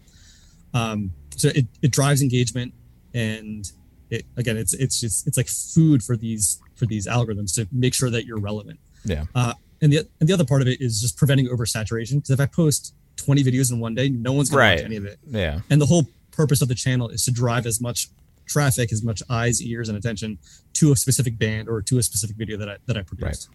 Um, 0.75 1.13
so 1.37 1.49
it, 1.55 1.67
it 1.83 1.93
drives 1.93 2.21
engagement 2.23 2.75
and 3.15 3.71
it 4.11 4.25
again 4.37 4.57
it's 4.57 4.75
it's 4.75 5.01
just 5.01 5.27
it's 5.27 5.37
like 5.37 5.49
food 5.49 6.03
for 6.03 6.17
these 6.17 6.61
for 6.75 6.87
these 6.87 7.07
algorithms 7.07 7.55
to 7.55 7.69
make 7.73 7.95
sure 7.95 8.11
that 8.11 8.27
you're 8.27 8.39
relevant. 8.41 8.79
Yeah. 9.05 9.25
Uh, 9.35 9.55
and 9.81 9.93
the 9.93 9.99
and 10.21 10.29
the 10.29 10.33
other 10.35 10.45
part 10.45 10.63
of 10.63 10.69
it 10.69 10.81
is 10.81 11.01
just 11.01 11.17
preventing 11.17 11.47
oversaturation 11.49 12.15
because 12.17 12.31
if 12.31 12.41
I 12.41 12.47
post 12.47 12.95
20 13.17 13.43
videos 13.45 13.73
in 13.73 13.81
one 13.81 13.95
day, 13.95 14.09
no 14.09 14.33
one's 14.33 14.51
going 14.51 14.59
Right. 14.61 14.77
to 14.77 14.83
watch 14.83 14.87
any 14.87 14.97
of 14.97 15.05
it. 15.05 15.19
Yeah. 15.27 15.61
And 15.71 15.81
the 15.81 15.87
whole 15.87 16.07
purpose 16.41 16.61
of 16.65 16.69
the 16.73 16.79
channel 16.85 17.07
is 17.17 17.23
to 17.27 17.33
drive 17.43 17.65
as 17.67 17.79
much 17.81 18.09
traffic, 18.55 18.93
as 18.97 19.03
much 19.03 19.21
eyes, 19.29 19.57
ears, 19.61 19.89
and 19.91 19.99
attention 19.99 20.39
to 20.79 20.93
a 20.93 20.97
specific 20.97 21.35
band 21.45 21.69
or 21.69 21.83
to 21.83 21.99
a 21.99 22.03
specific 22.11 22.37
video 22.43 22.57
that 22.57 22.69
I 22.73 22.77
that 22.87 22.97
I 23.01 23.03
produced. 23.03 23.51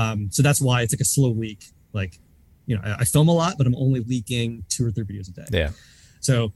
Um, 0.00 0.18
so 0.30 0.40
that's 0.46 0.60
why 0.66 0.76
it's 0.82 0.94
like 0.94 1.04
a 1.08 1.10
slow 1.16 1.32
leak. 1.44 1.62
Like, 1.92 2.12
you 2.68 2.76
know, 2.76 2.82
I, 2.84 2.90
I 3.02 3.04
film 3.04 3.28
a 3.28 3.36
lot, 3.42 3.52
but 3.58 3.66
I'm 3.66 3.78
only 3.86 4.00
leaking 4.12 4.64
two 4.68 4.86
or 4.86 4.90
three 4.92 5.04
videos 5.10 5.28
a 5.28 5.34
day. 5.40 5.48
Yeah. 5.50 5.70
So 6.20 6.52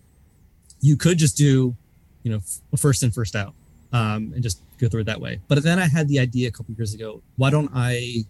you 0.80 0.96
could 0.96 1.18
just 1.18 1.36
do, 1.36 1.74
you 2.22 2.30
know, 2.32 2.40
first 2.76 3.02
in, 3.02 3.10
first 3.10 3.34
out, 3.34 3.54
um, 3.92 4.32
and 4.34 4.42
just 4.42 4.58
go 4.78 4.88
through 4.88 5.02
it 5.04 5.08
that 5.12 5.20
way. 5.20 5.40
But 5.48 5.62
then 5.62 5.78
I 5.84 5.86
had 5.96 6.06
the 6.08 6.18
idea 6.20 6.48
a 6.48 6.52
couple 6.52 6.74
years 6.74 6.94
ago. 6.94 7.22
Why 7.36 7.50
don't 7.50 7.70
I, 7.74 8.24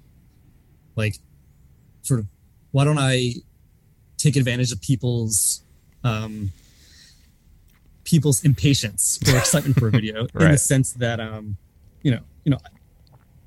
like, 0.97 1.17
sort 2.03 2.21
of, 2.21 2.27
why 2.73 2.85
don't 2.85 2.99
I 3.13 3.35
take 4.17 4.37
advantage 4.37 4.73
of 4.73 4.81
people's, 4.81 5.63
um, 6.03 6.53
people's 8.05 8.45
impatience 8.45 9.19
or 9.29 9.37
excitement 9.39 9.79
for 9.79 9.89
a 9.89 9.91
video 9.91 10.27
in 10.41 10.51
the 10.53 10.59
sense 10.59 10.93
that, 10.95 11.21
um, 11.21 11.57
you 12.03 12.11
know, 12.11 12.21
you 12.45 12.51
know, 12.51 12.59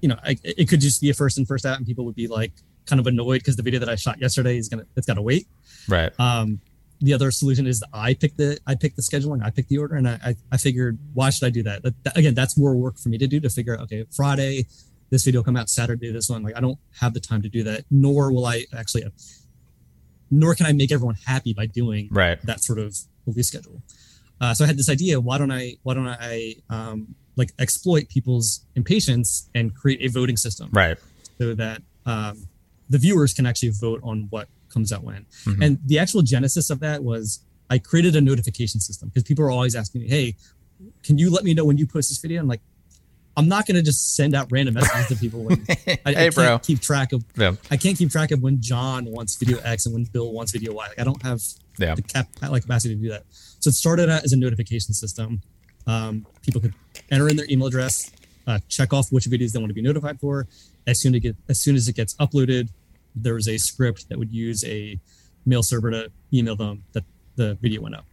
you 0.01 0.09
know, 0.09 0.17
I, 0.23 0.37
it 0.43 0.67
could 0.69 0.81
just 0.81 1.01
be 1.01 1.09
a 1.09 1.13
first 1.13 1.37
in, 1.37 1.45
first 1.45 1.65
out, 1.65 1.77
and 1.77 1.85
people 1.85 2.05
would 2.05 2.15
be 2.15 2.27
like 2.27 2.51
kind 2.85 2.99
of 2.99 3.07
annoyed 3.07 3.39
because 3.39 3.55
the 3.55 3.63
video 3.63 3.79
that 3.79 3.89
I 3.89 3.95
shot 3.95 4.19
yesterday 4.19 4.57
is 4.57 4.69
gonna, 4.69 4.85
it's 4.95 5.07
got 5.07 5.15
to 5.15 5.21
wait. 5.21 5.47
Right. 5.87 6.11
Um, 6.19 6.59
the 6.99 7.13
other 7.13 7.29
solution 7.29 7.67
is 7.67 7.83
I 7.93 8.15
pick 8.15 8.35
the 8.37 8.59
I 8.65 8.73
pick 8.75 8.95
the 8.95 9.03
scheduling, 9.03 9.43
I 9.43 9.51
pick 9.51 9.67
the 9.67 9.77
order, 9.77 9.95
and 9.95 10.07
I 10.09 10.19
I, 10.25 10.35
I 10.53 10.57
figured 10.57 10.97
why 11.13 11.29
should 11.29 11.45
I 11.45 11.49
do 11.51 11.61
that? 11.63 11.83
That- 11.83 12.03
that- 12.03 12.17
Again, 12.17 12.33
that's 12.33 12.57
more 12.57 12.75
work 12.75 12.97
for 12.97 13.09
me 13.09 13.17
to 13.19 13.27
do 13.27 13.39
to 13.39 13.49
figure 13.51 13.75
out. 13.75 13.81
Okay, 13.81 14.05
Friday, 14.15 14.65
this 15.11 15.23
video 15.23 15.43
come 15.43 15.55
out 15.55 15.69
Saturday. 15.69 16.11
This 16.11 16.27
one, 16.29 16.41
like 16.41 16.57
I 16.57 16.59
don't 16.59 16.79
have 16.99 17.13
the 17.13 17.19
time 17.19 17.43
to 17.43 17.49
do 17.49 17.61
that. 17.63 17.85
Nor 17.91 18.31
will 18.31 18.45
I 18.47 18.65
actually, 18.75 19.03
nor 20.31 20.55
can 20.55 20.65
I 20.65 20.73
make 20.73 20.91
everyone 20.91 21.17
happy 21.25 21.53
by 21.53 21.67
doing 21.67 22.07
Right. 22.11 22.41
that 22.43 22.63
sort 22.63 22.79
of 22.79 22.97
release 23.25 23.47
schedule. 23.47 23.81
Uh, 24.39 24.53
so 24.53 24.63
I 24.63 24.67
had 24.67 24.77
this 24.77 24.89
idea. 24.89 25.19
Why 25.19 25.37
don't 25.37 25.51
I 25.51 25.77
why 25.83 25.93
don't 25.93 26.07
I 26.07 26.55
um, 26.69 27.15
like 27.35 27.51
exploit 27.59 28.09
people's 28.09 28.61
impatience 28.75 29.49
and 29.55 29.73
create 29.75 30.01
a 30.01 30.07
voting 30.11 30.37
system? 30.37 30.69
Right. 30.71 30.97
so 31.39 31.53
that 31.53 31.81
um, 32.05 32.47
the 32.89 32.97
viewers 32.97 33.33
can 33.33 33.45
actually 33.45 33.69
vote 33.69 33.99
on 34.03 34.27
what 34.29 34.47
comes 34.69 34.91
out 34.91 35.03
when. 35.03 35.25
Mhm. 35.45 35.63
And 35.65 35.79
the 35.85 35.99
actual 35.99 36.21
genesis 36.21 36.69
of 36.69 36.79
that 36.81 37.03
was 37.03 37.39
I 37.69 37.77
created 37.79 38.15
a 38.15 38.21
notification 38.21 38.79
system 38.79 39.09
because 39.09 39.23
people 39.23 39.43
are 39.45 39.51
always 39.51 39.75
asking 39.75 40.01
me, 40.01 40.07
"Hey, 40.07 40.35
can 41.03 41.17
you 41.17 41.29
let 41.29 41.43
me 41.43 41.53
know 41.53 41.65
when 41.65 41.77
you 41.77 41.85
post 41.87 42.09
this 42.09 42.17
video?" 42.19 42.39
I'm 42.41 42.47
like, 42.47 42.61
I'm 43.35 43.47
not 43.47 43.67
gonna 43.67 43.83
just 43.83 44.15
send 44.15 44.33
out 44.33 44.47
random 44.51 44.73
messages 44.75 45.07
to 45.09 45.15
people. 45.15 45.43
When 45.43 45.63
I, 45.69 45.75
I 46.05 46.13
hey, 46.13 46.13
can't 46.13 46.35
bro. 46.35 46.59
keep 46.59 46.79
track 46.79 47.11
of. 47.13 47.23
Yeah. 47.37 47.53
I 47.69 47.77
can't 47.77 47.97
keep 47.97 48.09
track 48.09 48.31
of 48.31 48.41
when 48.41 48.61
John 48.61 49.05
wants 49.05 49.35
video 49.35 49.59
X 49.59 49.85
and 49.85 49.93
when 49.93 50.05
Bill 50.05 50.31
wants 50.31 50.51
video 50.51 50.73
Y. 50.73 50.87
Like 50.87 50.99
I 50.99 51.03
don't 51.03 51.21
have 51.23 51.41
Yeah. 51.77 51.95
the 51.95 52.01
cap 52.01 52.29
like 52.41 52.63
capacity 52.63 52.95
to 52.95 53.01
do 53.01 53.09
that. 53.09 53.23
So 53.59 53.69
it 53.69 53.73
started 53.73 54.09
out 54.09 54.23
as 54.23 54.33
a 54.33 54.37
notification 54.37 54.93
system. 54.93 55.41
Um, 55.85 56.25
people 56.41 56.61
could 56.61 56.73
enter 57.11 57.29
in 57.29 57.37
their 57.37 57.47
email 57.49 57.67
address, 57.67 58.11
uh, 58.45 58.59
check 58.67 58.93
off 58.93 59.11
which 59.11 59.25
videos 59.25 59.51
they 59.51 59.59
want 59.59 59.69
to 59.69 59.73
be 59.73 59.81
notified 59.81 60.19
for. 60.19 60.47
As 60.85 61.01
soon 61.01 61.13
as 61.13 61.17
it 61.17 61.21
get, 61.21 61.35
as 61.49 61.59
soon 61.59 61.75
as 61.75 61.87
it 61.87 61.95
gets 61.95 62.15
uploaded, 62.15 62.69
there 63.15 63.33
was 63.33 63.47
a 63.47 63.57
script 63.57 64.09
that 64.09 64.17
would 64.17 64.31
use 64.31 64.63
a 64.65 64.99
mail 65.45 65.63
server 65.63 65.91
to 65.91 66.11
email 66.33 66.55
them 66.55 66.83
that 66.93 67.03
the 67.35 67.55
video 67.55 67.81
went 67.81 67.95
up. 67.95 68.05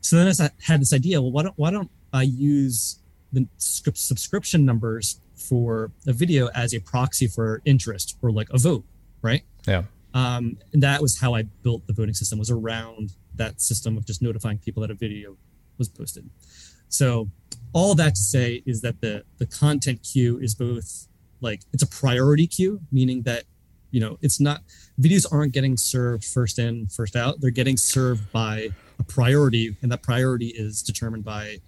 So 0.00 0.16
then 0.16 0.32
I 0.40 0.50
had 0.62 0.80
this 0.80 0.92
idea. 0.92 1.20
Well, 1.20 1.32
why 1.32 1.42
don't 1.44 1.58
why 1.58 1.70
don't 1.70 1.90
I 2.12 2.22
use 2.22 2.98
the 3.32 3.46
script 3.56 3.98
subscription 3.98 4.64
numbers 4.64 5.20
for 5.36 5.90
a 6.06 6.12
video 6.12 6.48
as 6.54 6.74
a 6.74 6.80
proxy 6.80 7.26
for 7.26 7.62
interest 7.64 8.16
or 8.22 8.30
like 8.30 8.48
a 8.50 8.58
vote, 8.58 8.84
right? 9.22 9.42
Yeah. 9.66 9.84
Um, 10.14 10.58
and 10.72 10.82
that 10.82 11.00
was 11.00 11.18
how 11.18 11.34
I 11.34 11.42
built 11.42 11.86
the 11.86 11.92
voting 11.92 12.14
system 12.14 12.38
was 12.38 12.50
around 12.50 13.12
that 13.34 13.60
system 13.60 13.96
of 13.96 14.06
just 14.06 14.20
notifying 14.22 14.58
people 14.58 14.82
that 14.82 14.90
a 14.90 14.94
video 14.94 15.36
was 15.78 15.88
posted. 15.88 16.28
So 16.88 17.30
all 17.72 17.94
that 17.94 18.14
to 18.14 18.20
say 18.20 18.62
is 18.66 18.82
that 18.82 19.00
the 19.00 19.24
the 19.38 19.46
content 19.46 20.02
queue 20.02 20.38
is 20.38 20.54
both 20.54 21.08
like 21.40 21.62
it's 21.72 21.82
a 21.82 21.86
priority 21.86 22.46
queue, 22.46 22.80
meaning 22.90 23.22
that 23.22 23.44
you 23.90 24.00
know 24.00 24.18
it's 24.20 24.40
not 24.40 24.62
videos 25.00 25.26
aren't 25.30 25.52
getting 25.52 25.76
served 25.76 26.24
first 26.24 26.58
in 26.58 26.86
first 26.88 27.16
out. 27.16 27.40
They're 27.40 27.50
getting 27.50 27.76
served 27.76 28.30
by 28.32 28.68
a 28.98 29.04
priority, 29.04 29.76
and 29.82 29.90
that 29.90 30.02
priority 30.02 30.48
is 30.48 30.82
determined 30.82 31.24
by 31.24 31.58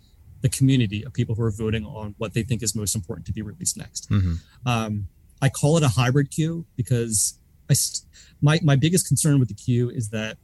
the 0.42 0.50
community 0.50 1.02
of 1.04 1.14
people 1.14 1.35
who 1.35 1.42
are 1.42 1.50
voting 1.50 1.87
on 1.87 2.14
what 2.18 2.35
they 2.35 2.42
think 2.42 2.62
is 2.62 2.74
most 2.74 2.94
important 2.94 3.26
to 3.26 3.33
be 3.33 3.40
released 3.40 3.78
next. 3.78 4.07
hmm 4.09 4.35
Um, 4.66 5.09
I 5.40 5.48
call 5.48 5.76
it 5.78 5.83
a 5.83 5.88
hybrid 5.88 6.30
queue 6.30 6.66
because 6.76 7.38
I 7.70 7.74
st- 7.74 8.05
my 8.40 8.61
my 8.62 8.77
biggest 8.77 9.07
concern 9.09 9.38
with 9.38 9.48
the 9.48 9.55
queue 9.55 9.90
is 9.90 10.11
that 10.11 10.37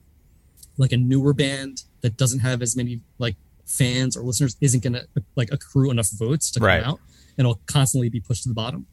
like 0.79 0.93
a 0.93 0.97
newer 0.97 1.33
band 1.35 1.85
that 2.01 2.17
doesn't 2.17 2.41
have 2.41 2.63
as 2.63 2.77
many 2.77 3.01
like 3.19 3.37
fans 3.67 4.17
or 4.17 4.23
listeners 4.23 4.57
isn't 4.61 4.83
gonna 4.83 5.03
like 5.37 5.49
accrue 5.53 5.91
enough 5.91 6.09
votes 6.11 6.51
to 6.53 6.61
come 6.61 6.69
out 6.85 6.99
and 7.37 7.47
it'll 7.47 7.61
constantly 7.67 8.09
be 8.09 8.21
pushed 8.21 8.43
to 8.45 8.49
the 8.49 8.55
bottom. 8.55 8.87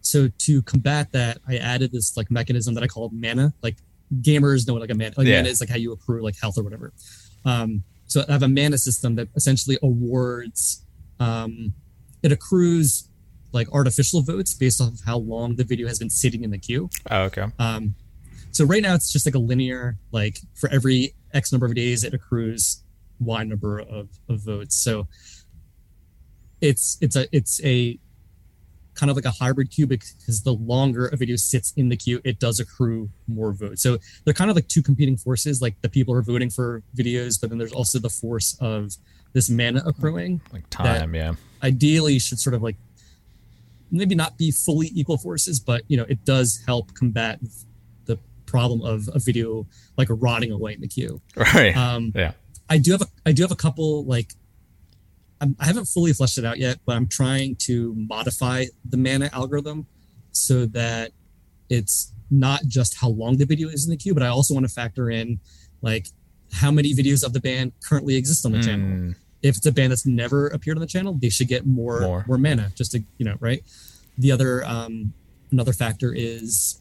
So 0.00 0.28
to 0.28 0.62
combat 0.62 1.12
that, 1.12 1.38
I 1.46 1.56
added 1.56 1.92
this 1.92 2.16
like 2.16 2.30
mechanism 2.30 2.74
that 2.74 2.82
I 2.82 2.86
call 2.86 3.10
mana. 3.12 3.52
Like 3.62 3.76
gamers 4.22 4.66
know 4.66 4.72
what 4.74 4.80
like 4.82 4.90
a 4.90 4.94
mana 4.94 5.12
like 5.16 5.26
Yeah. 5.26 5.38
mana 5.38 5.48
is 5.50 5.60
like 5.60 5.70
how 5.70 5.76
you 5.76 5.92
accrue 5.92 6.22
like 6.22 6.36
health 6.40 6.58
or 6.58 6.62
whatever. 6.62 6.92
Um, 7.44 7.84
so 8.06 8.24
I 8.28 8.32
have 8.32 8.42
a 8.42 8.48
mana 8.48 8.78
system 8.78 9.16
that 9.16 9.28
essentially 9.36 9.78
awards 9.82 10.82
um, 11.20 11.74
it 12.22 12.32
accrues 12.32 13.08
like 13.52 13.70
artificial 13.72 14.22
votes 14.22 14.54
based 14.54 14.80
off 14.80 14.92
of 14.92 15.00
how 15.04 15.18
long 15.18 15.56
the 15.56 15.64
video 15.64 15.88
has 15.88 15.98
been 15.98 16.10
sitting 16.10 16.44
in 16.44 16.50
the 16.50 16.58
queue. 16.58 16.90
Oh, 17.10 17.22
okay. 17.22 17.46
Um, 17.58 17.94
so 18.50 18.64
right 18.64 18.82
now 18.82 18.94
it's 18.94 19.12
just 19.12 19.26
like 19.26 19.34
a 19.34 19.38
linear, 19.38 19.96
like 20.12 20.38
for 20.54 20.68
every 20.70 21.14
X 21.32 21.52
number 21.52 21.66
of 21.66 21.74
days, 21.74 22.04
it 22.04 22.14
accrues 22.14 22.82
Y 23.20 23.44
number 23.44 23.78
of, 23.78 24.08
of 24.28 24.40
votes. 24.40 24.76
So 24.76 25.08
it's 26.60 26.98
it's 27.00 27.16
a 27.16 27.26
it's 27.34 27.62
a 27.64 27.98
kind 28.94 29.10
of 29.10 29.16
like 29.16 29.24
a 29.24 29.30
hybrid 29.30 29.70
queue 29.70 29.86
because 29.86 30.42
the 30.42 30.52
longer 30.52 31.06
a 31.06 31.16
video 31.16 31.36
sits 31.36 31.72
in 31.76 31.88
the 31.88 31.96
queue, 31.96 32.20
it 32.24 32.40
does 32.40 32.58
accrue 32.58 33.08
more 33.28 33.52
votes. 33.52 33.80
So 33.80 33.98
they're 34.24 34.34
kind 34.34 34.50
of 34.50 34.56
like 34.56 34.66
two 34.66 34.82
competing 34.82 35.16
forces. 35.16 35.62
Like 35.62 35.80
the 35.82 35.88
people 35.88 36.14
are 36.14 36.22
voting 36.22 36.50
for 36.50 36.82
videos, 36.96 37.40
but 37.40 37.50
then 37.50 37.58
there's 37.58 37.72
also 37.72 38.00
the 38.00 38.10
force 38.10 38.56
of 38.60 38.96
this 39.34 39.48
mana 39.48 39.82
accruing. 39.86 40.40
Like 40.52 40.68
time, 40.70 41.14
yeah. 41.14 41.34
Ideally, 41.62 42.18
should 42.18 42.40
sort 42.40 42.54
of 42.54 42.62
like 42.62 42.76
maybe 43.90 44.14
not 44.14 44.38
be 44.38 44.50
fully 44.50 44.90
equal 44.94 45.18
forces, 45.18 45.60
but 45.60 45.82
you 45.88 45.96
know, 45.96 46.06
it 46.08 46.24
does 46.24 46.62
help 46.66 46.94
combat 46.94 47.40
the 48.06 48.18
problem 48.46 48.82
of 48.82 49.08
a 49.14 49.18
video 49.18 49.66
like 49.96 50.08
rotting 50.10 50.52
away 50.52 50.74
in 50.74 50.80
the 50.80 50.88
queue. 50.88 51.20
Right. 51.36 51.76
Um, 51.76 52.12
yeah. 52.14 52.32
I 52.68 52.78
do 52.78 52.92
have 52.92 53.02
a 53.02 53.06
I 53.24 53.32
do 53.32 53.42
have 53.42 53.52
a 53.52 53.56
couple 53.56 54.04
like 54.04 54.32
I'm, 55.40 55.56
I 55.58 55.66
haven't 55.66 55.86
fully 55.86 56.12
fleshed 56.12 56.38
it 56.38 56.44
out 56.44 56.58
yet, 56.58 56.78
but 56.84 56.96
I'm 56.96 57.06
trying 57.06 57.56
to 57.60 57.94
modify 57.96 58.66
the 58.84 58.96
mana 58.96 59.30
algorithm 59.32 59.86
so 60.32 60.66
that 60.66 61.12
it's 61.68 62.12
not 62.30 62.66
just 62.66 62.96
how 63.00 63.08
long 63.08 63.36
the 63.36 63.46
video 63.46 63.68
is 63.68 63.84
in 63.84 63.90
the 63.90 63.96
queue, 63.96 64.14
but 64.14 64.22
I 64.22 64.28
also 64.28 64.54
want 64.54 64.66
to 64.66 64.72
factor 64.72 65.10
in 65.10 65.40
like 65.80 66.08
how 66.52 66.70
many 66.70 66.94
videos 66.94 67.24
of 67.24 67.32
the 67.32 67.40
band 67.40 67.72
currently 67.82 68.16
exist 68.16 68.44
on 68.44 68.52
the 68.52 68.60
channel. 68.62 69.14
If 69.42 69.56
it's 69.56 69.66
a 69.66 69.72
band 69.72 69.92
that's 69.92 70.06
never 70.06 70.48
appeared 70.48 70.76
on 70.76 70.80
the 70.80 70.86
channel, 70.86 71.16
they 71.20 71.28
should 71.28 71.48
get 71.48 71.66
more 71.66 72.00
More. 72.00 72.24
more, 72.26 72.38
mana 72.38 72.72
just 72.74 72.92
to 72.92 73.02
you 73.18 73.24
know 73.24 73.36
right. 73.40 73.62
The 74.18 74.32
other 74.32 74.64
um, 74.64 75.12
another 75.52 75.72
factor 75.72 76.12
is 76.14 76.80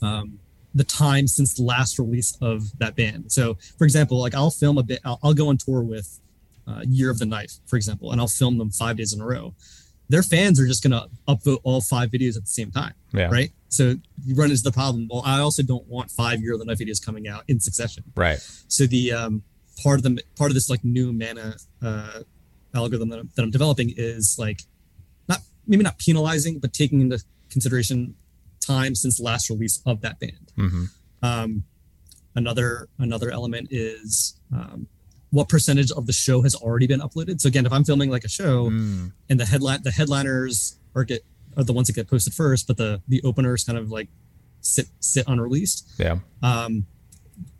um, 0.00 0.38
the 0.74 0.84
time 0.84 1.26
since 1.26 1.54
the 1.54 1.62
last 1.62 1.98
release 1.98 2.36
of 2.40 2.76
that 2.78 2.96
band. 2.96 3.30
So, 3.32 3.56
for 3.76 3.84
example, 3.84 4.20
like 4.20 4.34
I'll 4.34 4.50
film 4.50 4.78
a 4.78 4.82
bit, 4.82 5.00
I'll, 5.04 5.18
I'll 5.22 5.34
go 5.34 5.48
on 5.48 5.56
tour 5.56 5.82
with 5.82 6.20
uh, 6.66 6.82
Year 6.86 7.10
of 7.10 7.18
the 7.18 7.26
Knife, 7.26 7.54
for 7.66 7.76
example, 7.76 8.12
and 8.12 8.20
I'll 8.20 8.28
film 8.28 8.58
them 8.58 8.70
five 8.70 8.96
days 8.96 9.12
in 9.12 9.20
a 9.20 9.26
row. 9.26 9.54
Their 10.10 10.22
fans 10.22 10.58
are 10.58 10.66
just 10.66 10.82
going 10.82 10.92
to 10.92 11.08
upvote 11.28 11.60
all 11.64 11.82
five 11.82 12.10
videos 12.10 12.36
at 12.36 12.44
the 12.44 12.50
same 12.50 12.70
time, 12.70 12.94
yeah. 13.12 13.28
right? 13.30 13.50
So 13.68 13.94
you 14.24 14.34
run 14.34 14.50
into 14.50 14.62
the 14.62 14.72
problem. 14.72 15.06
Well, 15.10 15.22
I 15.24 15.40
also 15.40 15.62
don't 15.62 15.86
want 15.86 16.10
five 16.10 16.40
Year 16.40 16.54
of 16.54 16.60
the 16.60 16.64
Knife 16.64 16.78
videos 16.78 17.04
coming 17.04 17.28
out 17.28 17.44
in 17.48 17.60
succession. 17.60 18.04
Right. 18.14 18.38
So 18.68 18.86
the 18.86 19.12
um, 19.12 19.42
part 19.82 19.98
of 19.98 20.02
the 20.02 20.22
part 20.36 20.50
of 20.50 20.54
this 20.54 20.68
like 20.70 20.84
new 20.84 21.12
mana 21.12 21.56
uh, 21.82 22.20
algorithm 22.74 23.08
that 23.10 23.20
I'm, 23.20 23.30
that 23.34 23.42
I'm 23.42 23.50
developing 23.50 23.92
is 23.96 24.36
like 24.38 24.62
not 25.28 25.40
maybe 25.66 25.82
not 25.82 25.98
penalizing, 25.98 26.58
but 26.58 26.72
taking 26.72 27.00
into 27.00 27.22
consideration 27.50 28.14
time 28.60 28.94
since 28.94 29.18
the 29.18 29.24
last 29.24 29.50
release 29.50 29.80
of 29.86 30.00
that 30.02 30.20
band. 30.20 30.52
hmm 30.56 30.84
Um, 31.22 31.64
another 32.34 32.88
another 32.98 33.30
element 33.30 33.68
is 33.70 34.38
um, 34.52 34.86
what 35.30 35.48
percentage 35.48 35.90
of 35.92 36.06
the 36.06 36.12
show 36.12 36.42
has 36.42 36.54
already 36.54 36.86
been 36.86 37.00
uploaded. 37.00 37.40
So 37.40 37.48
again, 37.48 37.66
if 37.66 37.72
I'm 37.72 37.84
filming 37.84 38.10
like 38.10 38.24
a 38.24 38.28
show 38.28 38.70
Mm, 38.70 39.12
and 39.28 39.40
the 39.40 39.46
headline 39.46 39.82
the 39.82 39.90
headliners 39.90 40.78
are 40.94 41.04
get 41.04 41.24
are 41.56 41.64
the 41.64 41.72
ones 41.72 41.88
that 41.88 41.94
get 41.94 42.08
posted 42.08 42.34
first, 42.34 42.66
but 42.66 42.76
the 42.76 43.02
the 43.08 43.20
openers 43.24 43.64
kind 43.64 43.78
of 43.78 43.90
like 43.90 44.08
sit 44.60 44.86
sit 45.00 45.24
unreleased 45.28 45.88
yeah. 45.98 46.18
um, 46.42 46.86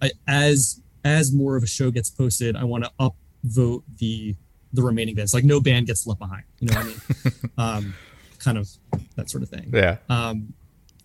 I, 0.03 0.11
as 0.27 0.81
as 1.05 1.33
more 1.33 1.57
of 1.57 1.63
a 1.63 1.67
show 1.67 1.91
gets 1.91 2.11
posted, 2.11 2.57
I 2.57 2.65
want 2.65 2.85
to 2.85 2.91
upvote 3.01 3.83
the 3.99 4.35
the 4.73 4.83
remaining 4.83 5.15
bands. 5.15 5.33
Like 5.35 5.45
no 5.45 5.61
band 5.61 5.87
gets 5.87 6.07
left 6.07 6.21
behind. 6.21 6.45
You 6.61 6.69
know 6.69 6.77
what 6.77 6.85
I 6.85 6.89
mean? 6.89 7.51
um, 7.59 7.95
kind 8.39 8.59
of 8.59 8.69
that 9.17 9.31
sort 9.31 9.43
of 9.43 9.49
thing. 9.49 9.71
Yeah. 9.73 9.99
Um, 10.09 10.53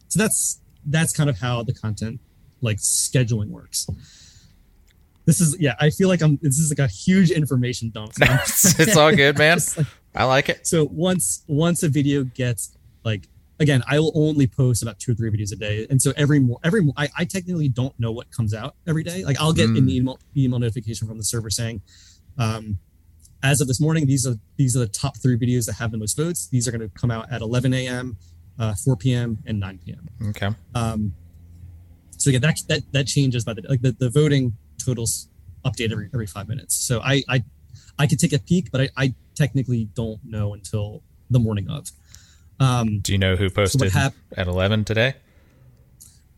so 0.08 0.20
that's 0.20 0.62
that's 0.86 1.14
kind 1.14 1.30
of 1.30 1.40
how 1.40 1.64
the 1.64 1.74
content 1.74 2.20
like 2.62 2.78
scheduling 2.78 3.50
works. 3.50 3.88
This 5.26 5.40
is 5.40 5.56
yeah. 5.60 5.76
I 5.80 5.90
feel 5.90 6.10
like 6.10 6.22
I'm. 6.22 6.38
This 6.42 6.60
is 6.60 6.70
like 6.70 6.80
a 6.80 6.92
huge 6.92 7.32
information 7.32 7.92
dump. 7.92 8.14
It's, 8.20 8.80
it's 8.80 8.98
all 8.98 9.16
good, 9.16 9.38
man. 9.38 9.60
Like, 10.16 10.22
I 10.22 10.26
like 10.26 10.50
it. 10.50 10.68
so 10.68 10.88
once 10.92 11.44
once 11.48 11.82
a 11.82 11.90
video 11.90 12.24
gets 12.24 12.78
like 13.04 13.28
again 13.64 13.82
i 13.94 13.96
will 14.02 14.12
only 14.28 14.46
post 14.62 14.80
about 14.86 14.96
two 15.04 15.12
or 15.14 15.16
three 15.16 15.32
videos 15.36 15.52
a 15.58 15.60
day. 15.68 15.76
And 15.90 16.00
so 16.06 16.10
every 16.24 16.40
more 16.48 16.60
every 16.64 16.82
mo- 16.86 16.94
I, 17.04 17.06
I 17.22 17.24
technically 17.36 17.70
don't 17.82 17.96
know 18.04 18.12
what 18.18 18.28
comes 18.38 18.54
out 18.62 18.72
every 18.92 19.04
day. 19.12 19.20
Like 19.30 19.38
i'll 19.42 19.54
get 19.62 19.70
an 19.70 19.76
Mm. 19.88 19.90
email 19.98 20.20
email 20.42 20.60
notification 20.60 21.08
from 21.08 21.18
the 21.18 21.24
server 21.34 21.50
saying 21.50 21.78
um 22.46 22.64
as 23.52 23.60
of 23.62 23.68
this 23.68 23.82
morning 23.86 24.04
these 24.14 24.26
are 24.30 24.36
these 24.62 24.76
are 24.78 24.80
the 24.88 24.94
top 25.04 25.14
three 25.24 25.38
videos 25.44 25.66
that 25.68 25.74
have 25.82 25.92
the 25.96 25.98
most 26.04 26.16
votes. 26.24 26.48
These 26.54 26.66
are 26.68 26.72
going 26.76 26.88
to 26.90 26.94
come 27.02 27.12
out 27.12 27.26
at 27.36 27.42
11 27.42 27.74
a.m 27.74 28.18
uh, 28.60 28.74
4 28.86 28.96
p.m 29.04 29.30
and 29.48 29.60
9 29.60 29.80
p.m 29.84 30.04
Okay. 30.30 30.50
um 30.76 31.14
so 32.22 32.30
again 32.30 32.42
that 32.42 32.58
that, 32.70 32.82
that 32.96 33.06
changes 33.08 33.44
by 33.48 33.54
the 33.54 33.64
like 33.70 33.82
the, 33.82 33.92
the 34.04 34.10
voting 34.10 34.54
totals 34.86 35.30
update 35.66 35.92
every 35.92 36.10
every 36.14 36.28
five 36.36 36.48
minutes. 36.54 36.74
So 36.88 36.94
i 37.02 37.16
i 37.30 37.38
i 38.02 38.06
could 38.08 38.20
take 38.20 38.34
a 38.34 38.40
peek 38.40 38.66
but 38.72 38.80
i, 38.82 38.88
I 39.04 39.06
technically 39.36 39.86
don't 40.02 40.20
know 40.34 40.54
until 40.54 41.02
the 41.36 41.40
morning 41.40 41.68
of 41.70 41.84
um 42.64 43.00
Do 43.00 43.12
you 43.12 43.18
know 43.18 43.36
who 43.36 43.50
posted 43.50 43.92
hap- 43.92 44.14
at 44.38 44.48
11 44.48 44.86
today? 44.86 45.16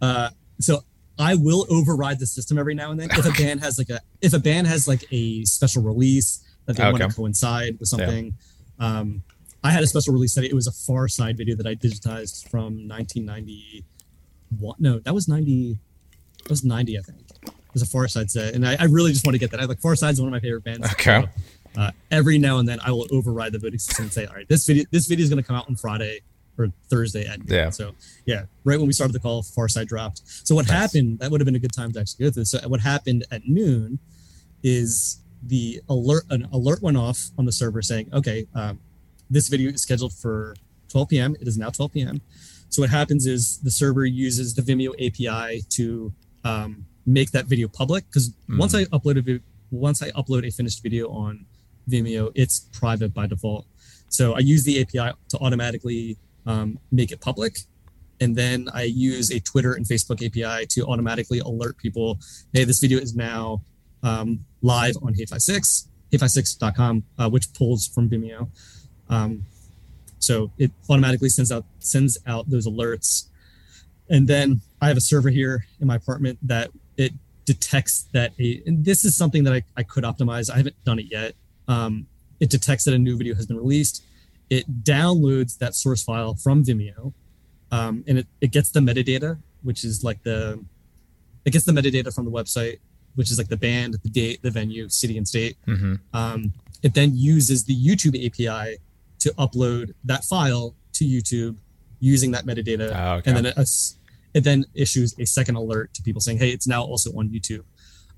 uh 0.02 0.30
so 0.60 0.84
i 1.18 1.36
will 1.36 1.66
override 1.70 2.20
the 2.20 2.26
system 2.26 2.58
every 2.58 2.76
now 2.76 2.92
and 2.92 3.00
then. 3.00 3.10
If 3.12 3.26
a 3.26 3.32
band 3.44 3.62
has 3.62 3.78
like 3.78 3.90
a 3.90 4.00
if 4.22 4.34
a 4.34 4.40
band 4.40 4.68
has 4.68 4.88
like 4.88 5.04
a 5.12 5.44
special 5.46 5.82
release 5.84 6.44
that 6.66 6.76
they 6.76 6.84
want 6.84 6.98
to 7.04 7.10
coincide 7.10 7.80
with 7.80 7.90
something 7.90 8.34
um 8.80 9.24
i 9.64 9.70
had 9.72 9.84
a 9.84 9.88
special 9.88 10.14
release 10.14 10.36
that 10.36 10.44
it 10.44 10.54
was 10.54 10.68
a 10.68 10.72
far 10.72 11.08
side 11.08 11.38
video 11.38 11.56
that 11.56 11.68
i 11.68 11.76
digitized 11.76 12.50
from 12.50 12.88
1991 12.88 14.76
no 14.80 15.00
that 15.00 15.14
was 15.14 15.28
90 15.28 15.78
that 16.44 16.50
was 16.50 16.64
90 16.64 16.98
i 16.98 17.02
think. 17.02 17.20
It 17.44 17.74
was 17.74 17.82
a 17.82 17.88
far 17.88 18.08
side 18.08 18.30
set 18.32 18.54
and 18.56 18.68
i, 18.68 18.76
I 18.80 18.86
really 18.86 19.12
just 19.12 19.26
want 19.26 19.36
to 19.36 19.40
get 19.40 19.52
that. 19.52 19.60
I 19.62 19.66
like 19.66 19.80
far 19.82 19.96
side's 19.96 20.20
one 20.20 20.28
of 20.30 20.32
my 20.32 20.40
favorite 20.40 20.64
bands. 20.64 20.86
Okay. 20.94 21.22
So, 21.24 21.30
uh, 21.78 21.92
every 22.12 22.38
now 22.38 22.58
and 22.58 22.68
then 22.68 22.80
i 22.82 22.92
will 22.92 23.08
override 23.12 23.52
the 23.52 23.60
voting 23.60 23.80
system 23.80 24.06
and 24.06 24.14
say 24.14 24.26
all 24.26 24.36
right 24.36 24.48
this 24.48 24.66
video 24.66 24.84
this 24.92 25.08
video 25.08 25.24
is 25.24 25.30
going 25.30 25.42
to 25.42 25.48
come 25.48 25.56
out 25.56 25.68
on 25.70 25.76
friday 25.76 26.20
or 26.58 26.72
thursday 26.90 27.26
at 27.28 27.40
noon. 27.40 27.48
Yeah. 27.50 27.70
so 27.70 27.94
yeah 28.26 28.46
right 28.64 28.78
when 28.78 28.88
we 28.88 28.94
started 28.94 29.14
the 29.14 29.20
call 29.20 29.44
far 29.44 29.68
side 29.68 29.88
dropped 29.88 30.22
so 30.26 30.56
what 30.56 30.68
Nice. 30.68 30.94
happened 30.94 31.20
that 31.20 31.32
would 31.32 31.42
have 31.42 31.46
been 31.46 31.56
a 31.56 31.60
good 31.60 31.74
time 31.74 31.92
to 31.94 32.00
actually 32.00 32.26
go 32.26 32.32
through 32.32 32.46
so 32.46 32.60
what 32.68 32.80
happened 32.80 33.26
at 33.32 33.48
noon 33.48 34.00
is 34.64 35.20
the 35.44 35.82
alert 35.90 36.24
an 36.30 36.48
alert 36.52 36.82
went 36.82 36.98
off 36.98 37.30
on 37.38 37.46
the 37.46 37.52
server 37.52 37.82
saying 37.82 38.10
okay 38.14 38.48
um, 38.56 38.80
this 39.30 39.48
video 39.48 39.72
is 39.72 39.82
scheduled 39.82 40.14
for 40.14 40.56
12 40.90 41.10
p.m 41.10 41.36
it 41.40 41.48
is 41.48 41.58
now 41.58 41.70
12 41.70 41.92
p.m 41.94 42.22
so 42.70 42.82
what 42.82 42.90
happens 42.90 43.26
is 43.26 43.60
the 43.60 43.72
server 43.72 44.06
uses 44.06 44.56
the 44.56 44.62
vimeo 44.62 44.92
api 45.06 45.62
to 45.70 46.14
um, 46.44 46.86
make 47.06 47.32
that 47.32 47.46
video 47.46 47.68
public 47.68 48.06
because 48.08 48.34
once 48.58 48.74
i 48.74 48.86
upload 48.86 49.18
a 49.18 49.42
once 49.72 50.02
i 50.02 50.10
upload 50.12 50.48
a 50.48 50.52
finished 50.52 50.82
video 50.82 51.10
on 51.10 51.46
vimeo 51.90 52.32
it's 52.36 52.62
private 52.72 53.14
by 53.14 53.28
default 53.28 53.66
so 54.10 54.34
i 54.36 54.40
use 54.40 54.64
the 54.64 54.82
api 54.82 55.16
to 55.30 55.38
automatically 55.40 56.18
um, 56.46 56.78
make 56.92 57.12
it 57.12 57.20
public 57.22 57.58
and 58.22 58.36
then 58.36 58.68
i 58.74 58.84
use 58.84 59.32
a 59.32 59.40
twitter 59.40 59.74
and 59.74 59.86
facebook 59.86 60.26
api 60.26 60.66
to 60.68 60.86
automatically 60.86 61.40
alert 61.40 61.78
people 61.78 62.20
hey 62.54 62.64
this 62.64 62.80
video 62.80 63.00
is 63.00 63.16
now 63.16 63.62
um, 64.06 64.46
live 64.62 64.96
on 65.02 65.14
hate5six, 65.14 65.88
hate5six.com, 66.12 67.04
uh, 67.18 67.30
which 67.30 67.54
pulls 67.54 67.88
from 67.88 68.10
Vimeo. 68.10 68.50
Um, 69.10 69.46
so 70.20 70.52
it 70.58 70.72
automatically 70.90 71.30
sends 71.30 71.52
out 71.52 71.66
sends 71.80 72.18
out 72.26 72.50
those 72.50 72.68
alerts. 72.68 73.28
And 74.10 74.28
then 74.28 74.62
I 74.82 74.88
have 74.88 74.98
a 74.98 75.02
server 75.02 75.30
here 75.30 75.66
in 75.82 75.88
my 75.88 75.96
apartment 75.96 76.40
that 76.44 76.70
it 76.98 77.12
detects 77.46 78.08
that 78.14 78.34
a 78.40 78.62
and 78.66 78.86
this 78.86 79.04
is 79.04 79.16
something 79.16 79.44
that 79.44 79.54
I, 79.54 79.64
I 79.76 79.84
could 79.84 80.04
optimize. 80.04 80.52
I 80.52 80.58
haven't 80.58 80.84
done 80.84 81.00
it 81.00 81.08
yet. 81.12 81.34
Um, 81.68 82.08
it 82.40 82.50
detects 82.50 82.84
that 82.86 82.94
a 82.94 82.98
new 83.00 83.18
video 83.18 83.36
has 83.36 83.46
been 83.46 83.58
released. 83.58 84.04
It 84.50 84.84
downloads 84.84 85.58
that 85.60 85.74
source 85.76 86.04
file 86.04 86.36
from 86.36 86.64
Vimeo, 86.64 87.14
um, 87.72 88.04
and 88.08 88.20
it, 88.20 88.28
it 88.42 88.52
gets 88.52 88.70
the 88.72 88.80
metadata, 88.80 89.38
which 89.64 89.84
is 89.84 90.04
like 90.04 90.22
the 90.24 90.64
it 91.46 91.52
gets 91.52 91.66
the 91.66 91.72
metadata 91.72 92.14
from 92.14 92.26
the 92.26 92.32
website, 92.32 92.80
which 93.16 93.32
is 93.32 93.38
like 93.38 93.48
the 93.48 93.58
band, 93.58 93.96
the 94.04 94.10
date, 94.10 94.42
the 94.42 94.52
venue, 94.52 94.90
city, 94.90 95.18
and 95.18 95.28
state. 95.28 95.58
hmm 95.66 95.96
Um, 96.14 96.54
it 96.84 96.94
then 96.94 97.12
uses 97.16 97.64
the 97.64 97.76
YouTube 97.76 98.16
API 98.26 98.78
to 99.20 99.30
upload 99.40 99.94
that 100.04 100.24
file 100.26 100.76
to 100.94 101.06
YouTube 101.06 101.58
using 102.00 102.32
that 102.32 102.46
metadata, 102.46 102.92
Oh, 102.94 103.14
okay. 103.18 103.32
and 103.32 103.38
then 103.38 103.46
it, 103.46 103.70
it 104.36 104.44
then 104.44 104.66
issues 104.76 105.16
a 105.18 105.26
second 105.26 105.56
alert 105.56 105.94
to 105.96 106.04
people 106.04 106.22
saying, 106.22 106.38
"Hey, 106.38 106.50
it's 106.52 106.68
now 106.68 106.84
also 106.84 107.10
on 107.18 107.30
YouTube." 107.30 107.64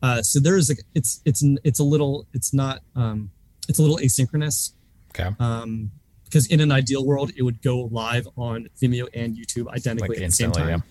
Uh, 0.02 0.22
so 0.22 0.40
there 0.40 0.58
is 0.58 0.68
like 0.70 0.82
it's 0.94 1.22
it's 1.26 1.44
it's 1.64 1.80
a 1.80 1.84
little 1.84 2.28
it's 2.34 2.54
not 2.54 2.82
um, 2.96 3.32
it's 3.68 3.80
a 3.80 3.82
little 3.82 3.98
asynchronous 3.98 4.72
Okay. 5.12 5.30
um, 5.40 5.92
because 6.26 6.48
in 6.48 6.60
an 6.60 6.72
ideal 6.72 7.06
world 7.06 7.32
it 7.38 7.42
would 7.44 7.62
go 7.62 7.82
live 7.92 8.28
on 8.38 8.68
Vimeo 8.82 9.08
and 9.14 9.36
YouTube 9.36 9.68
identically 9.70 10.18
Like 10.18 10.24
at 10.24 10.26
the 10.28 10.32
same 10.32 10.48
instantly, 10.50 10.72
time 10.74 10.84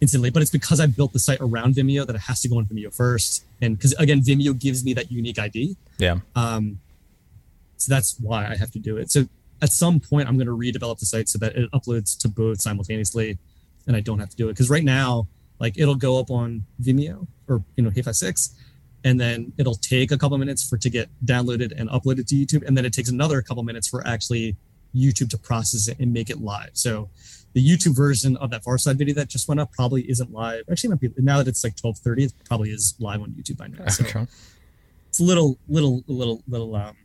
instantly 0.00 0.30
but 0.30 0.42
it's 0.42 0.50
because 0.50 0.78
i 0.78 0.84
built 0.86 1.12
the 1.14 1.18
site 1.18 1.38
around 1.40 1.74
vimeo 1.74 2.06
that 2.06 2.14
it 2.14 2.20
has 2.20 2.40
to 2.42 2.48
go 2.48 2.58
on 2.58 2.66
vimeo 2.66 2.94
first 2.94 3.44
and 3.62 3.78
because 3.78 3.92
again 3.94 4.20
vimeo 4.20 4.52
gives 4.58 4.84
me 4.84 4.92
that 4.92 5.10
unique 5.10 5.38
id 5.38 5.74
Yeah. 5.98 6.18
um 6.34 6.78
so 7.78 7.92
that's 7.94 8.18
why 8.20 8.46
I 8.46 8.56
have 8.56 8.70
to 8.72 8.78
do 8.78 8.96
it. 8.96 9.10
So 9.10 9.28
at 9.60 9.70
some 9.70 10.00
point, 10.00 10.26
I'm 10.28 10.36
going 10.38 10.46
to 10.46 10.56
redevelop 10.56 10.98
the 10.98 11.04
site 11.04 11.28
so 11.28 11.38
that 11.40 11.54
it 11.56 11.70
uploads 11.72 12.16
to 12.20 12.28
both 12.28 12.60
simultaneously, 12.62 13.36
and 13.86 13.94
I 13.94 14.00
don't 14.00 14.18
have 14.18 14.30
to 14.30 14.36
do 14.36 14.48
it. 14.48 14.52
Because 14.52 14.70
right 14.70 14.82
now, 14.82 15.28
like 15.60 15.78
it'll 15.78 15.94
go 15.94 16.18
up 16.18 16.30
on 16.30 16.64
Vimeo 16.82 17.26
or 17.48 17.62
you 17.76 17.84
know 17.84 17.90
Hey 17.90 18.00
Six, 18.12 18.54
and 19.06 19.14
then 19.22 19.52
it'll 19.60 19.76
take 19.94 20.08
a 20.10 20.18
couple 20.18 20.36
minutes 20.44 20.62
for 20.68 20.74
it 20.76 20.82
to 20.82 20.90
get 20.90 21.08
downloaded 21.24 21.70
and 21.78 21.88
uploaded 21.96 22.26
to 22.28 22.34
YouTube, 22.34 22.62
and 22.66 22.76
then 22.76 22.84
it 22.84 22.92
takes 22.92 23.08
another 23.08 23.40
couple 23.48 23.62
minutes 23.62 23.86
for 23.88 24.06
actually 24.06 24.56
YouTube 24.94 25.30
to 25.30 25.38
process 25.38 25.88
it 25.88 25.96
and 26.00 26.12
make 26.12 26.28
it 26.30 26.38
live. 26.40 26.70
So 26.74 27.08
the 27.54 27.62
YouTube 27.70 27.94
version 27.96 28.36
of 28.38 28.50
that 28.50 28.62
Far 28.64 28.76
Side 28.78 28.98
video 28.98 29.14
that 29.14 29.28
just 29.28 29.46
went 29.48 29.60
up 29.60 29.70
probably 29.72 30.02
isn't 30.10 30.30
live. 30.32 30.62
Actually, 30.70 30.90
might 30.90 31.00
be 31.00 31.10
now 31.18 31.38
that 31.38 31.48
it's 31.48 31.62
like 31.64 31.76
12:30, 31.76 32.24
it 32.24 32.32
probably 32.48 32.70
is 32.70 32.94
live 32.98 33.20
on 33.22 33.30
YouTube 33.38 33.56
by 33.58 33.68
now. 33.68 33.86
So 33.88 34.04
Okay. 34.04 34.26
it's 35.08 35.20
a 35.20 35.24
little, 35.24 35.58
little, 35.68 36.02
little, 36.08 36.42
little. 36.48 36.74
Um, 36.74 36.96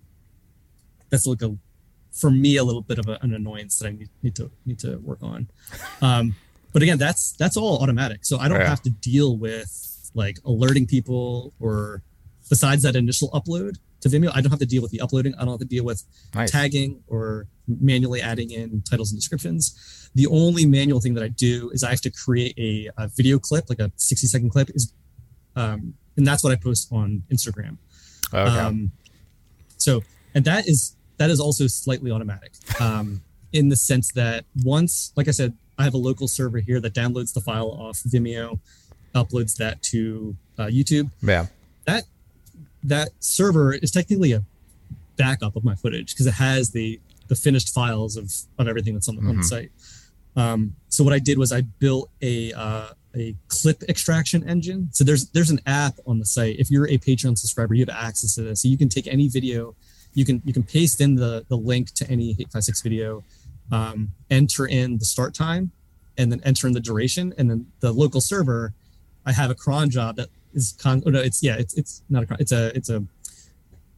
that's 1.10 1.26
like 1.28 1.42
a, 1.42 1.56
for 2.12 2.32
me, 2.32 2.56
a 2.58 2.64
little 2.64 2.82
bit 2.82 2.98
of 3.00 3.08
a, 3.08 3.18
an 3.22 3.34
annoyance 3.34 3.78
that 3.80 3.88
I 3.88 3.92
need, 3.92 4.10
need 4.24 4.36
to 4.38 4.50
need 4.66 4.80
to 4.80 4.98
work 4.98 5.20
on. 5.22 5.48
Um, 6.02 6.36
but 6.74 6.82
again, 6.82 6.98
that's 6.98 7.34
that's 7.34 7.58
all 7.58 7.78
automatic, 7.84 8.20
so 8.26 8.38
I 8.40 8.48
don't 8.48 8.60
Yeah. 8.62 8.70
have 8.70 8.82
to 8.84 8.90
deal 8.90 9.38
with 9.38 9.70
like 10.14 10.38
alerting 10.46 10.86
people 10.88 11.54
or 11.60 12.04
besides 12.50 12.84
that 12.84 12.96
initial 12.96 13.30
upload 13.32 13.78
to 14.02 14.10
Vimeo, 14.10 14.32
I 14.34 14.42
don't 14.42 14.50
have 14.50 14.60
to 14.60 14.66
deal 14.66 14.82
with 14.82 14.92
the 14.92 15.00
uploading. 15.02 15.34
I 15.36 15.40
don't 15.40 15.52
have 15.52 15.60
to 15.60 15.66
deal 15.66 15.86
with 15.86 16.04
Nice. 16.34 16.52
tagging 16.52 17.04
or 17.08 17.48
manually 17.68 18.22
adding 18.22 18.52
in 18.52 18.82
titles 18.82 19.12
and 19.12 19.20
descriptions. 19.20 20.10
The 20.16 20.28
only 20.28 20.66
manual 20.66 21.00
thing 21.00 21.14
that 21.14 21.24
I 21.24 21.30
do 21.30 21.70
is 21.74 21.84
I 21.84 21.92
have 21.92 22.02
to 22.02 22.10
create 22.12 22.54
a, 22.58 22.90
a 22.98 23.08
video 23.08 23.40
clip, 23.40 23.70
like 23.70 23.80
a 23.80 23.92
60 23.96 24.28
second 24.28 24.50
clip, 24.50 24.70
is, 24.72 24.94
um, 25.56 25.94
and 26.18 26.26
that's 26.28 26.44
what 26.44 26.52
I 26.52 26.56
post 26.56 26.92
on 26.92 27.24
Instagram. 27.32 27.78
Okay. 28.34 28.40
Um, 28.60 28.92
so, 29.78 30.04
and 30.36 30.44
that 30.46 30.68
is 30.68 30.96
that 31.18 31.30
is 31.30 31.40
also 31.40 31.68
slightly 31.68 32.12
automatic, 32.12 32.54
um, 32.80 33.22
in 33.54 33.70
the 33.70 33.76
sense 33.76 34.12
that 34.14 34.46
once, 34.64 35.14
like 35.16 35.28
I 35.28 35.32
said, 35.32 35.56
I 35.78 35.84
have 35.84 35.94
a 35.94 35.98
local 35.98 36.28
server 36.28 36.60
here 36.60 36.80
that 36.80 36.94
downloads 36.94 37.34
the 37.34 37.42
file 37.42 37.70
off 37.70 38.00
Vimeo, 38.00 38.60
uploads 39.14 39.56
that 39.58 39.82
to 39.84 40.36
uh, 40.58 40.66
YouTube. 40.68 41.10
yeah. 41.22 41.48
That 41.86 42.04
that 42.84 43.10
server 43.20 43.74
is 43.74 43.92
technically 43.92 44.32
a 44.34 44.44
backup 45.18 45.56
of 45.56 45.64
my 45.64 45.76
footage 45.76 46.14
because 46.14 46.28
it 46.28 46.34
has 46.36 46.72
the 46.72 47.00
the 47.28 47.36
finished 47.36 47.74
files 47.74 48.18
of 48.18 48.32
of 48.58 48.68
everything 48.68 48.94
that's 48.94 49.08
on 49.10 49.16
the, 49.16 49.22
on 49.22 49.36
the 49.38 49.42
Mhm. 49.42 49.46
site. 49.46 49.72
Um, 50.36 50.76
so 50.88 51.04
what 51.04 51.14
I 51.14 51.20
did 51.20 51.38
was 51.38 51.52
I 51.52 51.62
built 51.62 52.10
a 52.22 52.54
uh, 52.54 52.90
a 53.16 53.36
clip 53.50 53.84
extraction 53.90 54.48
engine. 54.48 54.90
So 54.94 55.04
there's 55.04 55.28
there's 55.30 55.50
an 55.50 55.60
app 55.66 55.96
on 56.08 56.20
the 56.20 56.26
site. 56.26 56.58
If 56.60 56.72
you're 56.72 56.88
a 56.88 56.98
Patreon 56.98 57.38
subscriber, 57.38 57.74
you 57.74 57.86
have 57.86 57.96
access 57.96 58.36
to 58.36 58.42
this. 58.44 58.62
So 58.62 58.68
you 58.70 58.78
can 58.78 58.88
take 58.90 59.08
any 59.08 59.28
video, 59.28 59.76
you 60.14 60.24
can 60.26 60.42
you 60.46 60.54
can 60.54 60.64
paste 60.64 61.02
in 61.02 61.16
the 61.16 61.46
the 61.50 61.58
link 61.58 61.92
to 61.96 62.10
any 62.10 62.34
hate5six 62.36 62.82
video, 62.82 63.24
um, 63.72 64.14
enter 64.30 64.66
in 64.66 64.98
the 65.00 65.06
start 65.06 65.34
time, 65.34 65.72
and 66.18 66.32
then 66.32 66.42
enter 66.46 66.68
in 66.68 66.74
the 66.74 66.80
duration, 66.80 67.34
and 67.38 67.50
then 67.50 67.68
the 67.82 67.92
local 67.92 68.22
server. 68.22 68.74
I 69.26 69.32
have 69.32 69.52
a 69.52 69.56
cron 69.56 69.90
job 69.90 70.16
that 70.18 70.30
is 70.54 70.76
con. 70.80 71.02
Oh 71.06 71.10
no, 71.10 71.20
it's 71.20 71.42
yeah, 71.44 71.56
it's 71.58 71.74
it's 71.76 72.04
not 72.10 72.24
a 72.24 72.26
cron. 72.26 72.38
It's 72.40 72.52
a 72.52 72.76
it's 72.76 72.90
a 72.90 73.04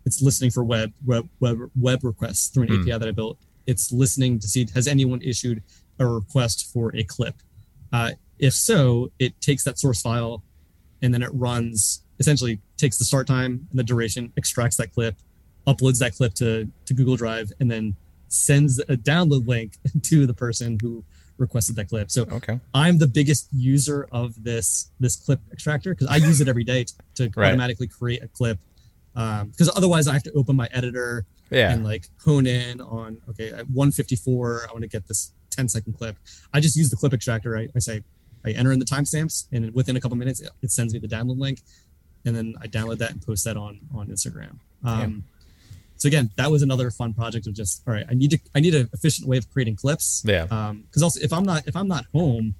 it's 0.05 0.21
listening 0.21 0.51
for 0.51 0.63
web 0.63 0.91
web 1.05 1.29
web, 1.39 1.57
web 1.79 2.03
requests 2.03 2.47
through 2.47 2.63
an 2.63 2.69
Hmm. 2.69 2.81
API 2.81 2.97
that 2.99 3.07
I 3.07 3.11
built. 3.11 3.37
It's 3.65 3.91
listening 3.91 4.39
to 4.39 4.47
see 4.47 4.67
has 4.73 4.87
anyone 4.87 5.21
issued 5.21 5.63
a 5.99 6.05
request 6.05 6.71
for 6.73 6.93
a 6.95 7.03
clip. 7.03 7.35
Uh, 7.91 8.11
if 8.39 8.53
so, 8.53 9.11
it 9.19 9.39
takes 9.39 9.63
that 9.63 9.79
source 9.79 10.01
file 10.01 10.43
and 11.01 11.13
then 11.13 11.21
it 11.23 11.29
runs 11.33 12.01
essentially 12.19 12.59
takes 12.77 12.97
the 12.97 13.05
start 13.05 13.27
time 13.27 13.67
and 13.69 13.79
the 13.79 13.83
duration, 13.83 14.31
extracts 14.37 14.77
that 14.77 14.91
clip, 14.93 15.15
uploads 15.67 15.99
that 15.99 16.15
clip 16.15 16.33
to, 16.35 16.69
to 16.85 16.93
Google 16.93 17.15
Drive, 17.15 17.51
and 17.59 17.69
then 17.69 17.95
sends 18.27 18.79
a 18.79 18.95
download 18.97 19.47
link 19.47 19.73
to 20.03 20.25
the 20.25 20.33
person 20.33 20.77
who 20.81 21.03
requested 21.37 21.75
that 21.77 21.89
clip. 21.89 22.11
So 22.11 22.23
Okay. 22.23 22.59
I'm 22.73 22.97
the 22.99 23.07
biggest 23.07 23.47
user 23.51 24.07
of 24.11 24.43
this 24.43 24.91
this 24.99 25.15
clip 25.15 25.39
extractor 25.51 25.93
because 25.93 26.07
I 26.07 26.17
use 26.17 26.41
it 26.41 26.47
every 26.47 26.63
day 26.63 26.83
to, 26.85 26.93
to 27.15 27.23
Right. 27.35 27.47
automatically 27.47 27.87
create 27.87 28.21
a 28.23 28.27
clip. 28.27 28.59
Because 29.13 29.69
otherwise, 29.75 30.07
I 30.07 30.13
have 30.13 30.23
to 30.23 30.31
open 30.33 30.55
my 30.55 30.67
editor 30.71 31.25
Yeah. 31.51 31.71
and 31.71 31.83
like 31.83 32.07
hone 32.25 32.47
in 32.47 32.81
on 32.81 33.17
okay 33.29 33.49
at 33.49 33.69
154 33.69 34.67
i 34.69 34.71
want 34.71 34.81
to 34.83 34.87
get 34.87 35.07
this 35.07 35.33
10 35.51 35.69
second 35.69 35.93
clip 35.93 36.15
i 36.51 36.59
just 36.59 36.75
use 36.75 36.89
the 36.89 36.95
clip 36.95 37.13
extractor 37.13 37.55
i, 37.55 37.67
I 37.75 37.79
say 37.79 38.01
i 38.43 38.49
enter 38.51 38.71
in 38.71 38.79
the 38.79 38.85
timestamps 38.85 39.45
and 39.51 39.71
within 39.75 39.95
a 39.95 40.01
couple 40.01 40.17
minutes 40.17 40.39
it, 40.41 40.49
it 40.63 40.71
sends 40.71 40.93
me 40.95 40.99
the 40.99 41.07
download 41.07 41.37
link 41.37 41.61
and 42.25 42.35
then 42.35 42.55
i 42.61 42.65
download 42.67 42.97
that 42.99 43.11
and 43.11 43.21
post 43.21 43.43
that 43.45 43.55
on 43.55 43.81
on 43.93 44.07
instagram 44.07 44.57
um 44.83 45.23
so 46.03 46.07
again 46.07 46.29
that 46.35 46.51
was 46.51 46.61
another 46.61 46.91
fun 46.91 47.13
project 47.13 47.47
of 47.47 47.53
just 47.53 47.81
all 47.87 47.93
right 47.93 48.05
i 48.11 48.13
need 48.13 48.31
to 48.31 48.39
i 48.55 48.59
need 48.59 48.75
an 48.75 48.89
efficient 48.93 49.25
way 49.27 49.37
of 49.37 49.45
creating 49.53 49.75
clips 49.83 50.21
Yeah. 50.25 50.47
um 50.51 50.81
because 50.81 51.01
also 51.01 51.19
if 51.27 51.31
i'm 51.31 51.45
not 51.51 51.65
if 51.65 51.75
i'm 51.79 51.87
not 51.87 52.03
home 52.13 52.55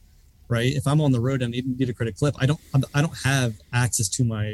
right 0.48 0.72
if 0.82 0.86
i'm 0.88 1.02
on 1.02 1.12
the 1.12 1.20
road 1.20 1.42
and 1.42 1.52
need, 1.52 1.66
need 1.80 1.86
to 1.88 1.94
create 1.94 2.14
a 2.14 2.18
clip 2.18 2.36
i 2.40 2.46
don't 2.46 2.62
I'm, 2.74 2.84
i 2.94 3.02
don't 3.02 3.18
have 3.26 3.56
access 3.74 4.08
to 4.18 4.24
my 4.24 4.46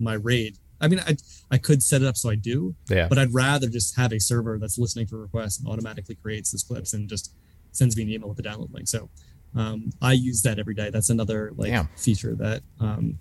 my 0.00 0.14
raid 0.14 0.56
i 0.80 0.88
mean 0.88 1.00
i 1.00 1.12
i 1.50 1.58
could 1.58 1.82
set 1.82 2.00
it 2.02 2.06
up 2.10 2.16
so 2.16 2.30
i 2.30 2.36
do 2.36 2.74
Yeah. 2.88 3.06
but 3.10 3.18
I'd 3.18 3.34
rather 3.34 3.68
just 3.68 3.96
have 3.96 4.12
a 4.12 4.20
server 4.30 4.58
that's 4.58 4.78
listening 4.78 5.06
for 5.08 5.18
requests 5.18 5.58
and 5.58 5.68
automatically 5.68 6.14
creates 6.14 6.52
those 6.52 6.62
clips 6.62 6.94
and 6.94 7.06
just 7.08 7.32
sends 7.72 7.96
me 7.96 8.02
an 8.04 8.10
email 8.10 8.28
with 8.30 8.38
the 8.38 8.42
download 8.50 8.72
link. 8.72 8.88
So 8.88 9.10
um, 9.54 9.90
I 10.00 10.12
use 10.14 10.40
that 10.42 10.58
every 10.58 10.74
day. 10.74 10.88
That's 10.90 11.10
another 11.10 11.52
like 11.56 11.68
Yeah. 11.68 11.86
feature 11.96 12.34
that 12.36 12.62
um, 12.80 13.18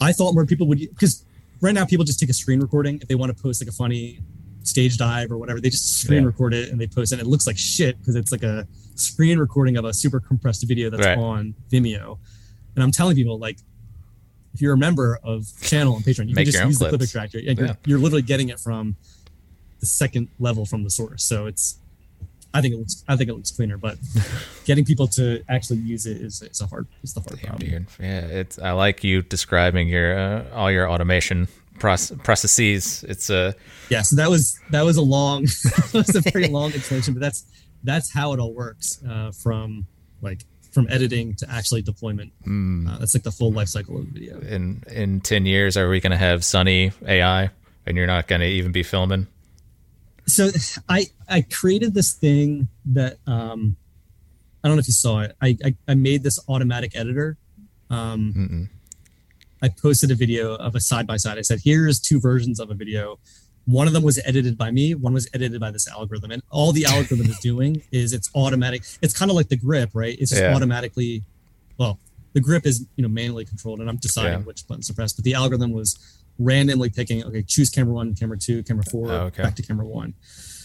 I 0.00 0.12
thought 0.12 0.34
more 0.34 0.44
people 0.46 0.66
would 0.68 0.78
because 0.78 1.24
right 1.60 1.74
now 1.74 1.84
people 1.86 2.04
just 2.04 2.20
take 2.20 2.28
a 2.28 2.34
screen 2.34 2.60
recording 2.60 2.98
if 3.00 3.08
they 3.08 3.14
want 3.14 3.34
to 3.36 3.42
post 3.42 3.62
like 3.62 3.68
a 3.68 3.72
funny 3.72 4.20
stage 4.62 4.96
dive 4.98 5.30
or 5.30 5.38
whatever. 5.38 5.60
They 5.60 5.70
just 5.70 6.00
screen 6.00 6.22
Yeah. 6.22 6.26
record 6.26 6.52
it 6.54 6.70
and 6.70 6.80
they 6.80 6.86
post 6.86 7.12
it. 7.12 7.18
And 7.20 7.26
it 7.26 7.30
looks 7.30 7.46
like 7.46 7.56
shit 7.56 7.98
because 7.98 8.16
it's 8.16 8.32
like 8.32 8.42
a 8.42 8.66
screen 8.96 9.38
recording 9.38 9.76
of 9.76 9.84
a 9.84 9.94
super 9.94 10.18
compressed 10.20 10.66
video 10.66 10.90
that's 10.90 11.06
Right. 11.06 11.16
on 11.18 11.54
Vimeo. 11.70 12.18
And 12.74 12.82
I'm 12.82 12.90
telling 12.90 13.16
people 13.16 13.38
like. 13.38 13.58
If 14.54 14.62
you're 14.62 14.72
a 14.72 14.78
member 14.78 15.18
of 15.22 15.46
channel 15.60 15.96
and 15.96 16.02
Patreon, 16.02 16.30
you 16.30 16.34
Make 16.34 16.46
can 16.46 16.52
just 16.52 16.64
use 16.64 16.78
the 16.78 16.84
clip 16.88 16.92
clips. 16.92 17.04
extractor. 17.04 17.40
Yeah, 17.40 17.52
you're, 17.58 17.76
you're 17.84 17.98
literally 17.98 18.22
getting 18.22 18.48
it 18.48 18.58
from 18.58 18.96
the 19.80 19.84
second 19.86 20.28
level 20.38 20.64
from 20.64 20.82
the 20.82 20.88
source. 20.88 21.22
So 21.24 21.44
it's, 21.44 21.76
I 22.56 22.60
think 22.62 22.74
it 22.74 22.78
looks, 22.78 23.04
I 23.08 23.16
think 23.16 23.30
it 23.30 23.34
looks 23.34 23.50
cleaner, 23.50 23.76
but 23.78 23.98
getting 24.64 24.84
people 24.84 25.06
to 25.08 25.42
actually 25.48 25.80
use 25.80 26.06
it 26.06 26.16
is, 26.20 26.42
is 26.42 26.60
a 26.60 26.66
hard, 26.66 26.86
is 27.02 27.12
the 27.14 27.20
hard 27.20 27.38
Damn, 27.40 27.50
problem. 27.50 27.68
dude. 27.70 27.86
Yeah, 28.00 28.20
it's. 28.40 28.58
I 28.58 28.72
like 28.72 29.04
you 29.04 29.22
describing 29.22 29.88
your 29.88 30.18
uh, 30.18 30.44
all 30.54 30.70
your 30.70 30.88
automation 30.90 31.48
proce- 31.78 32.16
processes. 32.24 33.04
It's 33.08 33.30
a 33.30 33.54
Yeah. 33.90 34.02
So 34.02 34.16
that 34.16 34.30
was, 34.30 34.58
that 34.70 34.82
was 34.84 34.96
a 34.96 35.02
long, 35.02 35.44
that 35.64 35.90
was 35.92 36.14
a 36.16 36.20
very 36.30 36.48
long 36.48 36.72
explanation, 36.72 37.14
but 37.14 37.20
that's, 37.20 37.44
that's 37.84 38.12
how 38.12 38.32
it 38.32 38.40
all 38.40 38.54
works 38.54 39.00
uh, 39.08 39.30
from 39.32 39.86
like, 40.22 40.40
from 40.72 40.86
editing 40.90 41.34
to 41.36 41.46
actually 41.50 41.80
deployment. 41.82 42.32
mm, 42.46 42.86
Uh, 42.88 42.98
that's 42.98 43.14
like 43.14 43.22
the 43.22 43.30
full 43.32 43.50
life 43.52 43.68
cycle 43.68 43.96
of 43.98 44.04
the 44.12 44.12
video. 44.12 44.40
in 44.40 44.82
in 44.90 45.20
ten 45.20 45.46
years. 45.46 45.76
Are 45.76 45.88
we 45.88 46.00
going 46.00 46.10
to 46.10 46.18
have 46.18 46.44
Sunny 46.44 46.92
AI, 47.06 47.48
and 47.86 47.96
you're 47.96 48.06
not 48.06 48.26
going 48.28 48.40
to 48.42 48.46
even 48.46 48.72
be 48.72 48.82
filming? 48.82 49.26
So 50.26 50.50
I 50.88 51.06
I 51.28 51.42
created 51.42 51.94
this 51.94 52.12
thing 52.12 52.68
that 52.86 53.18
um 53.26 53.76
I 54.62 54.68
don't 54.68 54.76
know 54.76 54.80
if 54.80 54.88
you 54.88 54.94
saw 54.94 55.20
it. 55.20 55.36
I 55.40 55.56
I, 55.64 55.76
I 55.88 55.94
made 55.94 56.22
this 56.22 56.38
automatic 56.48 56.96
editor. 56.96 57.36
Um. 57.90 58.70
I 59.62 59.70
posted 59.70 60.10
a 60.10 60.14
video 60.14 60.54
of 60.56 60.74
a 60.74 60.80
side 60.80 61.06
by 61.06 61.16
side. 61.16 61.38
I 61.38 61.42
said, 61.42 61.60
"Here's 61.64 61.98
two 61.98 62.20
versions 62.20 62.60
of 62.60 62.70
a 62.70 62.74
video. 62.74 63.18
One 63.64 63.86
of 63.86 63.94
them 63.94 64.02
was 64.02 64.20
edited 64.24 64.56
by 64.58 64.70
me. 64.70 64.94
One 64.94 65.14
was 65.14 65.28
edited 65.32 65.60
by 65.60 65.70
this 65.70 65.88
algorithm. 65.88 66.30
And 66.30 66.42
all 66.50 66.72
the 66.72 66.84
algorithm 66.84 67.26
is 67.30 67.38
doing 67.50 67.82
is 67.90 68.12
it's 68.12 68.30
automatic. 68.34 68.82
It's 69.00 69.16
kind 69.18 69.30
of 69.30 69.34
like 69.36 69.48
the 69.48 69.56
grip, 69.56 69.90
right? 69.94 70.14
It's 70.20 70.30
just 70.30 70.42
Yeah. 70.42 70.54
automatically. 70.54 71.22
Well, 71.78 71.98
the 72.34 72.40
grip 72.40 72.66
is 72.66 72.84
you 72.96 73.02
know 73.02 73.08
manually 73.08 73.46
controlled, 73.46 73.80
and 73.80 73.88
I'm 73.88 73.96
deciding 73.96 74.40
Yeah. 74.40 74.44
which 74.44 74.68
buttons 74.68 74.88
to 74.88 74.94
press. 74.94 75.14
But 75.14 75.24
the 75.24 75.32
algorithm 75.34 75.72
was 75.72 75.98
randomly 76.38 76.90
picking. 76.90 77.24
Okay, 77.24 77.42
choose 77.42 77.70
camera 77.70 77.94
one, 77.94 78.14
camera 78.14 78.38
two, 78.38 78.62
camera 78.62 78.84
four, 78.90 79.10
Oh, 79.10 79.20
okay. 79.26 79.42
back 79.42 79.54
to 79.56 79.62
camera 79.62 79.86
one. 79.86 80.14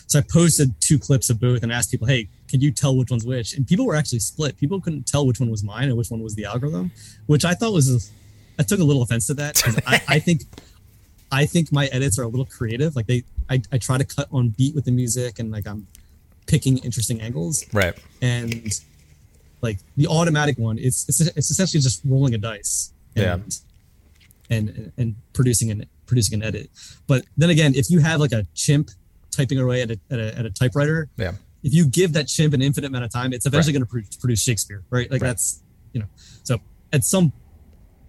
So 0.08 0.20
I 0.20 0.24
posted 0.24 0.74
two 0.82 1.00
clips 1.00 1.30
of 1.30 1.40
both 1.40 1.64
and 1.64 1.72
asked 1.72 1.90
people, 1.92 2.08
"Hey, 2.08 2.28
can 2.50 2.60
you 2.60 2.72
tell 2.72 2.98
which 2.98 3.12
one's 3.12 3.26
which?" 3.26 3.54
And 3.56 3.66
people 3.66 3.86
were 3.86 3.96
actually 3.96 4.20
split. 4.20 4.58
People 4.58 4.82
couldn't 4.82 5.08
tell 5.08 5.26
which 5.26 5.40
one 5.40 5.50
was 5.50 5.64
mine 5.64 5.88
and 5.88 5.98
which 5.98 6.12
one 6.12 6.22
was 6.22 6.36
the 6.36 6.46
algorithm, 6.46 6.92
which 7.28 7.46
I 7.46 7.54
thought 7.54 7.72
was. 7.74 8.12
I 8.60 8.64
took 8.64 8.80
a 8.80 8.84
little 8.84 9.02
offense 9.02 9.28
to 9.28 9.34
that. 9.36 9.62
I, 9.88 10.02
I 10.08 10.20
think, 10.20 10.42
I 11.32 11.46
think 11.46 11.72
my 11.72 11.86
edits 11.88 12.20
are 12.20 12.24
a 12.24 12.28
little 12.28 12.46
creative. 12.46 12.96
Like 12.96 13.08
they, 13.08 13.24
I, 13.50 13.62
I 13.72 13.78
try 13.78 13.98
to 13.98 14.04
cut 14.04 14.28
on 14.32 14.50
beat 14.50 14.76
with 14.76 14.84
the 14.86 14.92
music 14.92 15.40
and 15.40 15.50
like 15.52 15.66
I'm 15.66 15.88
picking 16.48 16.78
interesting 16.80 17.22
angles 17.22 17.66
Right. 17.74 17.98
and 18.22 18.68
like 19.62 19.80
the 19.96 20.08
automatic 20.08 20.58
one 20.58 20.78
it's 20.78 21.08
it's, 21.08 21.22
it's 21.22 21.50
essentially 21.52 21.80
just 21.80 22.02
rolling 22.04 22.34
a 22.34 22.38
dice 22.38 22.92
Yeah. 23.16 23.38
And 24.52 24.92
and 24.98 25.16
producing 25.34 25.72
an 25.72 25.86
producing 26.06 26.40
an 26.42 26.46
edit 26.48 26.70
but 27.08 27.24
then 27.38 27.50
again 27.50 27.74
if 27.74 27.90
you 27.90 28.00
have 28.00 28.20
like 28.20 28.34
a 28.34 28.46
chimp 28.54 28.90
typing 29.32 29.58
away 29.58 29.82
at 29.82 29.90
a, 29.92 30.00
at 30.12 30.20
a, 30.20 30.38
at 30.40 30.46
a 30.46 30.50
typewriter 30.52 31.10
Yeah. 31.18 31.32
if 31.64 31.74
you 31.74 31.86
give 31.88 32.14
that 32.14 32.28
chimp 32.28 32.54
an 32.54 32.62
infinite 32.62 32.88
amount 32.88 33.06
of 33.06 33.12
time 33.12 33.32
it's 33.34 33.46
eventually 33.46 33.74
going 33.74 33.84
to 33.84 33.90
produce, 33.90 34.16
produce 34.18 34.44
shakespeare 34.44 34.84
right 34.90 35.10
like 35.10 35.22
Right. 35.22 35.30
that's 35.30 35.64
you 35.94 36.02
know 36.02 36.08
so 36.44 36.58
at 36.94 37.04
some 37.06 37.32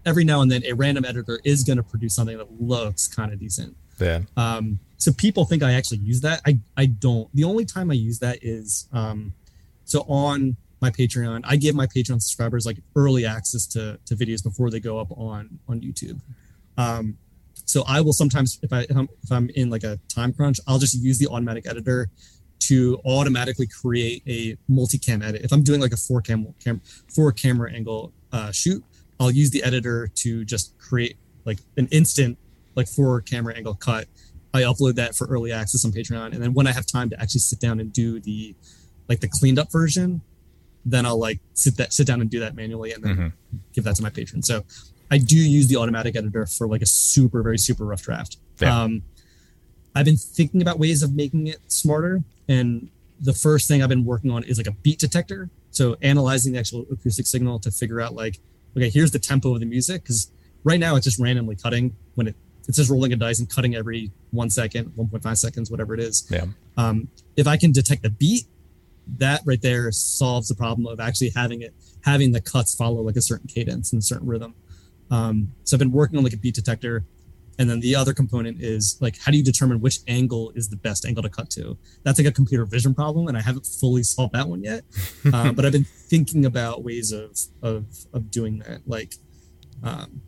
every 0.04 0.24
now 0.24 0.40
and 0.42 0.50
then 0.50 0.62
a 0.66 0.72
random 0.72 1.04
editor 1.04 1.40
is 1.44 1.62
going 1.62 1.76
to 1.76 1.82
produce 1.84 2.14
something 2.14 2.36
that 2.36 2.60
looks 2.60 3.06
kind 3.06 3.32
of 3.32 3.38
decent 3.38 3.76
Yeah. 4.00 4.20
um, 4.36 4.80
so 4.98 5.12
people 5.12 5.44
think 5.44 5.62
I 5.64 5.72
actually 5.72 5.98
use 5.98 6.20
that. 6.20 6.40
I 6.46 6.60
I 6.76 6.86
don't. 6.86 7.28
The 7.34 7.42
only 7.42 7.64
time 7.64 7.90
I 7.90 7.94
use 7.94 8.20
that 8.20 8.38
is 8.40 8.86
um, 8.92 9.32
so 9.84 10.02
on 10.08 10.56
my 10.82 10.90
Patreon, 10.90 11.40
I 11.44 11.56
give 11.56 11.74
my 11.74 11.86
Patreon 11.86 12.20
subscribers 12.20 12.66
like 12.66 12.78
early 12.96 13.24
access 13.24 13.66
to 13.68 13.98
to 14.04 14.14
videos 14.14 14.42
before 14.42 14.68
they 14.68 14.80
go 14.80 14.98
up 14.98 15.10
on 15.16 15.58
on 15.68 15.80
YouTube. 15.80 16.20
Um, 16.76 17.16
so 17.64 17.84
I 17.86 18.00
will 18.00 18.12
sometimes 18.12 18.58
if 18.62 18.72
I 18.72 18.80
if 18.80 18.96
I'm, 18.96 19.08
if 19.22 19.32
I'm 19.32 19.48
in 19.54 19.70
like 19.70 19.84
a 19.84 19.98
time 20.08 20.32
crunch, 20.32 20.58
I'll 20.66 20.78
just 20.78 21.00
use 21.00 21.18
the 21.18 21.28
automatic 21.28 21.66
editor 21.66 22.10
to 22.60 23.00
automatically 23.04 23.66
create 23.66 24.22
a 24.26 24.56
multicam 24.70 25.24
edit. 25.24 25.42
If 25.42 25.52
I'm 25.52 25.62
doing 25.62 25.80
like 25.80 25.92
a 25.92 25.96
four 25.96 26.20
cam, 26.20 26.54
cam 26.62 26.80
four 27.12 27.32
camera 27.32 27.72
angle 27.72 28.12
uh, 28.32 28.52
shoot, 28.52 28.84
I'll 29.18 29.30
use 29.30 29.50
the 29.50 29.62
editor 29.62 30.08
to 30.16 30.44
just 30.44 30.78
create 30.78 31.16
like 31.44 31.58
an 31.76 31.88
instant 31.90 32.38
like 32.74 32.88
four 32.88 33.20
camera 33.20 33.54
angle 33.54 33.74
cut. 33.74 34.06
I 34.54 34.62
upload 34.62 34.94
that 34.96 35.14
for 35.14 35.26
early 35.28 35.50
access 35.50 35.84
on 35.84 35.92
Patreon, 35.92 36.34
and 36.34 36.42
then 36.42 36.52
when 36.52 36.66
I 36.66 36.72
have 36.72 36.86
time 36.86 37.08
to 37.10 37.20
actually 37.20 37.40
sit 37.40 37.58
down 37.58 37.80
and 37.80 37.92
do 37.92 38.20
the 38.20 38.54
like 39.08 39.20
the 39.20 39.28
cleaned 39.28 39.58
up 39.58 39.72
version, 39.72 40.20
then 40.84 41.06
I'll 41.06 41.18
like 41.18 41.40
sit 41.54 41.76
that 41.76 41.92
sit 41.92 42.06
down 42.06 42.20
and 42.20 42.28
do 42.30 42.40
that 42.40 42.54
manually, 42.56 42.92
and 42.92 43.02
then 43.04 43.16
Mhm. 43.16 43.32
give 43.72 43.84
that 43.84 43.96
to 43.96 44.02
my 44.02 44.10
patron. 44.10 44.42
So 44.42 44.64
I 45.10 45.18
do 45.18 45.36
use 45.36 45.66
the 45.68 45.76
automatic 45.76 46.16
editor 46.16 46.46
for 46.46 46.66
like 46.66 46.82
a 46.82 46.86
super 46.86 47.42
very 47.42 47.58
super 47.58 47.84
rough 47.84 48.02
draft. 48.02 48.36
Yeah. 48.60 48.82
Um, 48.82 49.02
I've 49.94 50.04
been 50.06 50.16
thinking 50.16 50.62
about 50.62 50.78
ways 50.78 51.02
of 51.02 51.14
making 51.14 51.46
it 51.48 51.58
smarter, 51.68 52.24
and 52.48 52.88
the 53.20 53.32
first 53.34 53.68
thing 53.68 53.82
I've 53.82 53.88
been 53.88 54.04
working 54.04 54.30
on 54.30 54.42
is 54.44 54.56
like 54.56 54.66
a 54.66 54.72
beat 54.72 54.98
detector. 54.98 55.50
So 55.70 55.96
analyzing 56.02 56.52
the 56.54 56.58
actual 56.58 56.86
acoustic 56.90 57.26
signal 57.26 57.58
to 57.60 57.70
figure 57.70 58.00
out 58.00 58.14
like, 58.14 58.40
okay, 58.76 58.90
here's 58.90 59.10
the 59.10 59.18
tempo 59.18 59.54
of 59.54 59.60
the 59.60 59.66
music 59.66 60.02
because 60.02 60.30
right 60.64 60.80
now 60.80 60.96
it's 60.96 61.04
just 61.04 61.18
randomly 61.18 61.56
cutting 61.56 61.94
when 62.14 62.26
it 62.28 62.36
it's 62.68 62.76
just 62.76 62.88
rolling 62.90 63.12
a 63.12 63.16
dice 63.16 63.40
and 63.40 63.50
cutting 63.50 63.74
every 63.74 64.12
one 64.30 64.48
second, 64.48 64.86
1.5 64.96 65.36
seconds, 65.36 65.68
whatever 65.68 65.94
it 65.94 66.00
is. 66.00 66.24
Yeah. 66.30 66.46
Um, 66.76 67.08
if 67.36 67.48
I 67.48 67.56
can 67.56 67.72
detect 67.72 68.02
the 68.04 68.10
beat, 68.10 68.44
that 69.18 69.42
right 69.44 69.60
there 69.62 69.90
solves 69.92 70.48
the 70.48 70.54
problem 70.54 70.86
of 70.86 71.00
actually 71.00 71.30
having 71.34 71.62
it 71.62 71.74
having 72.04 72.32
the 72.32 72.40
cuts 72.40 72.74
follow 72.74 73.02
like 73.02 73.16
a 73.16 73.22
certain 73.22 73.46
cadence 73.46 73.92
and 73.92 74.00
a 74.00 74.04
certain 74.04 74.26
rhythm. 74.26 74.54
Um, 75.10 75.52
so 75.64 75.76
I've 75.76 75.78
been 75.78 75.92
working 75.92 76.18
on 76.18 76.24
like 76.24 76.32
a 76.32 76.38
beat 76.38 76.54
detector, 76.54 77.04
and 77.58 77.68
then 77.68 77.80
the 77.80 77.94
other 77.94 78.14
component 78.14 78.60
is 78.60 78.96
like 79.00 79.18
how 79.18 79.30
do 79.30 79.38
you 79.38 79.44
determine 79.44 79.80
which 79.80 79.98
angle 80.08 80.52
is 80.54 80.68
the 80.68 80.76
best 80.76 81.04
angle 81.04 81.22
to 81.22 81.28
cut 81.28 81.50
to? 81.50 81.76
That's 82.02 82.18
like 82.18 82.28
a 82.28 82.32
computer 82.32 82.64
vision 82.64 82.94
problem, 82.94 83.28
and 83.28 83.36
I 83.36 83.42
haven't 83.42 83.66
fully 83.66 84.02
solved 84.02 84.34
that 84.34 84.48
one 84.48 84.62
yet. 84.62 84.84
uh, 85.32 85.52
but 85.52 85.64
I've 85.64 85.72
been 85.72 85.84
thinking 85.84 86.46
about 86.46 86.82
ways 86.82 87.12
of 87.12 87.38
of 87.62 87.86
of 88.12 88.30
doing 88.30 88.60
that. 88.60 88.80
Like, 88.86 89.14
um, 89.82 90.22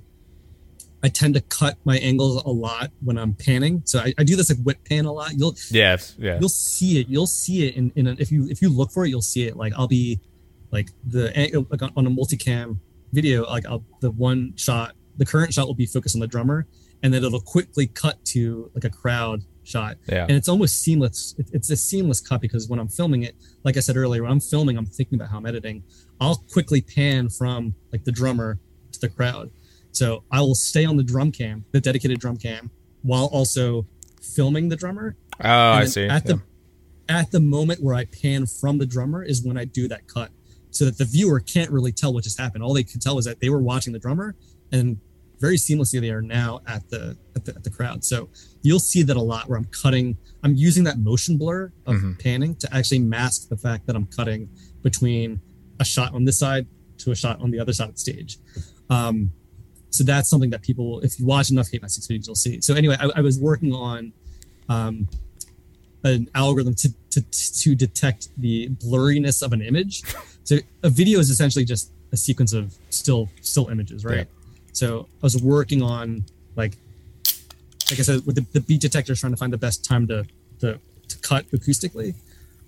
I 1.05 1.09
tend 1.09 1.35
to 1.35 1.41
cut 1.43 1.77
my 1.85 1.99
angles 1.99 2.43
a 2.45 2.51
lot 2.51 2.91
when 3.07 3.19
I'm 3.19 3.35
panning. 3.35 3.83
So 3.85 3.99
I, 4.01 4.15
I 4.19 4.25
do 4.25 4.35
this 4.37 4.49
like 4.51 4.59
whip 4.67 4.79
pan 4.89 5.05
a 5.05 5.13
lot. 5.13 5.33
You'll 5.37 5.55
Yeah. 5.71 5.99
Yeah. 6.19 6.39
you'll 6.41 6.49
see 6.49 6.99
it. 7.01 7.09
You'll 7.09 7.27
see 7.27 7.69
it 7.69 7.77
in, 7.77 7.93
in 7.95 8.07
a, 8.07 8.13
if 8.19 8.33
you 8.33 8.49
if 8.49 8.63
you 8.63 8.71
look 8.71 8.91
for 8.91 9.05
it, 9.05 9.11
you'll 9.11 9.21
see 9.35 9.45
it. 9.47 9.55
Like 9.57 9.73
I'll 9.77 9.87
be 9.87 10.19
like 10.71 10.89
the 11.07 11.25
like 11.71 11.83
on 11.83 12.07
a 12.07 12.11
multicam 12.11 12.79
video, 13.13 13.45
like 13.45 13.67
I'll, 13.67 13.85
the 14.01 14.11
one 14.11 14.55
shot, 14.57 14.97
the 15.19 15.27
current 15.27 15.53
shot 15.55 15.67
will 15.69 15.75
be 15.75 15.87
focused 15.87 16.17
on 16.17 16.21
the 16.21 16.27
drummer, 16.27 16.67
and 17.03 17.13
then 17.15 17.23
it'll 17.23 17.41
quickly 17.41 17.87
cut 17.87 18.17
to 18.33 18.71
like 18.75 18.85
a 18.85 18.91
crowd 18.91 19.43
shot, 19.63 19.97
Yeah. 20.09 20.23
and 20.29 20.33
it's 20.33 20.49
almost 20.49 20.81
seamless. 20.83 21.35
It- 21.39 21.51
It's 21.53 21.71
a 21.71 21.77
seamless 21.77 22.21
cut 22.21 22.41
because 22.41 22.69
when 22.69 22.79
I'm 22.81 22.89
filming 22.89 23.23
it, 23.23 23.35
like 23.63 23.77
I 23.77 23.81
said 23.81 23.97
earlier, 23.97 24.23
when 24.23 24.33
I'm 24.33 24.41
filming, 24.41 24.77
I'm 24.77 24.87
thinking 24.87 25.17
about 25.19 25.29
how 25.31 25.37
I'm 25.39 25.47
editing. 25.47 25.85
I'll 26.21 26.37
quickly 26.53 26.81
pan 26.81 27.29
from 27.29 27.75
like 27.93 28.05
the 28.05 28.13
drummer 28.13 28.59
to 28.93 29.01
the 29.01 29.09
crowd. 29.09 29.51
So 29.95 30.25
I 30.31 30.41
will 30.41 30.55
stay 30.57 30.85
on 30.85 30.97
the 30.97 31.03
drum 31.05 31.31
cam, 31.33 31.65
the 31.73 31.81
dedicated 31.81 32.19
drum 32.21 32.37
cam, 32.37 32.71
while 33.03 33.27
also 33.27 33.87
filming 34.21 34.69
the 34.69 34.77
drummer 34.77 35.17
Oh, 35.41 35.49
I 35.73 35.85
see. 35.87 36.07
At 36.07 36.27
the 36.27 36.41
at 37.09 37.31
the 37.33 37.41
moment 37.41 37.83
where 37.83 37.95
I 37.95 38.05
pan 38.07 38.47
from 38.47 38.79
the 38.79 38.87
drummer 38.87 39.23
is 39.23 39.43
when 39.43 39.59
I 39.59 39.65
do 39.65 39.89
that 39.89 40.07
cut, 40.07 40.31
so 40.71 40.85
that 40.85 40.97
the 40.99 41.05
viewer 41.05 41.41
can't 41.41 41.71
really 41.71 41.91
tell 41.93 42.13
what 42.15 42.23
just 42.25 42.39
happened. 42.41 42.63
All 42.63 42.73
they 42.73 42.85
could 42.85 43.03
tell 43.03 43.19
is 43.19 43.25
that 43.25 43.41
they 43.41 43.51
were 43.51 43.61
watching 43.61 43.93
the 43.93 43.99
drummer, 43.99 44.37
and 44.73 44.99
very 45.41 45.57
seamlessly 45.57 46.01
they 46.01 46.11
are 46.11 46.23
now 46.23 46.61
at 46.67 46.89
the 46.91 47.17
at 47.37 47.45
the, 47.45 47.55
at 47.57 47.65
the 47.65 47.71
crowd. 47.71 48.05
So 48.05 48.29
you'll 48.63 48.79
see 48.79 49.03
that 49.03 49.17
a 49.17 49.21
lot 49.21 49.49
where 49.49 49.59
I'm 49.59 49.65
cutting. 49.83 50.17
I'm 50.45 50.55
using 50.55 50.85
that 50.85 50.99
motion 50.99 51.37
blur 51.37 51.73
of 51.87 51.97
Mhm. 51.97 52.19
panning 52.21 52.55
to 52.57 52.73
actually 52.75 53.01
mask 53.01 53.49
the 53.49 53.57
fact 53.57 53.87
that 53.87 53.97
I'm 53.97 54.07
cutting 54.07 54.49
between 54.83 55.41
a 55.81 55.85
shot 55.85 56.15
on 56.15 56.25
this 56.25 56.39
side 56.39 56.67
to 56.99 57.11
a 57.11 57.17
shot 57.17 57.41
on 57.41 57.51
the 57.51 57.59
other 57.59 57.73
side 57.73 57.89
of 57.89 57.95
the 57.97 58.01
stage. 58.01 58.39
Um, 58.89 59.33
so 59.95 60.03
that's 60.03 60.29
something 60.29 60.51
that 60.51 60.61
people, 60.61 60.99
if 61.01 61.21
you 61.21 61.25
watch 61.25 61.51
enough 61.51 61.71
hate5six 61.71 62.09
videos, 62.09 62.27
you'll 62.27 62.35
see. 62.35 62.61
So 62.61 62.75
anyway, 62.75 62.97
I, 62.99 63.11
I 63.17 63.21
was 63.21 63.39
working 63.39 63.73
on 63.73 64.13
um, 64.69 65.07
an 66.03 66.29
algorithm 66.35 66.75
to, 66.75 66.93
to 67.11 67.21
to 67.63 67.75
detect 67.77 68.29
the 68.37 68.69
blurriness 68.85 69.41
of 69.43 69.53
an 69.53 69.63
image. 69.63 70.03
So 70.47 70.57
a 70.83 70.91
video 70.91 71.21
is 71.21 71.31
essentially 71.31 71.65
just 71.65 71.91
a 72.13 72.19
sequence 72.19 72.53
of 72.53 72.75
still 72.91 73.31
still 73.41 73.69
images, 73.69 74.05
right? 74.05 74.27
So 74.73 75.07
I 75.23 75.23
was 75.23 75.43
working 75.43 75.81
on 75.81 76.25
like 76.55 76.77
like 77.91 77.99
I 77.99 78.03
said 78.03 78.27
with 78.27 78.35
the, 78.35 78.47
the 78.53 78.61
beat 78.61 78.83
detectors 78.83 79.21
trying 79.21 79.33
to 79.33 79.39
find 79.39 79.53
the 79.53 79.59
best 79.59 79.85
time 79.85 80.07
to 80.09 80.27
to, 80.61 80.79
to 81.09 81.19
cut 81.21 81.47
acoustically. 81.53 82.15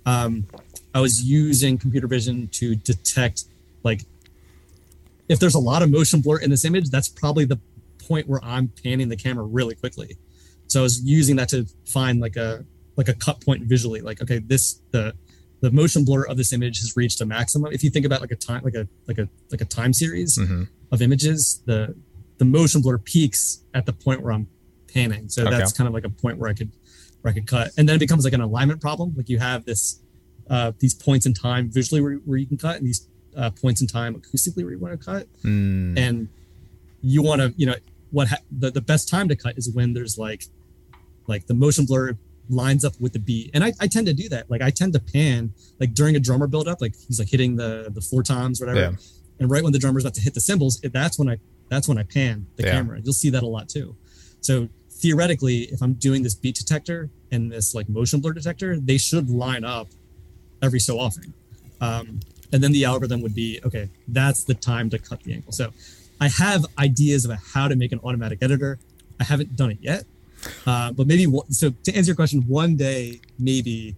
Um, 0.07 0.47
I 0.95 1.01
was 1.01 1.23
using 1.23 1.77
computer 1.77 2.07
vision 2.07 2.49
to 2.53 2.77
detect 2.77 3.45
like 3.83 4.03
if 5.29 5.39
there's 5.41 5.55
a 5.55 5.61
lot 5.61 5.83
of 5.83 5.91
motion 5.91 6.21
blur 6.21 6.39
in 6.39 6.51
this 6.51 6.65
image, 6.65 6.91
that's 6.91 7.09
probably 7.09 7.45
the 7.45 7.61
point 8.07 8.29
where 8.29 8.41
I'm 8.45 8.73
panning 8.83 9.09
the 9.09 9.17
camera 9.17 9.45
really 9.45 9.75
quickly. 9.75 10.17
So 10.69 10.81
I 10.81 10.83
was 10.83 11.03
using 11.03 11.37
that 11.37 11.49
to 11.51 11.67
find 11.87 12.21
like 12.21 12.37
a 12.37 12.65
like 12.97 13.09
a 13.09 13.15
cut 13.15 13.45
point 13.45 13.65
visually. 13.65 14.01
Like, 14.01 14.23
okay, 14.23 14.39
this 14.39 14.81
the 14.93 15.15
the 15.61 15.71
motion 15.71 16.05
blur 16.05 16.25
of 16.25 16.37
this 16.37 16.53
image 16.53 16.81
has 16.81 16.97
reached 16.97 17.21
a 17.21 17.27
maximum. 17.27 17.73
If 17.73 17.83
you 17.83 17.91
think 17.91 18.05
about 18.07 18.21
like 18.21 18.31
a 18.31 18.37
time 18.37 18.63
like 18.65 18.75
a 18.75 18.87
like 19.09 19.19
a 19.19 19.29
like 19.51 19.61
a 19.61 19.65
time 19.65 19.93
series 19.93 20.37
hmm 20.37 20.65
of 20.93 21.03
images, 21.03 21.63
the 21.67 21.95
the 22.39 22.45
motion 22.45 22.81
blur 22.81 22.99
peaks 22.99 23.65
at 23.75 23.87
the 23.87 23.93
point 23.93 24.23
where 24.23 24.33
I'm 24.33 24.47
panning. 24.93 25.29
So 25.29 25.43
Okay. 25.43 25.51
that's 25.51 25.73
kind 25.73 25.89
of 25.89 25.95
like 25.95 26.05
a 26.05 26.11
point 26.11 26.39
where 26.39 26.49
I 26.49 26.55
could 26.55 26.71
where 27.23 27.33
I 27.33 27.35
could 27.35 27.47
cut. 27.49 27.71
And 27.77 27.89
then 27.89 27.97
it 27.97 27.99
becomes 27.99 28.25
like 28.25 28.35
an 28.35 28.41
alignment 28.41 28.81
problem. 28.81 29.15
Like 29.17 29.29
you 29.29 29.39
have 29.39 29.65
this 29.65 30.01
uh 30.49 30.73
these 30.79 30.95
points 30.95 31.27
in 31.27 31.35
time 31.35 31.71
visually 31.73 32.01
where, 32.01 32.15
where 32.25 32.39
you 32.39 32.47
can 32.47 32.57
cut 32.59 32.77
and 32.77 32.87
these 32.87 33.09
uh, 33.37 33.51
points 33.51 33.81
in 33.81 33.87
time 33.87 34.15
acoustically 34.15 34.63
where 34.65 34.73
you 34.73 34.79
want 34.79 34.99
to 34.99 35.05
cut. 35.05 35.27
Mm, 35.43 35.99
and 35.99 36.29
you 37.03 37.23
want 37.23 37.41
to 37.43 37.53
you 37.57 37.67
know 37.67 37.75
what 38.11 38.29
ha- 38.29 38.39
the, 38.51 38.71
the 38.71 38.81
best 38.81 39.09
time 39.09 39.29
to 39.29 39.37
cut 39.37 39.57
is 39.59 39.71
when 39.71 39.93
there's 39.93 40.17
like 40.19 40.45
like 41.27 41.47
the 41.47 41.55
motion 41.55 41.85
blur 41.85 42.17
lines 42.49 42.85
up 42.85 42.93
with 43.01 43.13
the 43.13 43.19
beat. 43.19 43.51
And 43.55 43.65
I, 43.65 43.73
I 43.81 43.89
tend 43.89 44.07
to 44.07 44.13
do 44.15 44.29
that. 44.29 44.49
Like 44.51 44.63
i 44.63 44.71
tend 44.71 44.93
to 44.93 45.01
pan 45.01 45.53
like 45.81 45.93
during 45.95 46.15
a 46.17 46.21
drummer 46.21 46.47
build 46.47 46.69
up 46.69 46.81
like 46.81 46.95
he's 47.09 47.19
like 47.19 47.29
hitting 47.29 47.57
the 47.57 47.91
the 47.93 48.01
four 48.01 48.23
times 48.23 48.61
whatever. 48.61 48.79
Yeah. 48.81 48.91
and 49.41 49.51
right 49.51 49.63
when 49.63 49.73
the 49.73 49.79
drummer's 49.79 50.05
about 50.05 50.15
to 50.15 50.21
hit 50.21 50.35
the 50.35 50.41
cymbals 50.41 50.81
that's 50.81 51.19
when 51.19 51.29
i 51.29 51.37
that's 51.69 51.89
when 51.89 51.99
i 51.99 52.05
pan 52.05 52.47
the 52.57 52.63
Yeah. 52.63 52.73
camera. 52.73 53.01
You'll 53.03 53.13
see 53.15 53.31
that 53.31 53.43
a 53.43 53.47
lot 53.49 53.69
too. 53.69 53.97
So 54.41 54.69
theoretically 54.91 55.63
if 55.75 55.83
i'm 55.83 55.95
doing 55.95 56.23
this 56.23 56.35
beat 56.35 56.55
detector 56.55 57.11
and 57.33 57.51
this 57.53 57.75
like 57.75 57.89
motion 57.89 58.21
blur 58.21 58.33
detector 58.33 58.79
they 58.79 58.97
should 58.97 59.29
line 59.29 59.65
up 59.65 59.89
every 60.63 60.81
so 60.81 60.99
often. 60.99 61.35
Um, 61.81 62.21
and 62.53 62.63
then 62.63 62.73
the 62.73 62.85
algorithm 62.85 63.21
would 63.23 63.35
be 63.35 63.61
okay 63.65 63.89
that's 64.09 64.45
the 64.45 64.55
time 64.55 64.89
to 64.91 64.99
cut 64.99 65.23
the 65.25 65.33
angle 65.35 65.53
so 65.53 65.73
i 66.21 66.29
have 66.29 66.65
ideas 66.79 67.25
about 67.25 67.39
how 67.55 67.67
to 67.69 67.77
make 67.77 67.93
an 67.93 68.01
automatic 68.05 68.39
editor 68.43 68.79
i 69.21 69.25
haven't 69.25 69.55
done 69.57 69.71
it 69.71 69.79
yet 69.81 70.05
uh, 70.67 70.93
but 70.93 71.07
maybe 71.07 71.27
one- 71.27 71.51
so 71.51 71.71
to 71.83 71.95
answer 71.95 72.11
your 72.11 72.17
question 72.17 72.43
one 72.47 72.77
day 72.77 73.21
maybe 73.39 73.97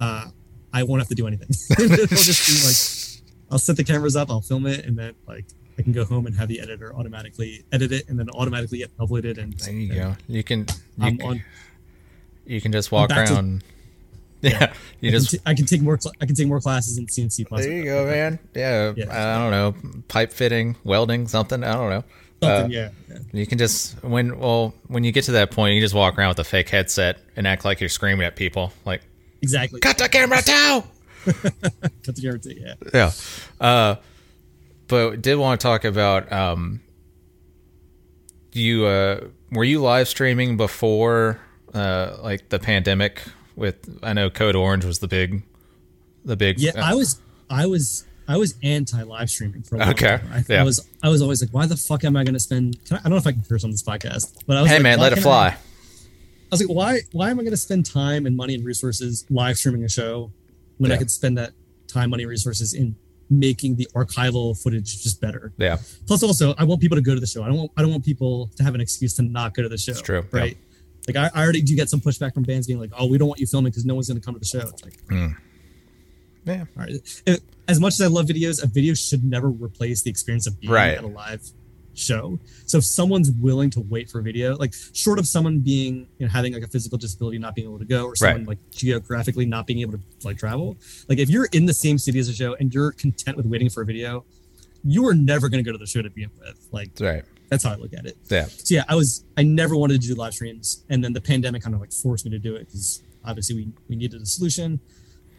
uh, 0.00 0.26
i 0.72 0.82
won't 0.82 1.00
have 1.00 1.08
to 1.08 1.14
do 1.14 1.26
anything 1.26 1.48
it'll 1.78 2.06
just 2.06 2.46
be 2.46 2.54
like 2.66 3.50
i'll 3.52 3.58
set 3.58 3.76
the 3.76 3.84
cameras 3.84 4.16
up 4.16 4.30
i'll 4.30 4.40
film 4.40 4.66
it 4.66 4.84
and 4.84 4.98
then 4.98 5.14
like 5.26 5.44
i 5.78 5.82
can 5.82 5.92
go 5.92 6.04
home 6.04 6.26
and 6.26 6.36
have 6.36 6.48
the 6.48 6.60
editor 6.60 6.94
automatically 6.96 7.64
edit 7.72 7.92
it 7.92 8.08
and 8.08 8.18
then 8.18 8.28
automatically 8.30 8.78
get 8.78 8.96
uploaded 8.98 9.38
and 9.38 9.52
there 9.60 9.72
you 9.74 9.94
go. 9.94 10.16
You 10.28 10.42
can 10.44 10.60
you, 10.98 11.06
i'm 11.06 11.16
can- 11.18 11.26
on 11.28 11.44
you 12.44 12.60
can 12.60 12.70
just 12.72 12.92
walk 12.92 13.10
around. 13.10 13.60
to- 13.60 13.66
around. 14.42 14.52
yeah. 14.60 14.72
You 15.00 15.08
I 15.10 15.12
can, 15.12 15.20
just 15.20 15.30
t- 15.30 15.38
I 15.46 15.54
can 15.54 15.66
take 15.66 15.82
more 15.82 15.98
cl- 15.98 16.14
i 16.20 16.26
can 16.26 16.34
take 16.34 16.48
more 16.48 16.60
classes 16.60 16.98
in 16.98 17.06
cnc 17.06 17.46
plus 17.48 17.62
there 17.64 17.72
you 17.72 17.84
go, 17.84 18.06
man. 18.06 18.38
Yeah, 18.54 18.92
Yeah. 18.96 19.06
I 19.10 19.38
don't 19.38 19.50
know, 19.50 19.92
pipe 20.08 20.32
fitting, 20.32 20.76
welding, 20.84 21.26
something. 21.28 21.62
I 21.64 21.72
don't 21.72 21.90
know. 21.90 22.04
something 22.42 22.66
Uh, 22.66 22.68
yeah, 22.68 22.90
yeah 23.08 23.18
You 23.32 23.46
can 23.46 23.58
just 23.58 24.02
when 24.04 24.38
well 24.38 24.74
when 24.88 25.04
you 25.04 25.12
get 25.12 25.24
to 25.24 25.32
that 25.32 25.50
point, 25.50 25.74
you 25.74 25.80
just 25.80 25.94
walk 25.94 26.18
around 26.18 26.28
with 26.30 26.38
a 26.40 26.44
fake 26.44 26.68
headset 26.68 27.18
and 27.36 27.46
act 27.46 27.64
like 27.64 27.80
you're 27.80 27.88
screaming 27.88 28.26
at 28.26 28.36
people, 28.36 28.72
like 28.84 29.02
exactly 29.42 29.80
"Cut 29.80 29.98
the 29.98 30.08
camera 30.08 30.42
down!" 30.44 30.82
cut 31.24 32.14
the 32.14 32.20
guarantee 32.22 32.60
yeah 32.60 32.74
yeah. 32.94 33.10
Uh, 33.60 33.96
but 34.86 35.20
did 35.22 35.36
want 35.38 35.60
to 35.60 35.66
talk 35.66 35.84
about 35.84 36.30
um, 36.32 36.80
you. 38.52 38.84
Uh, 38.86 39.28
were 39.50 39.64
you 39.64 39.80
live 39.80 40.08
streaming 40.08 40.56
before 40.56 41.40
uh, 41.74 42.16
like 42.22 42.48
the 42.48 42.58
pandemic? 42.58 43.22
With 43.56 43.98
I 44.02 44.12
know 44.12 44.30
Code 44.30 44.54
Orange 44.54 44.84
was 44.84 44.98
the 44.98 45.08
big, 45.08 45.42
the 46.24 46.36
big. 46.36 46.60
Yeah, 46.60 46.72
uh, 46.76 46.84
I 46.84 46.94
was, 46.94 47.20
I 47.48 47.66
was, 47.66 48.04
I 48.28 48.36
was 48.36 48.54
anti 48.62 49.02
live 49.02 49.30
streaming 49.30 49.62
for 49.62 49.76
a 49.76 49.78
long 49.78 49.88
Okay, 49.90 50.18
time. 50.18 50.30
I, 50.32 50.44
yeah. 50.48 50.60
I 50.60 50.64
was, 50.64 50.86
I 51.02 51.08
was 51.08 51.22
always 51.22 51.42
like, 51.42 51.50
why 51.52 51.66
the 51.66 51.76
fuck 51.76 52.04
am 52.04 52.16
I 52.16 52.24
going 52.24 52.34
to 52.34 52.40
spend? 52.40 52.84
Can 52.84 52.98
I, 52.98 53.00
I 53.00 53.02
don't 53.04 53.12
know 53.12 53.16
if 53.16 53.26
I 53.26 53.32
can 53.32 53.42
curse 53.42 53.64
on 53.64 53.70
this 53.70 53.82
podcast, 53.82 54.44
but 54.46 54.56
I 54.56 54.62
was 54.62 54.70
hey 54.70 54.76
like, 54.76 54.82
man, 54.82 54.98
let 54.98 55.12
it 55.12 55.20
fly. 55.20 55.48
I- 55.48 55.56
was 56.56 56.60
like, 56.66 56.74
why 56.74 57.00
why 57.12 57.30
am 57.30 57.38
I 57.38 57.42
going 57.42 57.52
to 57.52 57.56
spend 57.56 57.86
time 57.86 58.26
and 58.26 58.36
money 58.36 58.54
and 58.54 58.64
resources 58.64 59.24
live 59.30 59.56
streaming 59.56 59.84
a 59.84 59.88
show 59.88 60.30
when 60.78 60.92
I 60.92 60.96
could 60.96 61.10
spend 61.10 61.38
that 61.38 61.52
time, 61.88 62.10
money, 62.10 62.26
resources 62.26 62.74
in 62.74 62.96
making 63.28 63.76
the 63.76 63.88
archival 63.94 64.60
footage 64.60 65.02
just 65.02 65.20
better? 65.20 65.52
Yeah. 65.56 65.78
Plus, 66.06 66.22
also, 66.22 66.54
I 66.58 66.64
want 66.64 66.80
people 66.80 66.96
to 66.96 67.02
go 67.02 67.14
to 67.14 67.20
the 67.20 67.26
show. 67.26 67.42
I 67.42 67.48
don't 67.48 67.56
want 67.56 67.72
I 67.76 67.82
don't 67.82 67.90
want 67.90 68.04
people 68.04 68.50
to 68.56 68.62
have 68.62 68.74
an 68.74 68.80
excuse 68.80 69.14
to 69.14 69.22
not 69.22 69.54
go 69.54 69.62
to 69.62 69.68
the 69.68 69.78
show. 69.78 69.92
It's 69.92 70.02
true, 70.02 70.24
yeah. 70.32 70.40
right? 70.40 70.56
Like 71.06 71.16
I, 71.16 71.30
I 71.38 71.42
already 71.42 71.62
do 71.62 71.74
get 71.76 71.88
some 71.88 72.00
pushback 72.00 72.34
from 72.34 72.42
bands 72.42 72.66
being 72.66 72.80
like, 72.80 72.90
"Oh, 72.98 73.06
we 73.06 73.18
don't 73.18 73.28
want 73.28 73.40
you 73.40 73.46
filming 73.46 73.70
because 73.70 73.84
no 73.84 73.94
one's 73.94 74.08
going 74.08 74.20
to 74.20 74.24
come 74.24 74.34
to 74.34 74.40
the 74.40 74.46
show." 74.46 74.60
It's 74.60 74.84
like, 74.84 74.98
hmm. 75.08 75.28
Yeah. 76.44 76.60
all 76.76 76.84
right, 76.84 76.90
It- 77.26 77.42
as 77.68 77.80
much 77.80 77.94
as 77.94 78.00
I 78.02 78.06
love 78.06 78.26
videos, 78.26 78.62
a 78.62 78.66
video 78.68 78.94
should 78.94 79.24
never 79.24 79.48
replace 79.50 80.02
the 80.02 80.10
experience 80.10 80.46
of 80.46 80.60
being 80.60 80.72
Right. 80.72 80.96
at 80.96 81.02
a 81.02 81.08
live 81.08 81.42
show. 81.94 82.38
So 82.66 82.78
if 82.78 82.84
someone's 82.84 83.30
willing 83.32 83.70
to 83.70 83.80
wait 83.80 84.08
for 84.10 84.20
a 84.20 84.22
video, 84.22 84.54
like 84.56 84.72
short 84.92 85.18
of 85.18 85.26
someone 85.26 85.60
being 85.60 86.06
you 86.18 86.26
know 86.26 86.28
having 86.28 86.52
like 86.52 86.62
a 86.62 86.68
physical 86.68 86.98
disability, 86.98 87.38
not 87.38 87.54
being 87.56 87.66
able 87.66 87.78
to 87.80 87.84
go, 87.84 88.04
or 88.04 88.14
someone 88.14 88.40
Right. 88.42 88.48
like 88.48 88.70
geographically 88.70 89.46
not 89.46 89.66
being 89.66 89.80
able 89.80 89.92
to 89.94 90.00
like 90.24 90.38
travel, 90.38 90.76
like 91.08 91.18
if 91.18 91.28
you're 91.30 91.46
in 91.52 91.66
the 91.66 91.74
same 91.74 91.98
city 91.98 92.18
as 92.20 92.28
a 92.28 92.34
show 92.34 92.54
and 92.60 92.72
you're 92.72 92.92
content 92.92 93.36
with 93.36 93.46
waiting 93.46 93.68
for 93.70 93.82
a 93.82 93.86
video, 93.86 94.24
you 94.84 95.06
are 95.08 95.14
never 95.14 95.48
going 95.48 95.64
to 95.64 95.68
go 95.68 95.72
to 95.72 95.78
the 95.78 95.86
show 95.86 96.02
to 96.02 96.10
begin 96.10 96.30
with. 96.38 96.68
Like 96.70 96.94
That's 96.94 97.00
right. 97.02 97.24
That's 97.48 97.64
how 97.64 97.72
I 97.72 97.76
look 97.76 97.92
at 97.92 98.06
it. 98.06 98.16
Yeah. 98.30 98.46
So 98.46 98.74
yeah, 98.74 98.84
I 98.88 98.94
was 98.94 99.24
I 99.36 99.42
never 99.42 99.76
wanted 99.76 100.00
to 100.02 100.06
do 100.08 100.14
live 100.14 100.34
streams, 100.34 100.84
and 100.88 101.02
then 101.02 101.12
the 101.12 101.20
pandemic 101.20 101.62
kind 101.62 101.74
of 101.74 101.80
like 101.80 101.92
forced 101.92 102.24
me 102.24 102.30
to 102.32 102.38
do 102.38 102.56
it 102.56 102.66
because 102.66 103.02
obviously 103.24 103.56
we 103.56 103.68
we 103.88 103.96
needed 103.96 104.20
a 104.22 104.26
solution. 104.26 104.80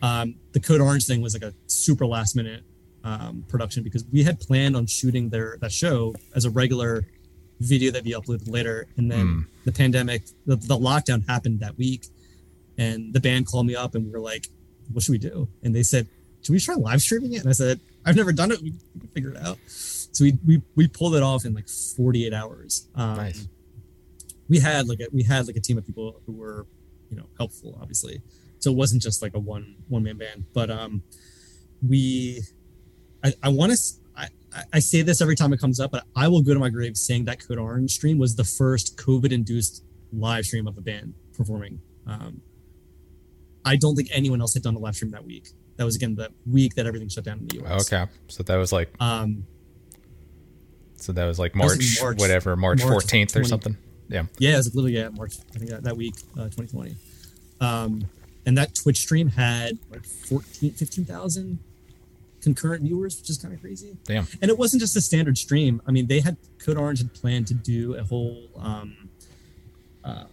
Um, 0.02 0.36
the 0.52 0.60
Code 0.60 0.80
Orange 0.82 1.06
thing 1.06 1.22
was 1.22 1.34
like 1.34 1.44
a 1.44 1.54
super 1.68 2.06
last 2.06 2.36
minute 2.36 2.64
um, 3.04 3.44
production 3.48 3.84
because 3.84 4.06
we 4.12 4.24
had 4.24 4.40
planned 4.40 4.76
on 4.76 4.86
shooting 4.86 5.30
their 5.30 5.58
that 5.62 5.72
show 5.72 6.14
as 6.36 6.46
a 6.46 6.50
regular 6.50 7.08
video 7.60 7.92
that 7.92 8.04
we 8.04 8.12
uploaded 8.14 8.50
later, 8.50 8.88
and 8.98 9.10
then 9.12 9.26
Hmm. 9.28 9.40
the 9.66 9.72
pandemic, 9.72 10.24
the, 10.46 10.56
the 10.56 10.78
lockdown 10.78 11.28
happened 11.28 11.60
that 11.62 11.76
week, 11.78 12.06
and 12.78 13.12
the 13.14 13.20
band 13.20 13.48
called 13.48 13.66
me 13.66 13.76
up 13.76 13.96
and 13.96 14.06
we 14.06 14.12
were 14.12 14.20
like, 14.20 14.48
"What 14.94 15.04
should 15.04 15.14
we 15.14 15.18
do?" 15.18 15.48
And 15.64 15.74
they 15.76 15.82
said, 15.84 16.08
"Should 16.44 16.52
we 16.54 16.60
try 16.60 16.76
live 16.76 17.02
streaming 17.02 17.34
it?" 17.34 17.42
And 17.42 17.50
I 17.50 17.54
said, 17.54 17.80
"I've 18.08 18.16
never 18.16 18.32
done 18.32 18.52
it. 18.52 18.62
We 18.62 18.74
figured 19.14 19.36
it 19.36 19.42
out." 19.44 19.58
So 19.68 20.24
we 20.24 20.38
we, 20.46 20.62
we 20.76 20.88
pulled 20.88 21.16
it 21.16 21.22
off 21.24 21.46
in 21.46 21.54
like 21.54 21.68
48 21.68 22.34
hours. 22.34 22.88
Um, 22.96 23.18
Nice. 23.18 23.48
We 24.50 24.60
had 24.60 24.88
like 24.88 25.00
a, 25.02 25.08
we 25.12 25.24
had 25.24 25.46
like 25.48 25.58
a 25.58 25.60
team 25.60 25.78
of 25.78 25.86
people 25.86 26.22
who 26.26 26.32
were, 26.32 26.66
you 27.10 27.18
know, 27.18 27.28
helpful, 27.38 27.78
obviously. 27.82 28.22
So 28.60 28.72
it 28.72 28.78
wasn't 28.78 29.02
just 29.02 29.22
like 29.22 29.34
a 29.36 29.40
one 29.40 29.76
one 29.90 30.04
man 30.04 30.18
band, 30.18 30.46
but 30.54 30.70
um, 30.72 31.04
we, 31.88 32.42
I 33.24 33.34
I 33.44 33.50
want 33.50 33.74
to. 33.74 33.78
I, 34.16 34.28
I- 34.74 34.80
say 34.80 35.02
this 35.04 35.22
every 35.22 35.36
time 35.36 35.54
it 35.54 35.60
comes 35.60 35.80
up, 35.80 35.92
but 35.92 36.06
I 36.16 36.28
will 36.30 36.42
go 36.42 36.54
to 36.54 36.60
my 36.60 36.70
grave 36.70 36.98
saying 36.98 37.26
that 37.26 37.46
Code 37.46 37.60
Orange 37.60 37.92
stream 37.92 38.18
was 38.18 38.36
the 38.36 38.44
first 38.46 38.98
COVID 38.98 39.32
induced 39.32 39.84
live 40.14 40.46
stream 40.46 40.66
of 40.68 40.78
a 40.78 40.82
band 40.82 41.14
performing. 41.34 41.80
Um, 42.08 42.42
I 43.66 43.76
don't 43.76 43.96
think 43.96 44.08
anyone 44.12 44.40
else 44.42 44.54
had 44.54 44.64
done 44.64 44.76
a 44.76 44.80
live 44.80 44.96
stream 44.96 45.12
that 45.12 45.26
week. 45.26 45.50
That 45.78 45.86
was 45.86 45.96
again 45.96 46.16
the 46.16 46.32
week 46.50 46.76
that 46.76 46.86
everything 46.86 47.08
shut 47.08 47.24
down 47.24 47.40
in 47.40 47.48
the 47.48 47.64
US. 47.64 47.92
Okay. 47.92 48.12
So 48.28 48.44
that 48.44 48.58
was 48.58 48.72
like 48.72 48.94
Um, 49.00 49.46
so 50.96 51.14
that 51.14 51.26
was 51.26 51.40
like 51.40 51.56
March, 51.56 52.00
March. 52.02 52.20
whatever, 52.20 52.56
March 52.56 52.80
14th 52.80 53.40
or 53.40 53.44
something. 53.44 53.78
Yeah. 54.10 54.26
Yeah, 54.40 54.54
it 54.54 54.58
was 54.58 54.76
literally 54.76 54.98
yeah, 54.98 55.10
March. 55.10 55.36
I 55.56 55.60
think 55.60 55.70
that, 55.72 55.84
that 55.84 55.96
week, 55.96 56.16
uh, 56.34 56.46
2020. 56.46 56.96
Um, 57.62 58.08
and 58.46 58.58
that 58.58 58.74
Twitch 58.76 58.98
stream 58.98 59.30
had 59.30 59.78
like 59.92 60.06
14, 60.06 60.72
15,000 60.72 61.60
concurrent 62.42 62.84
viewers, 62.84 63.20
which 63.20 63.30
is 63.30 63.38
kind 63.38 63.54
of 63.54 63.62
crazy. 63.62 63.98
Damn. 64.06 64.28
And 64.42 64.50
it 64.50 64.58
wasn't 64.58 64.82
just 64.82 64.96
a 64.96 65.02
standard 65.02 65.38
stream. 65.38 65.82
I 65.86 65.92
mean, 65.92 66.08
they 66.08 66.20
had 66.22 66.38
Code 66.64 66.78
Orange 66.78 67.00
had 67.00 67.14
planned 67.14 67.48
to 67.48 67.54
do 67.54 67.96
a 67.96 68.04
whole. 68.04 68.50
Um, 68.58 69.10
uh, 70.04 70.24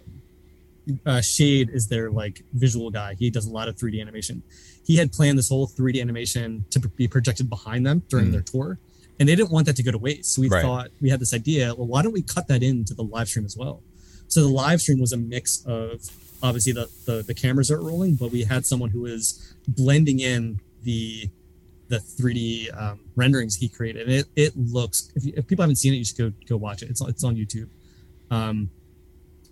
uh, 1.06 1.20
Shade 1.20 1.70
is 1.70 1.88
their 1.88 2.10
like 2.10 2.42
visual 2.52 2.90
guy. 2.90 3.14
He 3.14 3.30
does 3.30 3.46
a 3.46 3.50
lot 3.50 3.68
of 3.68 3.76
3D 3.76 4.00
animation. 4.00 4.42
He 4.84 4.96
had 4.96 5.12
planned 5.12 5.38
this 5.38 5.48
whole 5.48 5.66
3D 5.66 6.00
animation 6.00 6.64
to 6.70 6.78
be 6.80 7.08
projected 7.08 7.48
behind 7.48 7.86
them 7.86 8.02
during 8.08 8.28
Mm. 8.28 8.32
their 8.32 8.42
tour, 8.42 8.78
and 9.18 9.28
they 9.28 9.34
didn't 9.34 9.50
want 9.50 9.66
that 9.66 9.76
to 9.76 9.82
go 9.82 9.90
to 9.90 9.98
waste. 9.98 10.34
So 10.34 10.42
we 10.42 10.48
Right. 10.48 10.62
thought 10.62 10.90
we 11.00 11.08
had 11.10 11.20
this 11.20 11.32
idea. 11.32 11.74
Well, 11.74 11.86
why 11.86 12.02
don't 12.02 12.12
we 12.12 12.22
cut 12.22 12.48
that 12.48 12.62
into 12.62 12.92
the 12.94 13.02
live 13.04 13.28
stream 13.28 13.44
as 13.46 13.56
well? 13.56 13.82
So 14.28 14.40
the 14.42 14.48
live 14.48 14.80
stream 14.80 15.00
was 15.00 15.12
a 15.12 15.16
mix 15.16 15.62
of 15.66 16.02
obviously 16.42 16.72
the 16.72 16.88
the, 17.06 17.22
the 17.22 17.34
cameras 17.34 17.70
are 17.70 17.80
rolling, 17.80 18.16
but 18.16 18.30
we 18.30 18.44
had 18.44 18.66
someone 18.66 18.90
who 18.90 19.00
was 19.00 19.54
blending 19.66 20.20
in 20.20 20.60
the 20.82 21.30
the 21.88 21.98
3D 21.98 22.70
um, 22.72 23.00
renderings 23.14 23.56
he 23.56 23.68
created. 23.68 24.02
And 24.08 24.12
it 24.12 24.26
it 24.36 24.56
looks 24.56 25.10
if, 25.14 25.24
you, 25.24 25.32
if 25.36 25.46
people 25.46 25.62
haven't 25.62 25.76
seen 25.76 25.94
it, 25.94 25.96
you 25.98 26.04
should 26.04 26.18
go 26.18 26.32
go 26.46 26.56
watch 26.56 26.82
it. 26.82 26.90
It's 26.90 27.00
on, 27.00 27.08
it's 27.08 27.24
on 27.24 27.36
YouTube. 27.36 27.68
Um, 28.30 28.70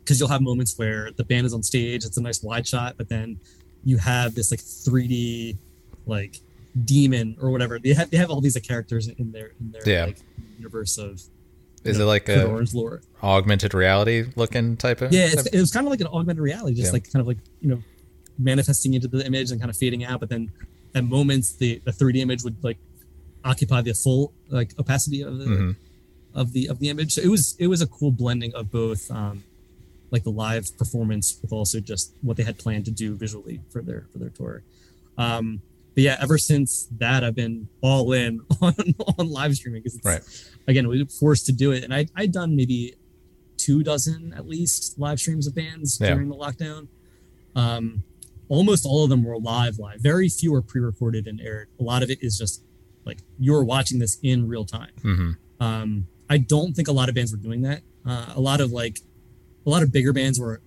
because 0.01 0.19
you'll 0.19 0.31
have 0.31 0.43
moments 0.43 0.77
where 0.77 1.13
the 1.13 1.23
band 1.25 1.47
is 1.47 1.55
on 1.55 1.63
stage. 1.63 2.05
It's 2.05 2.17
a 2.17 2.21
nice 2.21 2.43
wide 2.43 2.67
shot, 2.67 2.97
but 2.99 3.09
then 3.09 3.39
you 3.85 3.97
have 3.99 4.35
this 4.35 4.51
like 4.51 4.61
3D 4.61 5.57
like 6.07 6.39
demon 6.85 7.37
or 7.41 7.51
whatever. 7.51 7.79
They 7.79 7.93
have 7.95 8.11
they 8.11 8.17
have 8.17 8.31
all 8.31 8.41
these 8.41 8.57
like, 8.57 8.65
characters 8.65 9.09
in 9.09 9.33
their 9.33 9.53
in 9.61 9.73
their 9.73 9.83
Yeah. 9.87 10.05
like 10.07 10.19
universe 10.59 10.99
of 10.99 11.21
Is 11.85 11.97
you 11.99 12.03
it 12.05 12.07
like 12.07 12.29
a 12.29 12.45
Orange 12.47 12.75
lore. 12.75 13.03
augmented 13.23 13.75
reality 13.75 14.25
looking 14.37 14.77
type 14.77 15.01
of? 15.03 15.13
Yeah, 15.13 15.27
it's, 15.33 15.47
it 15.47 15.59
was 15.61 15.71
kind 15.73 15.87
of 15.87 15.91
like 15.91 16.01
an 16.01 16.07
augmented 16.09 16.43
reality, 16.43 16.75
just 16.75 16.87
Yeah. 16.89 16.93
like 16.93 17.13
kind 17.13 17.21
of 17.21 17.27
like 17.27 17.39
you 17.61 17.69
know 17.71 17.83
manifesting 18.39 18.95
into 18.95 19.09
the 19.09 19.25
image 19.27 19.51
and 19.51 19.61
kind 19.61 19.71
of 19.71 19.77
fading 19.77 20.05
out. 20.05 20.21
But 20.21 20.29
then 20.31 20.51
at 20.95 21.05
moments, 21.05 21.53
the 21.53 21.81
the 21.85 21.91
3D 21.93 22.17
image 22.21 22.43
would 22.45 22.63
like 22.65 22.79
occupy 23.45 23.81
the 23.83 23.93
full 23.95 24.33
like 24.49 24.73
opacity 24.79 25.23
of 25.23 25.39
the 25.39 25.45
Mhm. 25.47 25.77
of 26.35 26.53
the 26.53 26.69
of 26.69 26.79
the 26.79 26.89
image. 26.89 27.13
So 27.15 27.23
it 27.23 27.29
was 27.29 27.57
it 27.59 27.67
was 27.67 27.83
a 27.83 27.87
cool 27.87 28.13
blending 28.13 28.55
of 28.55 28.71
both 28.71 29.11
um 29.11 29.43
like 30.13 30.23
the 30.25 30.31
live 30.31 30.77
performance 30.79 31.39
with 31.43 31.53
also 31.53 31.81
just 31.81 32.15
what 32.21 32.37
they 32.37 32.43
had 32.45 32.59
planned 32.59 32.85
to 32.85 32.91
do 32.91 33.17
visually 33.17 33.61
for 33.71 33.83
their 33.83 34.07
for 34.13 34.19
their 34.19 34.29
tour. 34.31 34.63
Um 35.19 35.63
but 35.95 36.05
yeah, 36.05 36.17
ever 36.21 36.39
since 36.39 36.89
that 36.99 37.23
I've 37.25 37.35
been 37.35 37.69
all 37.81 38.13
in 38.13 38.41
on 38.61 38.75
on 39.19 39.29
live 39.31 39.55
streaming 39.57 39.83
because 39.83 39.99
Right. 40.05 40.23
again 40.69 40.87
we 40.89 41.03
were 41.03 41.09
forced 41.09 41.47
to 41.47 41.53
do 41.53 41.73
it 41.73 41.83
and 41.85 41.93
I 41.95 42.07
I'd 42.15 42.33
done 42.33 42.55
maybe 42.57 42.95
two 43.57 43.83
dozen 43.83 44.33
at 44.37 44.47
least 44.49 44.99
live 44.99 45.19
streams 45.19 45.47
of 45.47 45.55
bands 45.55 45.99
Yeah. 46.01 46.11
during 46.15 46.29
the 46.29 46.37
lockdown. 46.37 46.89
Um 47.55 48.03
almost 48.49 48.85
all 48.85 49.05
of 49.05 49.11
them 49.11 49.23
were 49.25 49.39
live 49.39 49.79
live. 49.79 50.01
Very 50.01 50.29
few 50.29 50.55
are 50.55 50.63
pre-recorded 50.63 51.27
and 51.27 51.41
aired. 51.41 51.69
A 51.81 51.83
lot 51.83 52.03
of 52.03 52.11
it 52.11 52.19
is 52.23 52.37
just 52.39 52.63
like 53.07 53.19
you're 53.39 53.65
watching 53.65 53.99
this 53.99 54.19
in 54.23 54.47
real 54.47 54.65
time. 54.67 54.91
Mhm. 55.03 55.37
Um, 55.59 56.07
I 56.29 56.39
don't 56.39 56.75
think 56.75 56.89
a 56.89 56.93
lot 56.93 57.09
of 57.09 57.15
bands 57.15 57.33
were 57.33 57.39
doing 57.39 57.63
that. 57.63 57.83
Uh, 58.05 58.33
a 58.35 58.41
lot 58.41 58.61
of 58.61 58.73
like, 58.73 59.01
a 59.65 59.71
lot 59.71 59.83
of 59.83 59.93
bigger 59.93 60.13
bands 60.13 60.39
were. 60.41 60.61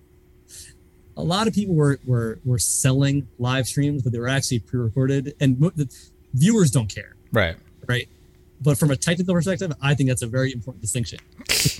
A 1.18 1.22
lot 1.22 1.48
of 1.48 1.54
people 1.54 1.74
were 1.74 1.98
were 2.04 2.38
were 2.44 2.58
selling 2.58 3.26
live 3.38 3.66
streams, 3.66 4.02
but 4.02 4.12
they 4.12 4.18
were 4.18 4.28
actually 4.28 4.58
pre-recorded, 4.58 5.34
and 5.40 5.58
mo- 5.58 5.72
the 5.74 5.88
viewers 6.34 6.70
don't 6.70 6.88
care, 6.94 7.16
Right. 7.32 7.56
right? 7.86 8.06
But 8.60 8.76
from 8.78 8.90
a 8.90 8.96
technical 8.96 9.32
perspective, 9.34 9.72
I 9.80 9.94
think 9.94 10.08
that's 10.10 10.20
a 10.22 10.26
very 10.26 10.52
important 10.52 10.82
distinction. 10.82 11.18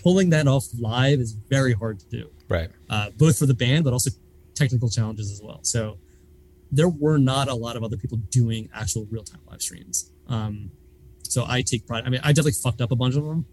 Pulling 0.02 0.30
that 0.30 0.46
off 0.48 0.66
live 0.78 1.20
is 1.20 1.32
very 1.32 1.74
hard 1.74 2.00
to 2.00 2.06
do, 2.08 2.30
Right. 2.48 2.70
uh, 2.88 3.10
both 3.18 3.38
for 3.38 3.44
the 3.46 3.54
band, 3.54 3.84
but 3.84 3.92
also 3.92 4.10
technical 4.54 4.88
challenges 4.88 5.30
as 5.30 5.42
well. 5.42 5.60
So 5.62 5.98
there 6.72 6.88
were 6.88 7.18
not 7.18 7.48
a 7.48 7.54
lot 7.54 7.76
of 7.76 7.84
other 7.84 7.96
people 7.98 8.18
doing 8.30 8.70
actual 8.74 9.06
real-time 9.10 9.40
live 9.50 9.60
streams. 9.60 10.10
Um, 10.28 10.70
so 11.22 11.44
I 11.46 11.60
take 11.62 11.86
pride. 11.86 12.04
I 12.06 12.08
mean, 12.08 12.20
I 12.24 12.28
definitely 12.32 12.52
fucked 12.52 12.80
up 12.80 12.90
a 12.90 12.96
bunch 12.96 13.16
of 13.16 13.24
them. 13.24 13.44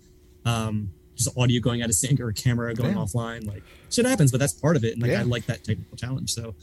Um, 0.46 0.92
just 1.16 1.38
audio 1.38 1.62
going 1.62 1.82
out 1.82 1.90
of 1.90 1.96
sync 1.96 2.20
or 2.20 2.30
a 2.30 2.34
camera 2.34 2.74
going 2.74 2.92
Yeah. 2.92 2.98
offline. 2.98 3.46
Like 3.46 3.64
shit 3.90 4.06
happens, 4.06 4.32
but 4.32 4.40
that's 4.40 4.54
part 4.54 4.76
of 4.76 4.84
it. 4.84 4.94
And 4.94 5.02
like 5.02 5.12
Yeah. 5.12 5.20
I 5.22 5.24
like 5.24 5.46
that 5.48 5.64
technical 5.64 5.96
challenge. 5.98 6.32
So 6.34 6.56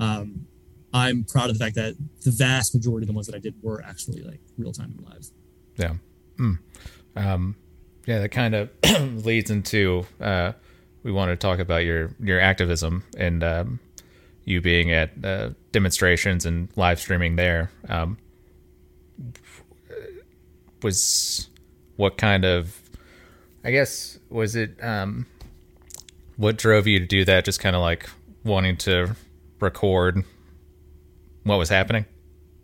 um, 0.00 0.46
I'm 0.92 1.24
proud 1.24 1.50
of 1.50 1.58
the 1.58 1.64
fact 1.64 1.74
that 1.76 1.94
the 2.22 2.30
vast 2.30 2.74
majority 2.74 3.04
of 3.04 3.08
the 3.08 3.14
ones 3.14 3.26
that 3.26 3.34
I 3.34 3.38
did 3.38 3.54
were 3.62 3.82
actually 3.84 4.22
like 4.22 4.40
real 4.58 4.72
time 4.72 4.94
and 4.96 5.06
live. 5.08 5.26
Yeah. 5.76 5.94
Mm. 6.36 6.58
Um, 7.16 7.56
yeah, 8.06 8.18
that 8.20 8.28
kind 8.30 8.54
of 8.54 8.70
leads 9.24 9.50
into 9.50 10.04
uh, 10.20 10.52
we 11.02 11.12
want 11.12 11.30
to 11.30 11.36
talk 11.36 11.58
about 11.58 11.84
your 11.84 12.14
your 12.22 12.40
activism 12.40 13.04
and 13.16 13.42
um, 13.42 13.80
you 14.44 14.60
being 14.60 14.92
at 14.92 15.12
uh, 15.24 15.50
demonstrations 15.72 16.44
and 16.44 16.68
live 16.76 17.00
streaming 17.00 17.36
there. 17.36 17.70
Um, 17.88 18.18
was 20.82 21.48
what 21.96 22.16
kind 22.18 22.44
of 22.44 22.78
I 23.64 23.70
guess 23.70 24.18
was 24.28 24.56
it 24.56 24.76
um, 24.82 25.26
what 26.36 26.56
drove 26.58 26.86
you 26.86 26.98
to 27.00 27.06
do 27.06 27.24
that? 27.24 27.44
Just 27.44 27.60
kind 27.60 27.74
of 27.74 27.82
like 27.82 28.08
wanting 28.44 28.76
to 28.78 29.16
record 29.60 30.22
what 31.44 31.58
was 31.58 31.68
happening 31.68 32.04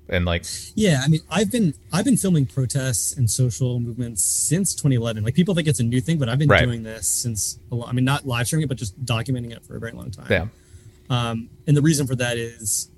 and 0.09 0.25
like 0.25 0.45
Yeah, 0.75 1.01
I 1.05 1.09
mean, 1.09 1.21
I've 1.31 1.51
been 1.51 1.75
I've 1.93 2.05
been 2.05 2.17
filming 2.17 2.47
protests 2.47 3.17
and 3.17 3.31
social 3.31 3.81
movements 3.81 4.23
since 4.23 4.75
2011. 4.75 5.23
Like 5.25 5.35
people 5.35 5.55
think 5.55 5.69
it's 5.69 5.81
a 5.81 5.85
new 5.85 6.01
thing, 6.01 6.19
but 6.19 6.29
I've 6.29 6.39
been 6.39 6.49
Right. 6.49 6.65
doing 6.65 6.83
this 6.83 7.07
since 7.09 7.59
a 7.73 7.75
lot. 7.75 7.89
I 7.89 7.93
mean, 7.93 8.05
not 8.05 8.27
live 8.27 8.47
streaming 8.47 8.65
it, 8.65 8.69
but 8.69 8.77
just 8.77 9.03
documenting 9.05 9.53
it 9.53 9.65
for 9.65 9.77
a 9.77 9.81
very 9.81 9.93
long 9.93 10.11
time. 10.11 10.27
yeah 10.31 10.47
Um, 11.09 11.49
and 11.67 11.77
the 11.77 11.83
reason 11.83 12.07
for 12.07 12.17
that 12.17 12.37
is 12.37 12.89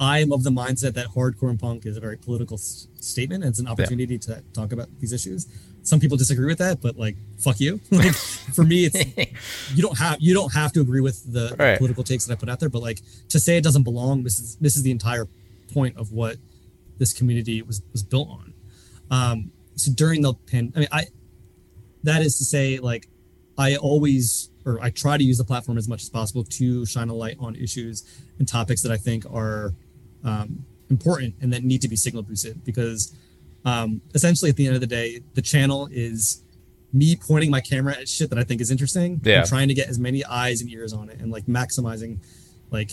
I 0.00 0.18
am 0.20 0.32
of 0.32 0.42
the 0.42 0.50
mindset 0.50 0.94
that 0.94 1.08
hardcore 1.08 1.50
and 1.50 1.60
punk 1.60 1.84
is 1.86 1.96
a 1.96 2.00
very 2.00 2.16
political 2.16 2.56
s- 2.56 2.88
statement 2.96 3.44
and 3.44 3.50
it's 3.50 3.58
an 3.60 3.68
opportunity 3.68 4.18
to 4.18 4.42
talk 4.52 4.72
about 4.72 4.88
these 5.00 5.12
issues. 5.12 5.46
Some 5.84 5.98
people 5.98 6.16
disagree 6.16 6.46
with 6.46 6.58
that, 6.58 6.80
but 6.80 6.96
like, 6.96 7.16
fuck 7.38 7.58
you. 7.60 7.80
like, 7.90 8.14
for 8.14 8.62
me, 8.64 8.84
it's 8.84 8.96
you 9.74 9.82
don't 9.82 9.98
have 9.98 10.18
you 10.20 10.32
don't 10.34 10.52
have 10.52 10.72
to 10.72 10.80
agree 10.80 11.00
with 11.00 11.32
the, 11.32 11.48
the 11.48 11.56
Right. 11.58 11.78
political 11.78 12.04
takes 12.04 12.24
that 12.26 12.32
I 12.32 12.36
put 12.36 12.48
out 12.48 12.60
there, 12.60 12.68
but 12.68 12.82
like 12.82 13.00
to 13.30 13.40
say 13.40 13.56
it 13.56 13.64
doesn't 13.64 13.82
belong, 13.82 14.22
this 14.22 14.38
is 14.38 14.56
this 14.56 14.76
is 14.76 14.82
the 14.82 14.90
entire 14.92 15.26
point 15.72 15.96
of 15.96 16.12
what 16.12 16.36
this 16.98 17.12
community 17.12 17.62
was 17.62 17.82
was 17.92 18.02
built 18.02 18.28
on. 18.28 18.52
Um, 19.10 19.50
so 19.74 19.90
during 19.92 20.22
the 20.22 20.34
pan, 20.34 20.72
I 20.76 20.78
mean, 20.80 20.88
I 20.92 21.06
that 22.04 22.22
is 22.22 22.38
to 22.38 22.44
say, 22.44 22.78
like, 22.78 23.08
I 23.58 23.76
always 23.76 24.50
or 24.64 24.78
I 24.80 24.90
try 24.90 25.16
to 25.18 25.24
use 25.24 25.38
the 25.38 25.44
platform 25.44 25.78
as 25.78 25.88
much 25.88 26.02
as 26.02 26.08
possible 26.10 26.44
to 26.44 26.86
shine 26.86 27.08
a 27.08 27.14
light 27.14 27.36
on 27.40 27.56
issues 27.56 28.04
and 28.38 28.46
topics 28.46 28.82
that 28.82 28.92
I 28.92 28.96
think 28.96 29.24
are 29.32 29.74
um, 30.22 30.64
important 30.90 31.34
and 31.40 31.52
that 31.52 31.64
need 31.64 31.82
to 31.82 31.88
be 31.88 31.96
signal 31.96 32.22
boosted 32.22 32.64
because 32.64 33.12
um, 33.64 34.00
essentially 34.14 34.50
at 34.50 34.56
the 34.56 34.66
end 34.66 34.74
of 34.74 34.80
the 34.80 34.86
day, 34.86 35.20
the 35.34 35.42
channel 35.42 35.88
is 35.92 36.42
me 36.92 37.16
pointing 37.16 37.50
my 37.50 37.60
camera 37.60 37.94
at 37.96 38.08
shit 38.08 38.28
that 38.30 38.38
I 38.38 38.44
think 38.44 38.60
is 38.60 38.70
interesting 38.70 39.20
Yeah. 39.24 39.40
and 39.40 39.48
trying 39.48 39.68
to 39.68 39.74
get 39.74 39.88
as 39.88 39.98
many 39.98 40.24
eyes 40.24 40.60
and 40.60 40.70
ears 40.70 40.92
on 40.92 41.08
it 41.08 41.20
and 41.20 41.30
like 41.32 41.46
maximizing 41.46 42.18
like 42.70 42.92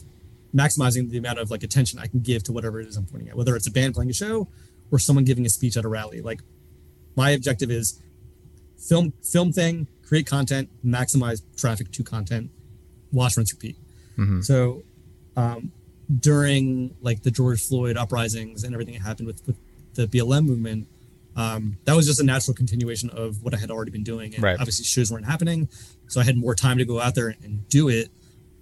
maximizing 0.55 1.09
the 1.09 1.17
amount 1.17 1.37
of 1.39 1.51
like 1.51 1.63
attention 1.63 1.99
I 1.99 2.07
can 2.07 2.21
give 2.21 2.43
to 2.43 2.51
whatever 2.53 2.79
it 2.79 2.87
is 2.87 2.95
I'm 2.97 3.05
pointing 3.05 3.29
at, 3.29 3.35
whether 3.35 3.55
it's 3.55 3.67
a 3.67 3.71
band 3.71 3.93
playing 3.95 4.09
a 4.09 4.13
show 4.13 4.47
or 4.91 4.99
someone 4.99 5.25
giving 5.25 5.45
a 5.45 5.49
speech 5.49 5.75
at 5.77 5.85
a 5.85 5.87
rally. 5.89 6.21
Like 6.21 6.41
my 7.15 7.31
objective 7.31 7.69
is 7.71 8.01
film 8.77 9.11
film 9.23 9.51
thing, 9.51 9.87
create 10.07 10.25
content, 10.27 10.69
maximize 10.85 11.41
traffic 11.57 11.91
to 11.91 12.03
content, 12.03 12.51
watch, 13.11 13.35
rinse, 13.37 13.53
repeat. 13.53 13.75
So 14.43 14.83
um, 15.37 15.71
during 16.19 16.93
like 17.01 17.23
the 17.23 17.31
George 17.31 17.61
Floyd 17.61 17.95
uprisings 17.97 18.63
and 18.65 18.73
everything 18.73 18.95
that 18.95 19.01
happened 19.03 19.27
with, 19.27 19.45
with 19.47 19.55
the 19.99 20.07
BLM 20.07 20.45
movement, 20.45 20.87
um, 21.35 21.77
that 21.85 21.95
was 21.95 22.05
just 22.05 22.19
a 22.19 22.23
natural 22.23 22.55
continuation 22.55 23.09
of 23.09 23.43
what 23.43 23.53
I 23.53 23.57
had 23.57 23.69
already 23.71 23.91
been 23.91 24.03
doing. 24.03 24.33
And 24.33 24.43
Right. 24.43 24.57
obviously 24.59 24.85
shows 24.85 25.11
weren't 25.11 25.25
happening. 25.25 25.67
So 26.07 26.19
I 26.21 26.23
had 26.23 26.37
more 26.37 26.55
time 26.55 26.77
to 26.77 26.85
go 26.85 26.99
out 26.99 27.15
there 27.15 27.35
and 27.43 27.67
do 27.69 27.89
it. 27.89 28.09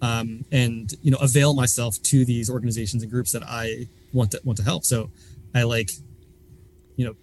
Um, 0.01 0.45
and 0.51 0.93
you 1.01 1.09
know, 1.09 1.17
avail 1.17 1.55
myself 1.55 1.99
to 2.03 2.23
these 2.23 2.49
organizations 2.51 3.01
and 3.01 3.11
groups 3.11 3.31
that 3.31 3.41
I 3.43 3.87
want 4.13 4.31
to 4.31 4.41
want 4.43 4.57
to 4.57 4.63
help. 4.63 4.83
So 4.85 5.09
I 5.55 5.63
like, 5.63 5.89
you 6.97 7.05
know, 7.05 7.15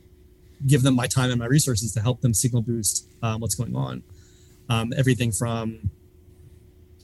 give 0.66 0.82
them 0.82 0.94
my 0.94 1.06
time 1.06 1.30
and 1.30 1.38
my 1.38 1.46
resources 1.46 1.92
to 1.92 2.00
help 2.00 2.20
them 2.20 2.34
signal 2.34 2.62
boost 2.62 3.06
um, 3.22 3.40
what's 3.40 3.54
going 3.54 3.76
on. 3.76 4.02
Um, 4.68 4.92
everything 4.96 5.30
from, 5.30 5.90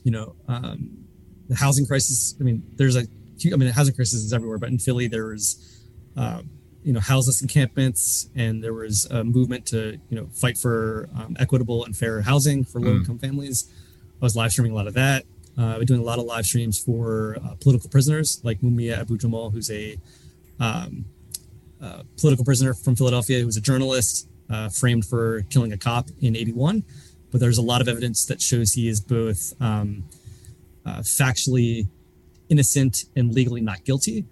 you 0.03 0.11
know, 0.11 0.35
um, 0.49 1.05
the 1.47 1.55
housing 1.55 1.85
crisis. 1.85 2.35
I 2.39 2.43
mean, 2.43 2.63
there's 2.75 2.95
a, 2.97 3.01
I 3.45 3.55
mean, 3.55 3.67
the 3.67 3.73
housing 3.73 3.95
crisis 3.95 4.21
is 4.23 4.33
everywhere, 4.33 4.57
but 4.57 4.69
in 4.69 4.77
Philly 4.79 5.07
there 5.07 5.27
was, 5.27 5.79
um, 6.17 6.49
you 6.83 6.93
know, 6.93 6.99
houseless 6.99 7.41
encampments, 7.41 8.29
and 8.35 8.63
there 8.63 8.73
was 8.73 9.05
a 9.05 9.23
movement 9.23 9.65
to, 9.67 9.99
you 10.09 10.15
know, 10.17 10.27
fight 10.33 10.57
for 10.57 11.09
um, 11.15 11.35
equitable 11.39 11.85
and 11.85 11.95
fair 11.95 12.21
housing 12.21 12.63
for 12.63 12.79
low-income 12.81 13.19
families. 13.19 13.69
I 14.21 14.25
was 14.25 14.35
live 14.35 14.51
streaming 14.51 14.71
a 14.71 14.75
lot 14.75 14.87
of 14.87 14.93
that. 14.95 15.25
uh, 15.57 15.65
i've 15.65 15.77
been 15.79 15.85
doing 15.87 15.99
a 15.99 16.03
lot 16.03 16.17
of 16.19 16.25
live 16.25 16.45
streams 16.45 16.77
for 16.83 17.37
uh, 17.43 17.55
political 17.59 17.89
prisoners 17.89 18.39
like 18.43 18.61
Mumia 18.61 18.97
Abu 18.99 19.17
Jamal, 19.17 19.49
who's 19.51 19.69
a 19.69 19.97
um, 20.59 21.05
uh, 21.81 22.03
political 22.17 22.45
prisoner 22.45 22.73
from 22.73 22.95
Philadelphia 22.95 23.39
who 23.39 23.45
was 23.45 23.57
a 23.57 23.61
journalist 23.61 24.27
uh, 24.49 24.69
framed 24.69 25.05
for 25.05 25.41
killing 25.49 25.73
a 25.73 25.77
cop 25.77 26.09
in 26.21 26.35
81. 26.35 26.83
But 27.31 27.39
there's 27.41 27.57
a 27.57 27.61
lot 27.61 27.81
of 27.81 27.87
evidence 27.87 28.25
that 28.25 28.41
shows 28.41 28.73
he 28.73 28.87
is 28.87 28.99
both 29.01 29.53
um, 29.61 30.03
uh, 30.85 30.99
factually 30.99 31.87
innocent 32.49 33.05
and 33.15 33.33
legally 33.33 33.61
not 33.61 33.83
guilty. 33.85 34.25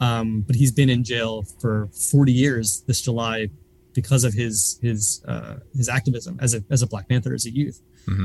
Um, 0.00 0.40
but 0.46 0.56
he's 0.56 0.72
been 0.72 0.88
in 0.88 1.04
jail 1.04 1.42
for 1.60 1.88
40 1.92 2.32
years 2.32 2.82
this 2.86 3.02
July 3.02 3.50
because 3.92 4.24
of 4.24 4.32
his 4.32 4.78
his 4.82 5.22
uh, 5.28 5.56
his 5.76 5.88
activism 5.88 6.38
as 6.40 6.54
a 6.54 6.64
as 6.70 6.82
a 6.82 6.86
Black 6.86 7.08
Panther 7.08 7.34
as 7.34 7.44
a 7.46 7.50
youth. 7.50 7.80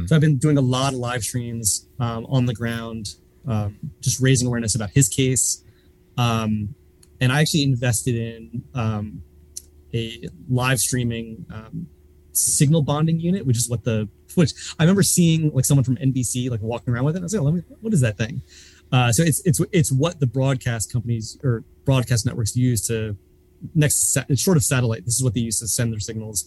So 0.08 0.16
I've 0.16 0.22
been 0.22 0.38
doing 0.38 0.58
a 0.58 0.62
lot 0.62 0.94
of 0.94 1.00
live 1.00 1.24
streams 1.24 1.88
um, 2.00 2.26
on 2.28 2.46
the 2.46 2.54
ground, 2.54 3.16
um, 3.48 3.78
just 4.00 4.22
raising 4.22 4.48
awareness 4.48 4.76
about 4.76 4.92
his 4.92 5.10
case. 5.10 5.64
Um, 6.18 6.76
and 7.20 7.32
I 7.32 7.42
actually 7.42 7.64
invested 7.64 8.16
in 8.16 8.64
um, 8.74 9.22
a 9.94 10.28
live 10.50 10.80
streaming 10.80 11.46
um, 11.52 11.88
signal 12.32 12.82
bonding 12.82 13.20
unit, 13.20 13.46
which 13.46 13.58
is 13.58 13.70
what 13.70 13.84
the 13.84 14.08
which 14.36 14.54
I 14.80 14.84
remember 14.84 15.04
seeing 15.04 15.52
like 15.54 15.66
someone 15.66 15.84
from 15.84 15.98
NBC 15.98 16.50
like 16.50 16.62
walking 16.62 16.94
around 16.94 17.06
with 17.06 17.16
it. 17.16 17.20
I 17.20 17.24
was 17.24 17.34
like, 17.34 17.42
oh, 17.42 17.46
let 17.46 17.54
me, 17.54 17.62
what 17.82 17.94
is 17.94 18.02
that 18.02 18.18
thing? 18.18 18.42
Uh, 18.96 19.12
so 19.12 19.24
it's 19.24 19.42
it's 19.46 19.60
it's 19.74 19.92
what 19.92 20.14
the 20.22 20.28
broadcast 20.28 20.86
companies 20.94 21.38
or 21.44 21.64
broadcast 21.84 22.26
networks 22.26 22.56
use 22.56 22.88
to 22.88 23.18
next 23.74 24.18
short 24.38 24.56
of 24.56 24.64
satellite. 24.64 25.04
This 25.04 25.16
is 25.16 25.24
what 25.24 25.34
they 25.34 25.42
use 25.42 25.60
to 25.60 25.68
send 25.68 25.92
their 25.92 26.00
signals 26.00 26.38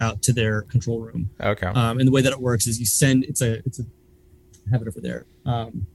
out 0.00 0.22
to 0.22 0.32
their 0.32 0.62
control 0.62 1.00
room. 1.00 1.30
Okay. 1.40 1.66
Um, 1.66 1.98
and 1.98 2.06
the 2.06 2.12
way 2.12 2.22
that 2.22 2.32
it 2.32 2.40
works 2.40 2.68
is 2.68 2.78
you 2.78 2.86
send 2.86 3.24
it's 3.24 3.42
a 3.42 3.52
it's 3.66 3.80
a 3.80 3.82
I 3.82 4.70
have 4.70 4.82
it 4.82 4.86
over 4.86 5.00
there. 5.00 5.26
Um, 5.44 5.86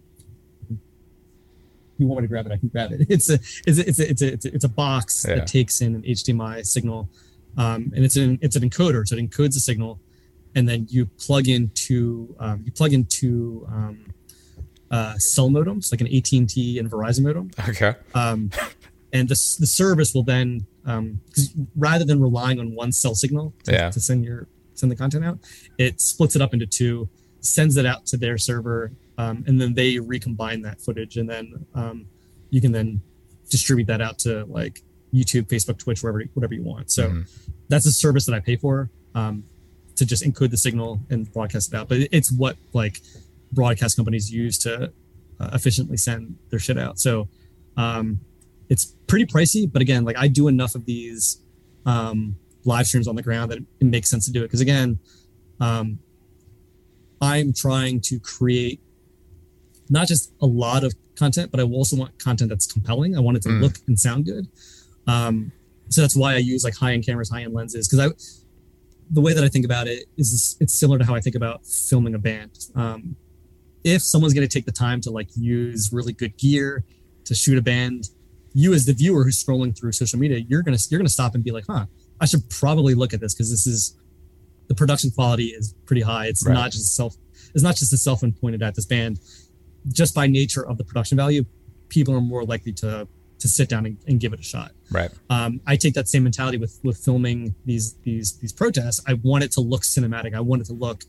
you 1.97 2.07
want 2.07 2.21
me 2.21 2.27
to 2.27 2.27
grab 2.27 2.47
it? 2.47 2.51
I 2.51 2.57
can 2.57 2.67
grab 2.67 2.91
it. 2.91 3.07
It's 3.09 3.29
a 3.29 3.35
it's 3.65 3.79
a 3.79 3.87
it's 3.87 3.99
a 3.99 4.09
it's 4.09 4.21
a, 4.21 4.33
it's 4.33 4.45
a, 4.45 4.55
it's 4.55 4.65
a 4.65 4.69
box 4.69 5.25
Yeah. 5.25 5.35
that 5.35 5.47
takes 5.47 5.79
in 5.79 5.95
an 5.95 6.01
HDMI 6.01 6.65
signal, 6.65 7.07
um, 7.55 7.93
and 7.95 8.03
it's 8.03 8.17
an 8.17 8.39
it's 8.41 8.57
an 8.57 8.69
encoder, 8.69 9.07
so 9.07 9.15
it 9.15 9.29
encodes 9.29 9.53
the 9.53 9.61
signal, 9.61 9.99
and 10.53 10.67
then 10.67 10.85
you 10.89 11.05
plug 11.05 11.47
into 11.47 12.35
um, 12.39 12.63
you 12.65 12.73
plug 12.73 12.91
into 12.91 13.65
um, 13.71 14.13
uh, 14.95 15.13
cell 15.17 15.49
modems 15.49 15.91
like 15.91 16.01
an 16.05 16.07
AT 16.17 16.31
and 16.39 16.47
T 16.53 16.77
and 16.79 16.89
Verizon 16.93 17.23
modem, 17.27 17.49
Okay. 17.69 17.93
um, 18.13 18.39
and 19.11 19.27
the 19.31 19.37
the 19.63 19.67
service 19.81 20.13
will 20.13 20.23
then 20.35 20.65
um, 20.85 21.05
rather 21.75 22.05
than 22.09 22.19
relying 22.21 22.59
on 22.59 22.67
one 22.75 22.91
cell 22.91 23.15
signal 23.15 23.53
to, 23.65 23.71
Yeah. 23.71 23.89
to 23.89 23.99
send 23.99 24.23
your 24.25 24.47
send 24.75 24.91
the 24.91 24.95
content 25.03 25.23
out, 25.29 25.37
it 25.77 26.01
splits 26.01 26.35
it 26.37 26.41
up 26.41 26.53
into 26.53 26.65
two, 26.79 27.07
sends 27.41 27.77
it 27.77 27.85
out 27.85 28.05
to 28.07 28.17
their 28.17 28.37
server, 28.37 28.91
um, 29.17 29.43
and 29.47 29.59
then 29.61 29.73
they 29.73 29.99
recombine 29.99 30.61
that 30.67 30.77
footage, 30.81 31.17
and 31.17 31.27
then 31.29 31.45
um, 31.81 32.05
you 32.49 32.59
can 32.61 32.71
then 32.71 33.01
distribute 33.49 33.85
that 33.87 34.01
out 34.01 34.17
to 34.25 34.45
like 34.45 34.81
YouTube, 35.13 35.43
Facebook, 35.47 35.77
Twitch, 35.77 36.01
wherever 36.03 36.21
whatever 36.35 36.53
you 36.53 36.63
want. 36.63 36.91
So 36.91 37.23
that's 37.69 37.85
a 37.85 37.91
service 37.91 38.25
that 38.27 38.33
I 38.35 38.39
pay 38.39 38.57
for 38.57 38.89
um, 39.15 39.43
to 39.95 40.05
just 40.05 40.23
encode 40.23 40.49
the 40.51 40.57
signal 40.57 40.99
and 41.11 41.31
broadcast 41.33 41.71
it 41.73 41.77
out. 41.77 41.87
But 41.87 41.99
it's 42.11 42.31
what 42.31 42.57
like 42.73 42.99
broadcast 43.53 43.95
companies 43.95 44.31
use 44.31 44.57
to 44.59 44.91
uh, 45.39 45.49
efficiently 45.53 45.97
send 45.97 46.35
their 46.49 46.59
shit 46.59 46.77
out. 46.77 46.99
So 46.99 47.27
um, 47.77 48.19
it's 48.69 48.85
pretty 49.07 49.25
pricey, 49.25 49.71
but 49.71 49.81
again, 49.81 50.03
like 50.05 50.17
I 50.17 50.27
do 50.27 50.47
enough 50.47 50.75
of 50.75 50.85
these 50.85 51.41
um, 51.85 52.35
live 52.65 52.87
streams 52.87 53.07
on 53.07 53.15
the 53.15 53.23
ground 53.23 53.51
that 53.51 53.59
it 53.59 53.85
makes 53.85 54.09
sense 54.09 54.25
to 54.25 54.31
do 54.31 54.39
it. 54.41 54.47
Because 54.47 54.61
again, 54.61 54.99
um, 55.59 55.99
I'm 57.21 57.53
trying 57.53 58.01
to 58.01 58.19
create 58.19 58.81
not 59.89 60.07
just 60.07 60.33
a 60.41 60.45
lot 60.45 60.83
of 60.83 60.93
content, 61.15 61.51
but 61.51 61.59
I 61.59 61.63
also 61.63 61.95
want 61.95 62.17
content 62.19 62.49
that's 62.49 62.71
compelling. 62.71 63.15
I 63.15 63.19
want 63.19 63.37
it 63.37 63.43
to 63.43 63.49
Mm. 63.49 63.61
look 63.61 63.75
and 63.87 63.99
sound 63.99 64.25
good. 64.25 64.47
Um, 65.07 65.51
so 65.89 66.01
that's 66.01 66.15
why 66.15 66.33
I 66.33 66.37
use 66.37 66.63
like 66.63 66.75
high 66.75 66.93
end 66.93 67.05
cameras, 67.05 67.29
high 67.29 67.43
end 67.43 67.53
lenses. 67.53 67.87
Because 67.87 67.99
I, 67.99 68.13
the 69.11 69.21
way 69.21 69.33
that 69.33 69.43
I 69.43 69.47
think 69.49 69.65
about 69.65 69.87
it 69.87 70.05
is 70.17 70.57
it's 70.59 70.73
similar 70.73 70.97
to 70.97 71.05
how 71.05 71.13
I 71.13 71.19
think 71.21 71.35
about 71.35 71.65
filming 71.65 72.15
a 72.15 72.19
band. 72.19 72.51
Um, 72.75 73.15
if 73.83 74.01
someone's 74.01 74.33
going 74.33 74.47
to 74.47 74.53
take 74.53 74.65
the 74.65 74.71
time 74.71 75.01
to 75.01 75.11
like 75.11 75.29
use 75.35 75.91
really 75.91 76.13
good 76.13 76.37
gear 76.37 76.83
to 77.25 77.35
shoot 77.35 77.57
a 77.57 77.61
band, 77.61 78.09
you 78.53 78.73
as 78.73 78.85
the 78.85 78.93
viewer 78.93 79.23
who's 79.23 79.43
scrolling 79.43 79.77
through 79.77 79.91
social 79.91 80.19
media, 80.19 80.37
you're 80.47 80.61
gonna 80.61 80.77
you're 80.89 80.99
gonna 80.99 81.09
stop 81.09 81.35
and 81.35 81.43
be 81.43 81.51
like, 81.51 81.65
huh, 81.69 81.85
I 82.21 82.25
should 82.25 82.47
probably 82.49 82.93
look 82.93 83.13
at 83.13 83.19
this 83.19 83.33
because 83.33 83.49
this 83.49 83.65
is 83.67 83.97
the 84.67 84.75
production 84.75 85.11
quality 85.11 85.47
is 85.47 85.73
pretty 85.85 86.01
high. 86.01 86.27
It's 86.27 86.45
Right. 86.45 86.53
not 86.53 86.71
just 86.71 86.95
self 86.95 87.15
it's 87.53 87.63
not 87.63 87.75
just 87.75 87.91
a 87.93 87.97
cell 87.97 88.15
phone 88.15 88.31
pointed 88.33 88.61
at 88.63 88.75
this 88.75 88.85
band. 88.85 89.19
Just 89.91 90.15
by 90.15 90.27
nature 90.27 90.65
of 90.65 90.77
the 90.77 90.83
production 90.83 91.17
value, 91.17 91.43
people 91.89 92.13
are 92.15 92.21
more 92.21 92.43
likely 92.45 92.71
to 92.73 93.07
to 93.39 93.47
sit 93.49 93.67
down 93.67 93.85
and, 93.85 93.97
and 94.07 94.19
give 94.21 94.31
it 94.31 94.39
a 94.39 94.43
shot 94.43 94.71
Right. 94.89 95.11
um, 95.29 95.59
I 95.67 95.75
take 95.75 95.95
that 95.95 96.07
same 96.07 96.23
mentality 96.23 96.57
with 96.57 96.79
with 96.83 96.97
filming 96.97 97.55
these 97.65 97.95
these 98.03 98.33
these 98.37 98.53
protests. 98.53 99.01
I 99.07 99.15
want 99.15 99.43
it 99.43 99.51
to 99.53 99.61
look 99.61 99.81
cinematic. 99.81 100.33
I 100.33 100.39
want 100.39 100.61
it 100.61 100.65
to 100.65 100.73
look 100.73 101.03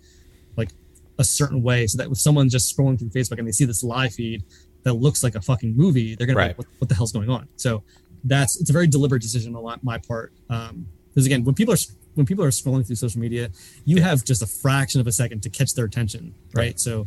a 1.18 1.24
certain 1.24 1.62
way, 1.62 1.86
so 1.86 1.98
that 1.98 2.10
if 2.10 2.18
someone's 2.18 2.52
just 2.52 2.76
scrolling 2.76 2.98
through 2.98 3.10
Facebook 3.10 3.38
and 3.38 3.46
they 3.46 3.52
see 3.52 3.64
this 3.64 3.84
live 3.84 4.14
feed 4.14 4.42
that 4.82 4.94
looks 4.94 5.22
like 5.22 5.34
a 5.34 5.40
fucking 5.40 5.76
movie, 5.76 6.14
they're 6.14 6.26
gonna 6.26 6.38
be 6.38 6.48
like, 6.48 6.58
what, 6.58 6.66
"What 6.78 6.88
the 6.88 6.94
hell's 6.94 7.12
going 7.12 7.30
on?" 7.30 7.48
So 7.56 7.82
that's 8.24 8.60
it's 8.60 8.70
a 8.70 8.72
very 8.72 8.86
deliberate 8.86 9.22
decision 9.22 9.54
on 9.54 9.78
my- 9.82 9.98
part. 9.98 10.32
Um, 10.48 10.86
because 11.10 11.26
again, 11.26 11.44
when 11.44 11.54
people 11.54 11.72
are 11.74 11.78
when 12.14 12.26
people 12.26 12.44
are 12.44 12.50
scrolling 12.50 12.86
through 12.86 12.96
social 12.96 13.20
media, 13.20 13.50
you 13.84 14.02
have 14.02 14.24
just 14.24 14.42
a 14.42 14.46
fraction 14.46 15.00
of 15.00 15.06
a 15.06 15.12
second 15.12 15.42
to 15.42 15.50
catch 15.50 15.74
their 15.74 15.84
attention, 15.84 16.34
right? 16.52 16.62
Right. 16.62 16.80
So 16.80 17.06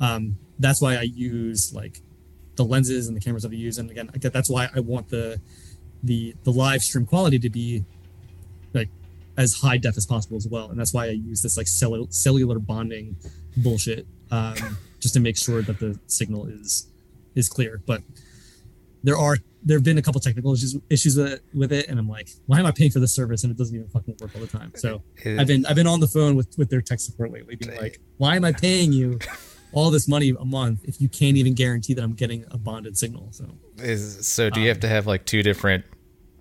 um, 0.00 0.36
that's 0.58 0.80
why 0.80 0.96
I 0.96 1.02
use 1.02 1.72
like 1.74 2.00
the 2.56 2.64
lenses 2.64 3.08
and 3.08 3.16
the 3.16 3.20
cameras 3.20 3.42
that 3.42 3.52
I 3.52 3.56
use, 3.56 3.78
and 3.78 3.90
again, 3.90 4.10
that's 4.14 4.48
why 4.48 4.68
I 4.74 4.80
want 4.80 5.08
the 5.08 5.40
the 6.02 6.34
the 6.44 6.52
live 6.52 6.82
stream 6.82 7.06
quality 7.06 7.38
to 7.38 7.50
be 7.50 7.84
as 9.36 9.54
high 9.54 9.76
def 9.76 9.96
as 9.96 10.06
possible 10.06 10.36
as 10.36 10.46
well 10.48 10.70
and 10.70 10.78
that's 10.78 10.92
why 10.92 11.06
i 11.06 11.10
use 11.10 11.42
this 11.42 11.56
like 11.56 11.66
cellular, 11.66 12.06
cellular 12.10 12.58
bonding 12.58 13.16
bullshit 13.58 14.06
um, 14.30 14.78
just 15.00 15.14
to 15.14 15.20
make 15.20 15.36
sure 15.36 15.62
that 15.62 15.78
the 15.78 15.98
signal 16.06 16.46
is 16.46 16.88
is 17.34 17.48
clear 17.48 17.80
but 17.86 18.02
there 19.02 19.16
are 19.16 19.36
there 19.64 19.76
have 19.76 19.84
been 19.84 19.98
a 19.98 20.02
couple 20.02 20.20
technical 20.20 20.52
issues 20.52 20.76
issues 20.90 21.16
with 21.16 21.32
it, 21.32 21.44
with 21.54 21.72
it, 21.72 21.88
and 21.88 21.98
I'm 21.98 22.08
like, 22.08 22.28
why 22.46 22.58
am 22.58 22.66
I 22.66 22.70
paying 22.70 22.90
for 22.90 23.00
this 23.00 23.14
service 23.14 23.44
and 23.44 23.50
it 23.50 23.56
doesn't 23.56 23.74
even 23.74 23.88
fucking 23.88 24.16
work 24.20 24.30
all 24.34 24.40
the 24.40 24.46
time? 24.46 24.72
So 24.76 25.02
I've 25.24 25.46
been 25.46 25.64
I've 25.66 25.76
been 25.76 25.86
on 25.86 26.00
the 26.00 26.06
phone 26.06 26.36
with 26.36 26.54
with 26.58 26.68
their 26.68 26.82
tech 26.82 27.00
support 27.00 27.32
lately, 27.32 27.56
being 27.56 27.76
like, 27.76 27.98
why 28.18 28.36
am 28.36 28.44
I 28.44 28.52
paying 28.52 28.92
you 28.92 29.18
all 29.72 29.90
this 29.90 30.06
money 30.06 30.34
a 30.38 30.44
month 30.44 30.80
if 30.84 31.00
you 31.00 31.08
can't 31.08 31.36
even 31.36 31.54
guarantee 31.54 31.94
that 31.94 32.02
I'm 32.02 32.14
getting 32.14 32.44
a 32.50 32.58
bonded 32.58 32.96
signal? 32.96 33.28
So 33.32 33.46
Is 33.78 34.26
so? 34.26 34.46
Um, 34.46 34.52
Do 34.52 34.60
you 34.60 34.68
have 34.68 34.80
to 34.80 34.88
have 34.88 35.06
like 35.06 35.24
two 35.24 35.42
different 35.42 35.84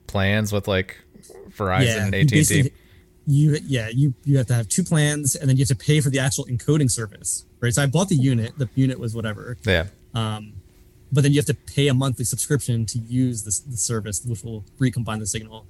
plans 0.07 0.51
with 0.51 0.67
like 0.67 0.97
Verizon 1.49 2.05
and 2.05 2.15
AT 2.15 2.33
and 2.33 2.47
T? 2.47 2.71
You 3.25 3.57
yeah 3.65 3.87
you 3.87 4.13
you 4.25 4.37
have 4.37 4.47
to 4.47 4.53
have 4.53 4.67
two 4.67 4.83
plans 4.83 5.35
and 5.35 5.49
then 5.49 5.55
you 5.55 5.61
have 5.61 5.69
to 5.69 5.75
pay 5.85 6.01
for 6.01 6.09
the 6.09 6.19
actual 6.19 6.45
encoding 6.45 6.91
service, 6.91 7.45
right? 7.61 7.73
So 7.73 7.81
I 7.81 7.85
bought 7.85 8.09
the 8.09 8.15
unit. 8.15 8.57
The 8.57 8.69
unit 8.75 8.99
was 8.99 9.15
whatever, 9.15 9.57
Yeah, 9.65 9.87
um, 10.13 10.53
but 11.11 11.21
then 11.23 11.31
you 11.31 11.37
have 11.39 11.45
to 11.45 11.53
pay 11.53 11.87
a 11.87 11.93
monthly 11.93 12.25
subscription 12.25 12.85
to 12.87 12.99
use 12.99 13.43
this 13.43 13.59
the 13.61 13.77
service, 13.77 14.23
which 14.25 14.43
will 14.43 14.65
recombine 14.77 15.19
the 15.19 15.25
signal, 15.27 15.65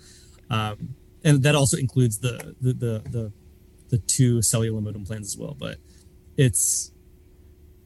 um, 0.49 0.95
and 1.24 1.43
that 1.43 1.54
also 1.54 1.78
includes 1.78 2.18
the 2.20 2.56
the 2.60 2.74
the 2.74 3.04
the, 3.12 3.32
the 3.89 3.97
two 3.99 4.41
cellular 4.41 4.82
modem 4.82 5.06
plans 5.06 5.28
as 5.28 5.38
well. 5.38 5.56
But 5.60 5.78
it's 6.38 6.91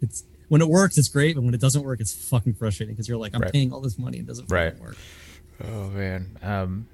it's 0.02 0.24
when 0.48 0.62
it 0.62 0.70
works, 0.70 0.98
it's 0.98 1.10
great, 1.10 1.36
but 1.36 1.44
when 1.44 1.54
it 1.54 1.60
doesn't 1.60 1.84
work, 1.84 2.00
it's 2.00 2.14
fucking 2.30 2.54
frustrating 2.54 2.96
because 2.96 3.10
you're 3.10 3.18
like, 3.18 3.36
I'm 3.36 3.42
Right. 3.42 3.52
paying 3.52 3.74
all 3.74 3.82
this 3.82 4.00
money 4.00 4.20
and 4.20 4.26
it 4.26 4.30
doesn't 4.30 4.50
Right. 4.50 4.80
work. 4.80 4.96
Oh 5.62 5.90
man. 5.90 6.38
Um, 6.42 6.88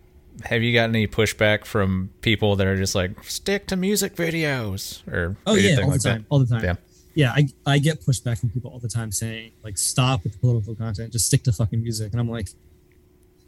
have 0.45 0.61
you 0.63 0.73
gotten 0.73 0.95
any 0.95 1.07
pushback 1.07 1.65
from 1.65 2.09
people 2.21 2.55
that 2.55 2.67
are 2.67 2.77
just 2.77 2.95
like 2.95 3.23
stick 3.23 3.67
to 3.67 3.75
music 3.75 4.15
videos 4.15 5.05
or 5.07 5.35
Oh 5.45 5.55
yeah, 5.55 5.77
all 5.81 5.89
like 5.89 6.01
the 6.01 6.09
time, 6.09 6.21
that? 6.21 6.25
all 6.29 6.39
the 6.39 6.45
time. 6.45 6.63
Yeah. 6.63 6.75
Yeah, 7.15 7.31
I, 7.31 7.47
I 7.67 7.77
get 7.77 8.01
pushback 8.01 8.39
from 8.39 8.49
people 8.49 8.71
all 8.71 8.79
the 8.79 8.87
time 8.89 9.11
saying 9.11 9.51
like 9.63 9.77
stop 9.77 10.23
with 10.23 10.33
the 10.33 10.39
political 10.39 10.73
content, 10.75 11.13
just 11.13 11.27
stick 11.27 11.43
to 11.43 11.51
fucking 11.51 11.81
music. 11.83 12.11
And 12.11 12.19
I'm 12.19 12.27
like, 12.29 12.49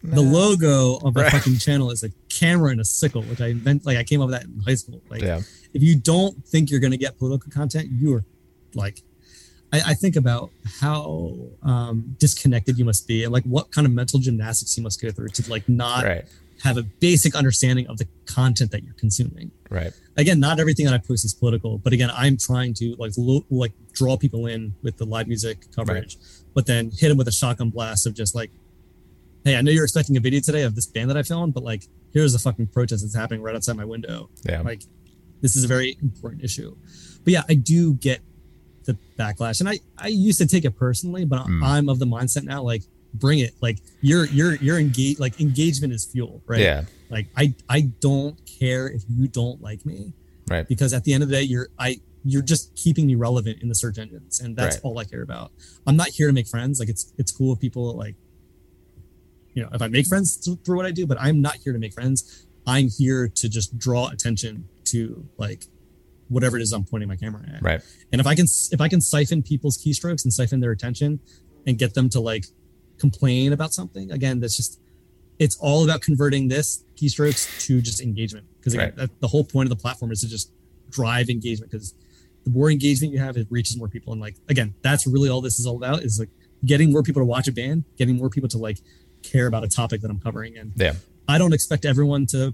the 0.04 0.22
logo 0.22 0.98
of 0.98 1.16
the 1.16 1.22
Right. 1.22 1.32
fucking 1.32 1.58
channel 1.60 1.90
is 1.90 2.04
a 2.04 2.10
camera 2.30 2.70
and 2.70 2.80
a 2.80 2.86
sickle, 2.86 3.24
which 3.24 3.42
I 3.42 3.48
invent 3.48 3.86
like 3.86 3.98
I 3.98 4.04
came 4.04 4.22
up 4.22 4.28
with 4.28 4.36
that 4.40 4.44
in 4.46 4.60
high 4.60 4.76
school. 4.76 5.02
Like 5.10 5.22
Yeah. 5.24 5.42
if 5.74 5.82
you 5.82 5.96
don't 5.96 6.46
think 6.46 6.70
you're 6.70 6.80
gonna 6.80 6.98
get 6.98 7.18
political 7.18 7.52
content, 7.52 7.90
you 7.92 8.14
are 8.14 8.24
like 8.76 9.02
I, 9.74 9.82
I 9.88 9.94
think 9.96 10.16
about 10.16 10.52
how 10.80 11.36
um, 11.64 12.16
disconnected 12.20 12.78
you 12.78 12.86
must 12.86 13.08
be 13.08 13.24
and 13.24 13.34
like 13.34 13.44
what 13.46 13.72
kind 13.72 13.88
of 13.88 13.94
mental 13.94 14.20
gymnastics 14.20 14.78
you 14.78 14.84
must 14.84 15.02
go 15.02 15.10
through 15.10 15.30
to 15.30 15.50
like 15.50 15.68
not 15.68 16.04
Right. 16.04 16.26
Have 16.64 16.78
a 16.78 16.84
basic 16.84 17.36
understanding 17.36 17.86
of 17.88 17.98
the 17.98 18.08
content 18.26 18.72
that 18.72 18.84
you're 18.84 18.94
consuming 18.96 19.52
Right. 19.70 19.92
again 20.18 20.40
not 20.40 20.60
everything 20.60 20.86
that 20.86 20.94
i 20.94 20.98
post 20.98 21.26
is 21.26 21.34
political 21.34 21.78
but 21.78 21.92
again 21.94 22.10
i'm 22.16 22.38
trying 22.38 22.74
to 22.76 22.96
like 22.98 23.12
lo- 23.18 23.46
like 23.50 23.74
draw 23.94 24.16
people 24.18 24.48
in 24.48 24.74
with 24.84 24.98
the 24.98 25.06
live 25.06 25.28
music 25.28 25.66
coverage 25.76 26.18
but 26.54 26.66
then 26.66 26.92
hit 26.92 27.10
them 27.10 27.18
with 27.18 27.28
a 27.28 27.32
shotgun 27.32 27.70
blast 27.72 28.06
of 28.08 28.14
just 28.14 28.36
like 28.36 28.52
hey 29.44 29.56
i 29.58 29.62
know 29.62 29.72
you're 29.72 29.84
expecting 29.84 30.16
a 30.18 30.20
video 30.20 30.40
today 30.40 30.64
of 30.64 30.76
this 30.76 30.86
band 30.88 31.10
that 31.10 31.18
i 31.18 31.24
filmed 31.24 31.54
but 31.54 31.64
like 31.64 31.84
here's 32.14 32.34
a 32.34 32.40
fucking 32.40 32.68
protest 32.68 33.04
that's 33.04 33.16
happening 33.16 33.42
right 33.42 33.56
outside 33.56 33.76
my 33.76 33.86
window 33.86 34.30
Yeah. 34.46 34.62
like 34.62 34.82
this 35.42 35.56
is 35.56 35.64
a 35.64 35.68
very 35.68 35.98
important 36.02 36.44
issue 36.44 36.76
but 37.24 37.34
yeah 37.34 37.44
i 37.50 37.54
do 37.56 37.94
get 37.96 38.22
the 38.86 38.98
backlash 39.20 39.60
and 39.60 39.68
i 39.70 39.80
i 39.98 40.08
used 40.08 40.38
to 40.40 40.48
take 40.48 40.64
it 40.64 40.72
personally 40.78 41.26
but 41.26 41.46
Mm. 41.48 41.64
i'm 41.64 41.90
of 41.90 42.00
the 42.00 42.06
mindset 42.06 42.44
now 42.44 42.62
like 42.64 42.84
bring 43.20 43.40
it 43.40 43.54
like 43.62 43.80
you're 44.02 44.26
you're 44.28 44.56
you're 44.56 44.80
engaged 44.80 45.20
like 45.20 45.40
engagement 45.40 45.94
is 45.94 46.06
fuel 46.06 46.42
right 46.48 46.60
Yeah. 46.62 46.84
like 47.10 47.28
i 47.38 47.54
i 47.70 47.82
don't 48.00 48.40
care 48.60 48.88
if 48.90 49.04
you 49.10 49.28
don't 49.28 49.62
like 49.62 49.86
me 49.86 50.14
Right. 50.50 50.68
because 50.68 50.94
at 50.94 51.04
the 51.06 51.14
end 51.14 51.24
of 51.24 51.30
the 51.30 51.36
day 51.36 51.42
you're 51.44 51.70
i 51.80 52.00
you're 52.24 52.42
just 52.42 52.76
keeping 52.76 53.06
me 53.08 53.16
relevant 53.16 53.62
in 53.62 53.70
the 53.70 53.76
search 53.76 53.98
engines 54.00 54.40
and 54.42 54.56
that's 54.56 54.76
Right. 54.78 54.82
all 54.86 54.98
i 55.00 55.04
care 55.06 55.22
about 55.22 55.52
i'm 55.88 55.96
not 55.96 56.08
here 56.10 56.28
to 56.28 56.34
make 56.34 56.48
friends 56.48 56.80
like 56.80 56.90
it's 56.90 57.14
it's 57.18 57.32
cool 57.32 57.54
if 57.54 57.60
people 57.60 57.94
like 57.96 58.16
you 59.54 59.62
know 59.64 59.70
if 59.74 59.82
i 59.82 59.88
make 59.88 60.08
friends 60.08 60.38
th- 60.38 60.58
through 60.66 60.78
what 60.78 60.86
i 60.86 60.92
do 60.92 61.06
but 61.08 61.18
i'm 61.22 61.42
not 61.42 61.56
here 61.58 61.74
to 61.74 61.80
make 61.80 61.94
friends 61.94 62.46
i'm 62.68 62.90
here 62.90 63.28
to 63.28 63.48
just 63.50 63.78
draw 63.78 64.10
attention 64.10 64.68
to 64.86 65.26
like 65.38 65.66
whatever 66.28 66.58
it 66.58 66.62
is 66.64 66.72
i'm 66.74 66.84
pointing 66.84 67.08
my 67.08 67.16
camera 67.16 67.44
at 67.54 67.62
Right. 67.62 67.82
and 68.12 68.20
if 68.20 68.28
i 68.28 68.36
can 68.36 68.46
if 68.72 68.82
i 68.82 68.88
can 68.90 69.02
siphon 69.02 69.42
people's 69.44 69.78
keystrokes 69.78 70.24
and 70.26 70.34
siphon 70.34 70.60
their 70.60 70.72
attention 70.72 71.20
and 71.68 71.78
get 71.78 71.94
them 71.94 72.10
to 72.10 72.20
like 72.20 72.46
complain 73.00 73.54
about 73.54 73.74
something. 73.74 74.12
Again 74.12 74.40
that's 74.40 74.56
just 74.58 74.80
it's 75.38 75.58
all 75.58 75.84
about 75.84 76.02
converting 76.02 76.48
this 76.48 76.84
keystrokes 76.96 77.66
to 77.66 77.82
just 77.82 78.02
engagement. 78.02 78.46
Because 78.60 78.76
Right. 78.78 78.96
the 79.20 79.28
whole 79.28 79.44
point 79.44 79.70
of 79.70 79.78
the 79.78 79.82
platform 79.82 80.12
is 80.12 80.22
to 80.22 80.28
just 80.28 80.52
drive 80.90 81.30
engagement 81.30 81.72
because 81.72 81.94
the 82.46 82.52
more 82.52 82.72
engagement 82.72 83.12
you 83.12 83.20
have 83.20 83.36
it 83.38 83.48
reaches 83.50 83.76
more 83.78 83.88
people. 83.90 84.14
And 84.14 84.22
like 84.22 84.36
again 84.50 84.74
that's 84.82 85.06
really 85.08 85.30
all 85.30 85.42
this 85.42 85.60
is 85.60 85.66
all 85.66 85.76
about 85.78 86.04
is 86.04 86.20
like 86.20 86.30
getting 86.66 86.92
more 86.92 87.04
people 87.04 87.22
to 87.22 87.26
watch 87.26 87.48
a 87.48 87.52
band 87.52 87.84
getting 87.98 88.16
more 88.16 88.30
people 88.30 88.50
to 88.50 88.58
like 88.58 88.80
care 89.24 89.48
about 89.48 89.64
a 89.64 89.68
topic 89.68 90.02
that 90.02 90.10
i'm 90.10 90.20
covering. 90.20 90.58
And 90.58 90.72
Yeah. 90.76 90.94
i 91.28 91.38
don't 91.38 91.54
expect 91.54 91.86
everyone 91.86 92.26
to 92.28 92.54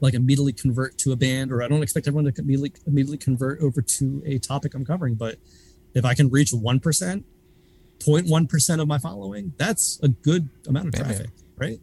like 0.00 0.14
immediately 0.14 0.52
convert 0.52 0.96
to 0.98 1.12
a 1.12 1.16
band 1.16 1.50
or 1.52 1.62
i 1.62 1.68
don't 1.68 1.82
expect 1.82 2.06
everyone 2.06 2.32
to 2.32 2.40
immediately 2.40 2.72
immediately 2.86 3.18
convert 3.18 3.60
over 3.60 3.82
to 3.82 4.22
a 4.24 4.38
topic 4.38 4.74
i'm 4.74 4.84
covering. 4.84 5.14
But 5.14 5.38
if 5.94 6.04
i 6.04 6.14
can 6.14 6.30
reach 6.30 6.52
1% 6.52 7.24
0.1% 8.00 8.80
of 8.80 8.88
my 8.88 8.98
following 8.98 9.52
that's 9.56 9.98
a 10.02 10.08
good 10.08 10.48
amount 10.66 10.88
of 10.88 10.94
Yeah, 10.94 11.02
traffic 11.04 11.30
right? 11.56 11.78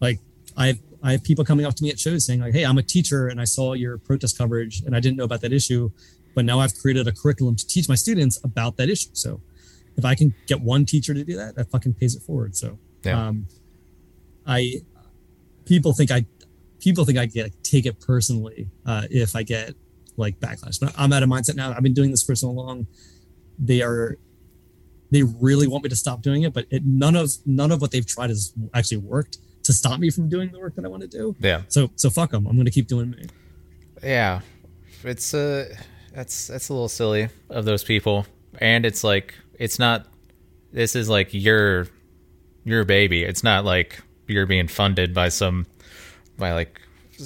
Like 0.00 0.18
i've 0.56 0.78
i 1.02 1.12
have 1.12 1.22
people 1.24 1.44
coming 1.44 1.64
up 1.64 1.74
to 1.74 1.82
me 1.82 1.90
at 1.90 1.98
shows 1.98 2.26
saying 2.26 2.40
like 2.40 2.52
hey 2.52 2.64
i'm 2.64 2.76
a 2.78 2.82
teacher 2.82 3.28
and 3.28 3.40
i 3.40 3.44
saw 3.44 3.72
your 3.72 3.96
protest 3.98 4.36
coverage 4.36 4.82
and 4.84 4.94
i 4.94 5.00
didn't 5.00 5.16
know 5.16 5.24
about 5.24 5.40
that 5.40 5.52
issue 5.52 5.90
but 6.34 6.44
now 6.44 6.60
i've 6.60 6.74
created 6.78 7.06
a 7.08 7.12
curriculum 7.12 7.54
to 7.56 7.66
teach 7.66 7.88
my 7.88 7.94
students 7.94 8.38
about 8.44 8.76
that 8.76 8.88
issue. 8.90 9.08
So 9.14 9.40
if 9.96 10.04
i 10.04 10.14
can 10.14 10.34
get 10.46 10.60
one 10.60 10.84
teacher 10.84 11.14
to 11.14 11.24
do 11.24 11.36
that 11.36 11.54
that 11.56 11.70
fucking 11.70 11.94
pays 11.94 12.14
it 12.16 12.22
forward. 12.22 12.54
So 12.56 12.78
Yeah. 13.04 13.28
um 13.28 13.46
i 14.46 14.60
people 15.64 15.92
think 15.92 16.10
i 16.10 16.24
people 16.80 17.04
think 17.04 17.18
i 17.18 17.26
get 17.26 17.52
take 17.62 17.86
it 17.86 18.00
personally 18.00 18.68
uh 18.86 19.04
if 19.10 19.36
i 19.36 19.42
get 19.42 19.74
like 20.16 20.38
backlash 20.40 20.78
but 20.80 20.92
i'm 20.98 21.12
at 21.12 21.22
a 21.22 21.26
mindset 21.26 21.54
now. 21.56 21.72
I've 21.72 21.82
been 21.82 21.94
doing 21.94 22.10
this 22.10 22.22
for 22.22 22.34
so 22.34 22.50
long. 22.50 22.86
They 23.58 23.80
are 23.82 24.18
they 25.12 25.22
really 25.22 25.68
want 25.68 25.84
me 25.84 25.88
to 25.90 25.96
stop 25.96 26.22
doing 26.22 26.42
it 26.42 26.52
but 26.52 26.66
it, 26.70 26.82
none 26.84 27.14
of 27.14 27.30
none 27.46 27.70
of 27.70 27.80
what 27.80 27.90
they've 27.92 28.06
tried 28.06 28.30
has 28.30 28.52
actually 28.74 28.96
worked 28.96 29.38
to 29.62 29.72
stop 29.72 30.00
me 30.00 30.10
from 30.10 30.28
doing 30.28 30.50
the 30.50 30.58
work 30.58 30.74
that 30.74 30.84
i 30.84 30.88
want 30.88 31.02
to 31.02 31.08
do 31.08 31.36
Yeah. 31.38 31.62
so 31.68 31.90
so 31.96 32.10
fuck 32.10 32.30
them 32.32 32.46
i'm 32.48 32.54
going 32.56 32.64
to 32.64 32.70
keep 32.72 32.88
doing 32.88 33.10
me 33.10 33.26
Yeah. 34.02 34.40
It's 35.04 35.34
uh 35.34 35.72
that's 36.14 36.46
that's 36.48 36.68
a 36.68 36.72
little 36.72 36.88
silly 36.88 37.28
of 37.50 37.64
those 37.64 37.82
people. 37.84 38.26
And 38.58 38.84
it's 38.86 39.02
like 39.02 39.34
it's 39.58 39.78
not 39.78 40.06
this 40.72 40.94
is 40.94 41.08
like 41.08 41.32
your 41.34 41.88
your 42.64 42.84
baby. 42.84 43.22
It's 43.24 43.42
not 43.42 43.64
like 43.64 44.00
you're 44.28 44.46
being 44.46 44.68
funded 44.68 45.12
by 45.14 45.28
some 45.28 45.66
by 46.38 46.52
like 46.52 46.80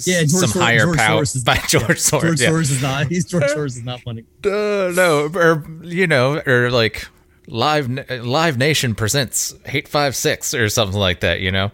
yeah 0.05 0.19
George 0.21 0.29
some 0.31 0.49
Sor- 0.49 0.61
higher 0.63 0.85
George 0.85 0.97
power 0.97 1.21
Soros 1.23 1.45
by 1.45 1.55
not- 1.55 1.67
George 1.69 1.87
yeah, 1.89 1.93
Soros. 1.95 2.21
George 2.21 2.41
yeah. 2.41 2.49
Soros 2.49 2.71
is 2.71 2.81
not 2.81 3.07
he's 3.07 3.25
George 3.25 3.43
Soros 3.43 3.65
is 3.77 3.83
not 3.83 4.01
funding 4.01 4.25
Uh, 4.45 4.91
no, 4.95 5.29
or 5.35 5.63
you 5.83 6.07
know, 6.07 6.41
or 6.47 6.71
like 6.71 7.07
live 7.47 7.89
live 8.09 8.57
nation 8.57 8.93
presents 8.93 9.53
hate5six 9.65 10.57
or 10.57 10.69
something 10.69 10.99
like 10.99 11.21
that. 11.21 11.39
You 11.39 11.51
know, 11.51 11.71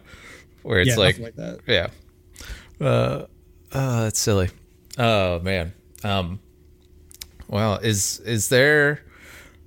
where 0.62 0.80
it's 0.80 0.92
yeah 0.92 0.96
like, 0.96 1.20
like 1.20 1.36
that 1.36 1.60
yeah, 1.68 1.88
uh, 2.80 3.26
oh, 3.74 4.04
that's 4.04 4.20
silly. 4.20 4.50
Oh 4.98 5.40
man. 5.40 5.74
Um, 6.04 6.40
well, 7.48 7.76
is 7.76 8.20
is 8.20 8.50
there? 8.50 9.02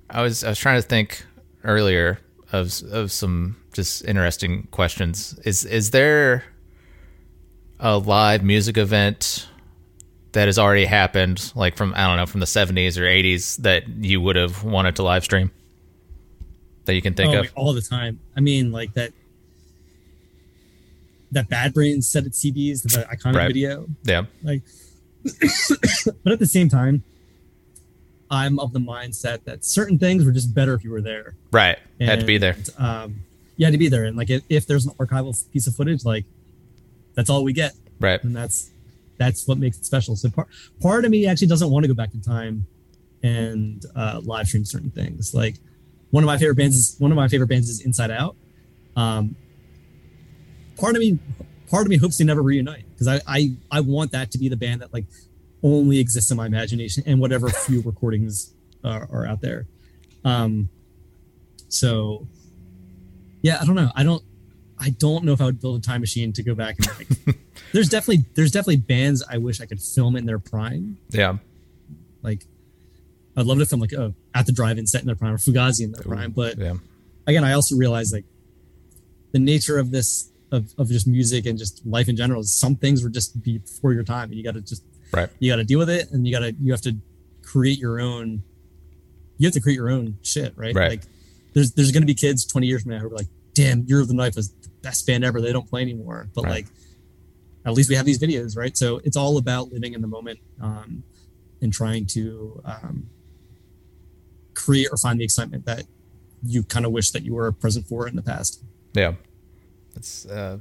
I 0.09 0.21
was 0.21 0.43
I 0.43 0.49
was 0.49 0.59
trying 0.59 0.81
to 0.81 0.87
think 0.87 1.25
earlier 1.63 2.19
of 2.51 2.81
of 2.91 3.11
some 3.11 3.57
just 3.73 4.05
interesting 4.05 4.67
questions. 4.71 5.37
Is 5.43 5.65
is 5.65 5.91
there 5.91 6.43
a 7.79 7.97
live 7.97 8.43
music 8.43 8.77
event 8.77 9.47
that 10.31 10.47
has 10.47 10.57
already 10.57 10.85
happened, 10.85 11.51
like 11.55 11.75
from 11.75 11.93
I 11.95 12.07
don't 12.07 12.17
know, 12.17 12.25
from 12.25 12.39
the 12.39 12.47
seventies 12.47 12.97
or 12.97 13.05
eighties, 13.05 13.57
that 13.57 13.87
you 13.87 14.21
would 14.21 14.35
have 14.35 14.63
wanted 14.63 14.95
to 14.97 15.03
live 15.03 15.23
stream 15.23 15.51
that 16.87 16.95
you 16.95 17.01
can 17.01 17.13
think 17.13 17.33
oh, 17.33 17.37
of? 17.39 17.45
like, 17.45 17.51
all 17.55 17.73
the 17.73 17.81
time. 17.81 18.19
I 18.35 18.39
mean, 18.41 18.71
like 18.71 18.93
that 18.95 19.11
that 21.31 21.49
Bad 21.49 21.73
Brains 21.73 22.07
set 22.07 22.25
at 22.25 22.31
CDs, 22.31 22.83
the 22.83 23.05
iconic 23.13 23.35
Right. 23.35 23.47
video. 23.47 23.87
Yeah, 24.05 24.25
Like, 24.43 24.61
but 26.23 26.31
at 26.33 26.39
the 26.39 26.47
same 26.47 26.69
time, 26.69 27.03
I'm 28.31 28.59
of 28.59 28.71
the 28.73 28.79
mindset 28.79 29.43
that 29.43 29.63
certain 29.65 29.99
things 29.99 30.23
were 30.25 30.31
just 30.31 30.53
better 30.53 30.73
if 30.73 30.83
you 30.83 30.91
were 30.91 31.01
there. 31.01 31.35
right. 31.51 31.77
Had 31.99 32.19
to 32.21 32.25
be 32.25 32.37
there. 32.37 32.55
And, 32.55 32.69
Um, 32.77 33.15
you 33.57 33.65
had 33.65 33.71
to 33.71 33.77
be 33.77 33.89
there, 33.89 34.05
and 34.05 34.15
like 34.15 34.29
if, 34.29 34.43
if 34.49 34.67
there's 34.67 34.85
an 34.85 34.93
archival 34.99 35.33
piece 35.51 35.65
of 35.67 35.75
footage, 35.75 36.05
like 36.05 36.25
that's 37.15 37.29
all 37.29 37.43
we 37.43 37.53
get, 37.53 37.73
Right. 37.99 38.23
and 38.23 38.35
that's 38.35 38.69
that's 39.17 39.47
what 39.47 39.57
makes 39.57 39.77
it 39.79 39.85
special. 39.85 40.15
So 40.15 40.29
part 40.29 40.47
part 40.79 41.03
of 41.05 41.11
me 41.11 41.25
actually 41.25 41.47
doesn't 41.47 41.71
want 41.71 41.83
to 41.83 41.87
go 41.87 41.95
back 41.95 42.13
in 42.13 42.21
time 42.21 42.67
and 43.23 43.83
uh, 43.95 44.21
live 44.23 44.47
stream 44.47 44.63
certain 44.63 44.91
things. 44.91 45.33
Like 45.33 45.55
one 46.11 46.23
of 46.23 46.27
my 46.27 46.37
favorite 46.37 46.55
bands 46.55 46.75
is 46.75 46.95
one 46.99 47.11
of 47.11 47.15
my 47.15 47.27
favorite 47.27 47.47
bands 47.47 47.69
is 47.69 47.81
Inside 47.81 48.11
Out. 48.11 48.35
Um, 48.95 49.35
part 50.77 50.95
of 50.95 50.99
me, 50.99 51.19
part 51.69 51.85
of 51.85 51.89
me 51.89 51.97
hopes 51.97 52.17
they 52.17 52.23
never 52.23 52.41
reunite 52.41 52.85
because 52.93 53.07
I, 53.07 53.21
I 53.27 53.51
I 53.71 53.81
want 53.81 54.11
that 54.11 54.31
to 54.31 54.37
be 54.37 54.49
the 54.49 54.57
band 54.57 54.81
that 54.81 54.93
like 54.93 55.05
only 55.63 55.99
exists 55.99 56.31
in 56.31 56.37
my 56.37 56.45
imagination 56.45 57.03
and 57.05 57.19
whatever 57.19 57.49
few 57.65 57.81
recordings 57.81 58.53
are, 58.83 59.07
are 59.11 59.25
out 59.25 59.41
there. 59.41 59.67
Um, 60.23 60.69
so 61.69 62.27
yeah, 63.41 63.59
I 63.61 63.65
don't 63.65 63.75
know. 63.75 63.91
I 63.95 64.03
don't 64.03 64.23
I 64.79 64.89
don't 64.91 65.25
know 65.25 65.33
if 65.33 65.41
I 65.41 65.45
would 65.45 65.59
build 65.59 65.79
a 65.79 65.81
time 65.81 66.01
machine 66.01 66.33
to 66.33 66.43
go 66.43 66.55
back 66.55 66.77
and 66.77 66.87
like 66.97 67.37
there's 67.73 67.89
definitely 67.89 68.25
there's 68.35 68.51
definitely 68.51 68.77
bands 68.77 69.23
I 69.29 69.37
wish 69.37 69.61
I 69.61 69.65
could 69.65 69.81
film 69.81 70.15
in 70.15 70.25
their 70.25 70.39
prime. 70.39 70.97
Yeah. 71.09 71.37
Like 72.21 72.45
I'd 73.37 73.45
love 73.45 73.59
to 73.59 73.65
film 73.65 73.79
like 73.81 73.93
uh, 73.93 74.09
at 74.33 74.45
the 74.47 74.51
drive-in 74.51 74.87
set 74.87 75.01
in 75.01 75.07
their 75.07 75.15
prime 75.15 75.33
or 75.33 75.37
Fugazi 75.37 75.81
in 75.81 75.91
their 75.93 76.01
prime. 76.01 76.31
But 76.31 76.57
Yeah. 76.57 76.73
again, 77.27 77.43
I 77.43 77.53
also 77.53 77.75
realize 77.77 78.11
like 78.11 78.25
the 79.31 79.39
nature 79.39 79.77
of 79.77 79.91
this 79.91 80.29
of, 80.51 80.73
of 80.77 80.87
just 80.87 81.07
music 81.07 81.45
and 81.45 81.57
just 81.59 81.85
life 81.85 82.07
in 82.09 82.15
general 82.15 82.39
is 82.41 82.51
some 82.57 82.75
things 82.75 83.03
were 83.03 83.09
just 83.09 83.41
before 83.43 83.93
your 83.93 84.03
time 84.03 84.29
and 84.29 84.35
you 84.35 84.43
gotta 84.43 84.61
just 84.61 84.81
Right. 85.13 85.29
you 85.39 85.51
gotta 85.51 85.63
deal 85.65 85.77
with 85.79 85.89
it 85.89 86.09
and 86.11 86.25
you 86.25 86.33
gotta 86.33 86.53
you 86.61 86.71
have 86.71 86.81
to 86.81 86.95
create 87.43 87.77
your 87.79 87.99
own 87.99 88.43
you 89.37 89.45
have 89.45 89.53
to 89.53 89.59
create 89.61 89.75
your 89.75 89.89
own 89.89 90.17
shit, 90.23 90.53
right? 90.57 90.73
Right. 90.73 90.89
Like 90.91 91.03
there's 91.53 91.71
there's 91.73 91.91
gonna 91.91 92.05
be 92.07 92.15
kids 92.15 92.45
20 92.45 92.65
years 92.65 92.81
from 92.83 92.91
now 92.93 92.99
who 92.99 93.07
are 93.07 93.15
like, 93.15 93.27
damn, 93.53 93.83
Year 93.83 93.99
of 94.01 94.07
the 94.07 94.13
Knife 94.15 94.35
was 94.35 94.49
the 94.49 94.69
best 94.81 95.05
band 95.05 95.23
ever. 95.23 95.41
They 95.41 95.51
don't 95.53 95.69
play 95.69 95.81
anymore. 95.81 96.29
But 96.33 96.45
Right. 96.45 96.51
like 96.51 96.65
at 97.65 97.73
least 97.73 97.89
we 97.89 97.95
have 97.95 98.05
these 98.05 98.19
videos, 98.19 98.55
right? 98.57 98.75
So 98.77 98.99
it's 99.03 99.17
all 99.17 99.37
about 99.37 99.71
living 99.73 99.93
in 99.93 100.01
the 100.01 100.07
moment 100.07 100.39
um, 100.61 101.03
and 101.61 101.71
trying 101.73 102.05
to 102.07 102.61
um, 102.65 103.09
create 104.57 104.87
or 104.91 104.97
find 104.97 105.19
the 105.19 105.23
excitement 105.23 105.65
that 105.65 105.83
you 106.43 106.63
kind 106.63 106.85
of 106.85 106.91
wish 106.91 107.11
that 107.11 107.23
you 107.23 107.33
were 107.33 107.51
present 107.51 107.87
for 107.87 108.07
in 108.07 108.15
the 108.15 108.21
past. 108.21 108.63
Yeah, 108.93 109.13
it's 109.95 110.25
uh, 110.25 110.57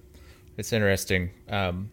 it's 0.57 0.73
interesting. 0.73 1.31
Um, 1.49 1.91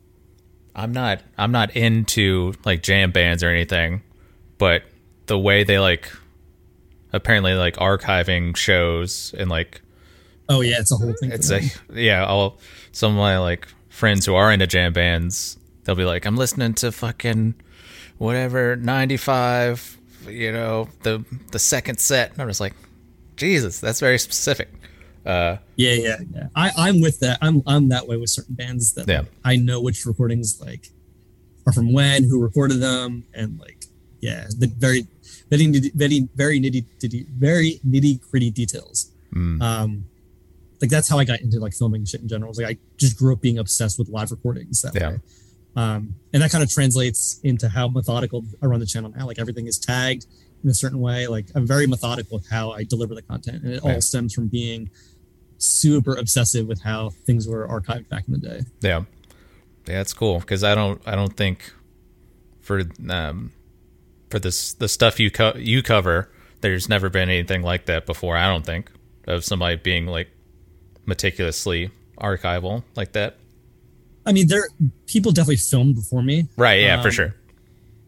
I'm 0.75 0.91
not 0.91 1.21
I'm 1.37 1.51
not 1.51 1.75
into 1.75 2.53
like 2.65 2.83
jam 2.83 3.11
bands 3.11 3.43
or 3.43 3.49
anything, 3.49 4.01
but 4.57 4.83
the 5.27 5.37
way 5.39 5.63
they 5.63 5.79
like 5.79 6.11
apparently 7.11 7.53
like 7.53 7.75
archiving 7.75 8.55
shows 8.57 9.33
and 9.37 9.49
like 9.49 9.81
Oh 10.49 10.61
yeah, 10.61 10.79
it's 10.79 10.91
a 10.91 10.95
whole 10.95 11.13
thing. 11.13 11.31
it's 11.31 11.51
a 11.51 11.61
yeah. 11.93 12.25
All 12.25 12.59
some 12.91 13.11
of 13.13 13.17
my 13.17 13.37
like 13.39 13.67
friends 13.89 14.25
who 14.25 14.35
are 14.35 14.51
into 14.51 14.67
jam 14.67 14.93
bands, 14.93 15.57
they'll 15.83 15.95
be 15.95 16.03
like, 16.05 16.25
I'm 16.25 16.35
listening 16.35 16.73
to 16.75 16.91
fucking 16.91 17.55
whatever 18.17 18.75
'95, 18.75 19.99
you 20.29 20.51
know, 20.51 20.87
the 21.03 21.23
the 21.51 21.59
second 21.59 21.99
set, 21.99 22.31
and 22.31 22.41
I'm 22.41 22.47
just 22.47 22.59
like, 22.61 22.73
Jesus, 23.35 23.79
that's 23.79 23.99
very 23.99 24.17
specific. 24.19 24.69
Uh, 25.25 25.57
yeah, 25.77 25.93
yeah, 25.93 26.17
yeah. 26.33 26.47
I, 26.55 26.71
I'm 26.77 27.01
with 27.01 27.19
that. 27.21 27.37
I'm 27.41 27.61
I'm 27.65 27.89
that 27.89 28.07
way 28.07 28.17
with 28.17 28.29
certain 28.29 28.55
bands 28.55 28.93
that 28.93 29.07
Yeah. 29.07 29.19
like, 29.19 29.27
I 29.45 29.55
know 29.55 29.79
which 29.81 30.05
recordings 30.05 30.59
like 30.59 30.89
are 31.65 31.71
from 31.73 31.93
when, 31.93 32.23
who 32.23 32.41
recorded 32.41 32.79
them, 32.81 33.23
and 33.33 33.57
like 33.59 33.85
yeah, 34.21 34.47
the 34.59 34.67
very 34.67 35.07
very 35.49 35.63
nitty- 35.67 35.93
very 35.93 36.27
very 36.35 36.59
nitty 36.59 36.85
nitty 36.99 37.27
very 37.29 37.79
nitty 37.87 38.19
gritty 38.29 38.51
details. 38.51 39.11
mm, 39.33 39.61
Um, 39.61 40.05
like 40.81 40.89
that's 40.89 41.07
how 41.07 41.17
I 41.19 41.23
got 41.23 41.39
into 41.39 41.59
like 41.59 41.73
filming 41.73 42.03
shit 42.03 42.19
in 42.21 42.27
general. 42.27 42.49
It's 42.51 42.59
like 42.59 42.75
I 42.75 42.77
just 42.97 43.17
grew 43.17 43.31
up 43.33 43.41
being 43.41 43.57
obsessed 43.59 43.97
with 43.97 44.09
live 44.09 44.31
recordings 44.31 44.81
that 44.81 44.93
Yeah. 44.93 45.11
way. 45.11 45.19
Um, 45.75 46.15
and 46.31 46.41
that 46.43 46.51
kind 46.51 46.63
of 46.63 46.69
translates 46.71 47.39
into 47.43 47.67
how 47.67 47.87
methodical 47.87 48.43
I 48.61 48.67
run 48.67 48.79
the 48.79 48.85
channel 48.85 49.11
now. 49.15 49.25
Like 49.25 49.39
everything 49.39 49.67
is 49.67 49.79
tagged 49.79 50.27
in 50.63 50.69
a 50.69 50.73
certain 50.73 50.99
way. 50.99 51.27
Like 51.27 51.47
I'm 51.55 51.65
very 51.65 51.87
methodical 51.87 52.37
with 52.37 52.49
how 52.49 52.71
I 52.71 52.83
deliver 52.83 53.15
the 53.15 53.21
content, 53.21 53.63
and 53.63 53.73
it 53.73 53.83
all 53.83 54.01
stems 54.01 54.33
from 54.33 54.47
being 54.47 54.89
super 55.57 56.15
obsessive 56.15 56.67
with 56.67 56.81
how 56.81 57.09
things 57.09 57.47
were 57.47 57.67
archived 57.67 58.09
back 58.09 58.27
in 58.27 58.33
the 58.33 58.39
day. 58.39 58.61
Yeah, 58.81 59.03
yeah, 59.87 60.01
it's 60.01 60.13
cool 60.13 60.39
because 60.39 60.63
I 60.63 60.75
don't, 60.75 61.01
I 61.05 61.15
don't 61.15 61.35
think 61.35 61.71
for 62.61 62.83
um 63.09 63.51
for 64.29 64.39
this 64.39 64.73
the 64.73 64.87
stuff 64.87 65.19
you 65.19 65.29
co- 65.29 65.55
you 65.55 65.83
cover, 65.83 66.31
there's 66.61 66.87
never 66.89 67.09
been 67.09 67.29
anything 67.29 67.61
like 67.61 67.85
that 67.85 68.05
before. 68.05 68.37
I 68.37 68.47
don't 68.47 68.65
think 68.65 68.91
of 69.27 69.43
somebody 69.43 69.75
being 69.75 70.05
like 70.07 70.29
meticulously 71.05 71.91
archival 72.17 72.83
like 72.95 73.11
that. 73.13 73.37
I 74.25 74.31
mean, 74.31 74.47
there 74.47 74.67
people 75.05 75.31
definitely 75.31 75.57
filmed 75.57 75.95
before 75.95 76.23
me. 76.23 76.47
Right? 76.57 76.81
Yeah, 76.81 77.01
for 77.01 77.07
Um, 77.09 77.13
sure. 77.13 77.35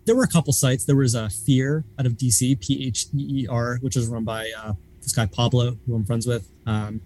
there 0.06 0.16
were 0.16 0.24
a 0.24 0.28
couple 0.28 0.54
sites. 0.54 0.86
There 0.86 0.96
was 0.96 1.16
a 1.16 1.24
uh, 1.24 1.30
Pheer 1.30 1.84
out 2.00 2.06
of 2.06 2.14
DC, 2.14 2.60
P 2.60 2.88
H 2.88 3.08
E 3.16 3.42
E 3.44 3.48
R, 3.48 3.78
which 3.82 3.96
was 3.96 4.08
run 4.08 4.24
by 4.24 4.52
uh, 4.58 4.74
this 5.02 5.12
guy 5.14 5.26
Pablo, 5.26 5.78
who 5.86 5.96
I'm 5.96 6.06
friends 6.06 6.26
with. 6.28 6.50
Um, 6.66 7.02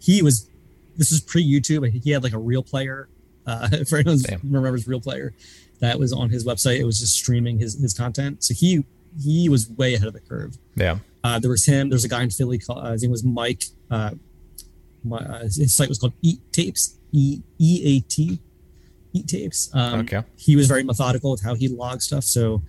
he 0.00 0.22
was 0.22 0.48
this 0.96 1.10
was 1.10 1.20
pre 1.20 1.44
YouTube. 1.44 1.88
He 2.02 2.10
had 2.10 2.22
like 2.22 2.32
a 2.32 2.38
real 2.38 2.62
player. 2.62 3.08
Uh, 3.46 3.68
for 3.88 3.98
anyone 3.98 4.18
remembers 4.42 4.86
real 4.88 5.00
player, 5.00 5.34
that 5.80 5.98
was 5.98 6.12
on 6.12 6.30
his 6.30 6.46
website. 6.46 6.78
It 6.78 6.84
was 6.84 6.98
just 7.00 7.14
streaming 7.14 7.58
his 7.58 7.74
his 7.80 7.92
content. 7.92 8.42
So 8.44 8.54
he 8.54 8.84
he 9.22 9.48
was 9.48 9.68
way 9.68 9.94
ahead 9.94 10.08
of 10.08 10.14
the 10.14 10.20
curve. 10.20 10.56
Yeah, 10.76 10.98
Uh, 11.22 11.38
there 11.38 11.50
was 11.50 11.66
him. 11.66 11.90
There's 11.90 12.04
a 12.04 12.08
guy 12.08 12.22
in 12.22 12.30
Philly. 12.30 12.58
Called, 12.58 12.78
uh, 12.84 12.92
his 12.92 13.02
name 13.02 13.10
was 13.10 13.22
Mike. 13.22 13.64
Uh, 13.90 14.12
my, 15.04 15.18
uh, 15.18 15.42
his 15.42 15.74
site 15.76 15.88
was 15.90 15.98
called 15.98 16.14
Eat 16.22 16.40
Tapes. 16.52 16.96
E 17.12 17.42
E 17.58 17.82
A 17.84 18.00
T. 18.00 18.40
Eat 19.14 19.26
Tapes. 19.28 19.70
Um, 19.72 20.00
Okay. 20.00 20.22
He 20.36 20.56
was 20.56 20.66
very 20.66 20.82
methodical 20.82 21.30
with 21.30 21.42
how 21.42 21.54
he 21.54 21.68
logged 21.68 22.02
stuff. 22.02 22.24
So 22.24 22.62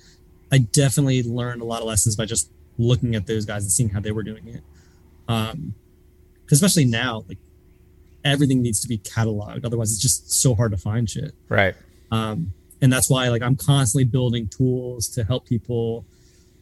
I 0.52 0.60
definitely 0.60 1.24
learned 1.24 1.62
a 1.62 1.66
lot 1.66 1.82
of 1.82 1.88
lessons 1.88 2.16
by 2.16 2.26
just 2.26 2.50
looking 2.78 3.16
at 3.16 3.26
those 3.28 3.46
guys 3.46 3.64
and 3.64 3.72
seeing 3.72 3.90
how 3.90 4.00
they 4.00 4.12
were 4.12 4.24
doing 4.24 4.48
it. 4.48 4.62
Um, 5.28 5.74
especially 6.52 6.86
now, 6.86 7.26
like 7.28 7.40
everything 8.24 8.62
needs 8.62 8.80
to 8.82 8.88
be 8.88 8.98
cataloged. 9.00 9.66
Otherwise, 9.66 9.92
it's 9.92 10.02
just 10.02 10.32
so 10.32 10.56
hard 10.56 10.72
to 10.72 10.78
find 10.78 11.10
shit 11.10 11.34
right. 11.50 11.76
um, 12.12 12.54
and 12.82 12.92
that's 12.92 13.10
why 13.10 13.30
like 13.30 13.42
i'm 13.42 13.56
constantly 13.56 14.04
building 14.04 14.48
tools 14.48 15.08
to 15.08 15.24
help 15.24 15.46
people 15.48 16.06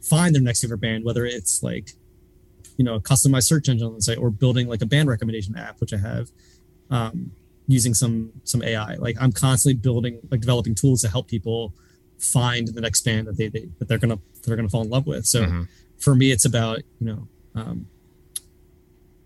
find 0.02 0.34
their 0.36 0.42
next 0.42 0.62
favorite 0.62 0.78
band 0.80 1.04
whether 1.04 1.26
it's 1.26 1.64
like 1.64 1.92
you 2.78 2.86
know 2.86 2.96
a 2.96 3.00
customized 3.00 3.44
search 3.46 3.68
engine 3.68 3.88
on 3.88 3.96
the 3.96 4.02
site 4.02 4.18
or 4.18 4.30
building 4.30 4.68
like 4.68 4.82
a 4.82 4.86
band 4.86 5.10
recommendation 5.10 5.56
app 5.58 5.80
which 5.82 5.94
i 5.94 5.98
have 5.98 6.30
um, 6.92 7.32
using 7.68 7.94
some 7.94 8.32
some 8.44 8.62
ai 8.64 8.96
like 8.96 9.16
i'm 9.22 9.32
constantly 9.32 9.74
building 9.80 10.20
like 10.32 10.42
developing 10.42 10.76
tools 10.76 11.02
to 11.02 11.08
help 11.10 11.28
people 11.28 11.74
find 12.20 12.68
the 12.70 12.82
next 12.82 13.02
band 13.06 13.26
that 13.28 13.38
they, 13.38 13.48
they 13.48 13.68
that 13.80 13.88
they're 13.88 13.98
gonna 13.98 14.20
they're 14.46 14.56
gonna 14.56 14.68
fall 14.70 14.82
in 14.84 14.90
love 14.90 15.06
with 15.08 15.26
so 15.26 15.44
Mhm. 15.46 15.68
for 15.98 16.14
me 16.16 16.32
it's 16.32 16.46
about 16.46 16.80
you 17.00 17.08
know 17.08 17.28
um, 17.56 17.88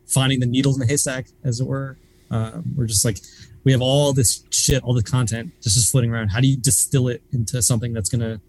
finding 0.06 0.40
the 0.40 0.46
needles 0.46 0.76
in 0.76 0.82
the 0.82 0.86
haystack 0.88 1.28
as 1.44 1.60
it 1.60 1.68
were 1.68 1.98
um, 2.30 2.64
we're 2.76 2.86
just 2.86 3.06
like 3.06 3.18
we 3.64 3.72
have 3.72 3.82
all 3.82 4.14
this 4.14 4.44
shit 4.52 4.84
all 4.84 4.94
the 4.94 5.04
content 5.04 5.52
just 5.62 5.76
just 5.76 5.92
floating 5.92 6.12
around 6.12 6.30
how 6.30 6.40
do 6.40 6.48
you 6.48 6.58
distill 6.58 7.08
it 7.08 7.22
into 7.32 7.62
something 7.62 7.94
that's 7.94 8.10
going 8.10 8.22
to 8.22 8.42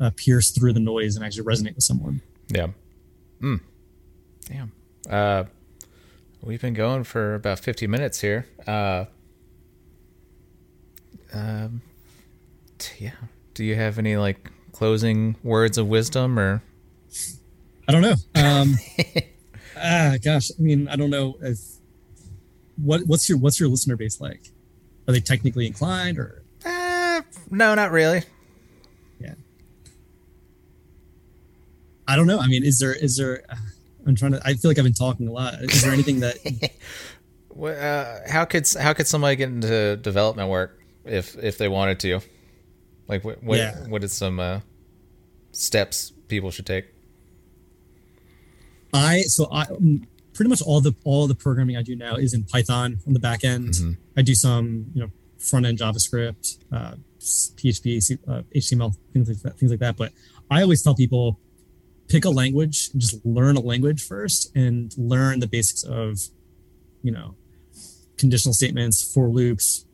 uh, 0.00 0.10
pierce 0.16 0.50
through 0.50 0.72
the 0.72 0.80
noise 0.80 1.16
and 1.16 1.24
actually 1.24 1.44
resonate 1.44 1.74
with 1.74 1.84
someone 1.84 2.20
Yeah. 2.48 2.68
Mm. 3.40 3.60
Damn. 4.46 4.72
Uh, 5.08 5.44
we've 6.42 6.60
been 6.60 6.74
going 6.74 7.04
for 7.04 7.34
about 7.34 7.58
50 7.60 7.86
minutes 7.86 8.20
here. 8.20 8.46
Uh, 8.66 9.04
um, 11.32 11.82
t- 12.78 13.04
yeah. 13.06 13.10
Do 13.54 13.64
you 13.64 13.74
have 13.74 13.98
any 13.98 14.16
like 14.16 14.50
closing 14.72 15.36
words 15.42 15.78
of 15.78 15.88
wisdom 15.88 16.38
or? 16.38 16.62
i 17.88 17.92
don't 17.92 18.02
know 18.02 18.14
um 18.34 18.74
ah 19.78 20.14
gosh 20.22 20.50
i 20.58 20.62
mean 20.62 20.86
i 20.88 20.94
don't 20.94 21.08
know 21.08 21.36
if 21.40 21.58
what 22.76 23.00
what's 23.06 23.28
your 23.30 23.38
what's 23.38 23.58
your 23.58 23.68
listener 23.70 23.96
base 23.96 24.20
like 24.20 24.42
are 25.08 25.12
they 25.12 25.20
technically 25.20 25.66
inclined 25.66 26.18
or 26.18 26.42
Uh, 26.66 27.22
no, 27.50 27.74
not 27.74 27.90
really. 27.92 28.22
yeah 29.18 29.32
i 32.06 32.14
don't 32.14 32.26
know 32.26 32.38
i 32.38 32.46
mean 32.46 32.62
is 32.62 32.78
there 32.78 32.92
is 32.92 33.16
there 33.16 33.42
i'm 34.08 34.16
trying 34.16 34.32
to 34.32 34.40
i 34.44 34.54
feel 34.54 34.70
like 34.70 34.78
i've 34.78 34.84
been 34.84 34.92
talking 34.92 35.28
a 35.28 35.32
lot 35.32 35.54
is 35.62 35.82
there 35.82 35.92
anything 35.92 36.18
that 36.20 36.36
Wha- 37.50 37.70
Uh, 37.70 38.20
how 38.28 38.44
could 38.44 38.66
how 38.80 38.92
could 38.92 39.06
somebody 39.06 39.36
get 39.36 39.48
into 39.48 39.96
development 39.96 40.48
work 40.48 40.80
if 41.04 41.36
if 41.42 41.58
they 41.58 41.66
wanted 41.68 41.98
to? 42.00 42.20
Like 43.08 43.24
what 43.24 43.42
what, 43.42 43.58
Yeah. 43.58 43.74
what 43.88 44.04
is 44.04 44.12
some 44.12 44.38
uh, 44.38 44.60
steps 45.52 46.12
people 46.28 46.50
should 46.52 46.66
take? 46.66 46.84
I 48.92 49.22
so 49.22 49.48
I 49.52 49.64
mm, 49.66 50.04
pretty 50.34 50.48
much 50.48 50.62
all 50.62 50.80
the 50.80 50.94
all 51.04 51.26
the 51.26 51.34
programming 51.34 51.76
I 51.76 51.82
do 51.82 51.96
now 51.96 52.14
is 52.16 52.32
in 52.34 52.44
Python 52.44 52.98
on 53.06 53.12
the 53.12 53.18
back 53.20 53.44
end. 53.44 53.70
Mhm. 53.74 53.96
I 54.16 54.22
do 54.22 54.34
some 54.34 54.86
you 54.94 55.02
know 55.02 55.10
front 55.38 55.66
end 55.66 55.78
JavaScript, 55.78 56.58
uh, 56.72 56.94
PHP, 57.20 58.18
uh, 58.28 58.42
HTML, 58.54 58.94
things 59.12 59.28
like 59.28 59.40
that, 59.42 59.58
things 59.58 59.70
like 59.70 59.80
that. 59.80 59.96
But 59.96 60.12
I 60.50 60.62
always 60.62 60.82
tell 60.82 60.94
people 60.94 61.38
pick 62.08 62.24
a 62.24 62.30
language 62.30 62.88
and 62.92 63.00
just 63.00 63.24
learn 63.24 63.56
a 63.56 63.60
language 63.60 64.02
first 64.02 64.50
and 64.56 64.94
learn 64.96 65.40
the 65.40 65.46
basics 65.46 65.82
of 65.84 66.18
you 67.02 67.12
know 67.12 67.34
conditional 68.16 68.52
statements, 68.52 69.00
for 69.14 69.28
loops, 69.28 69.84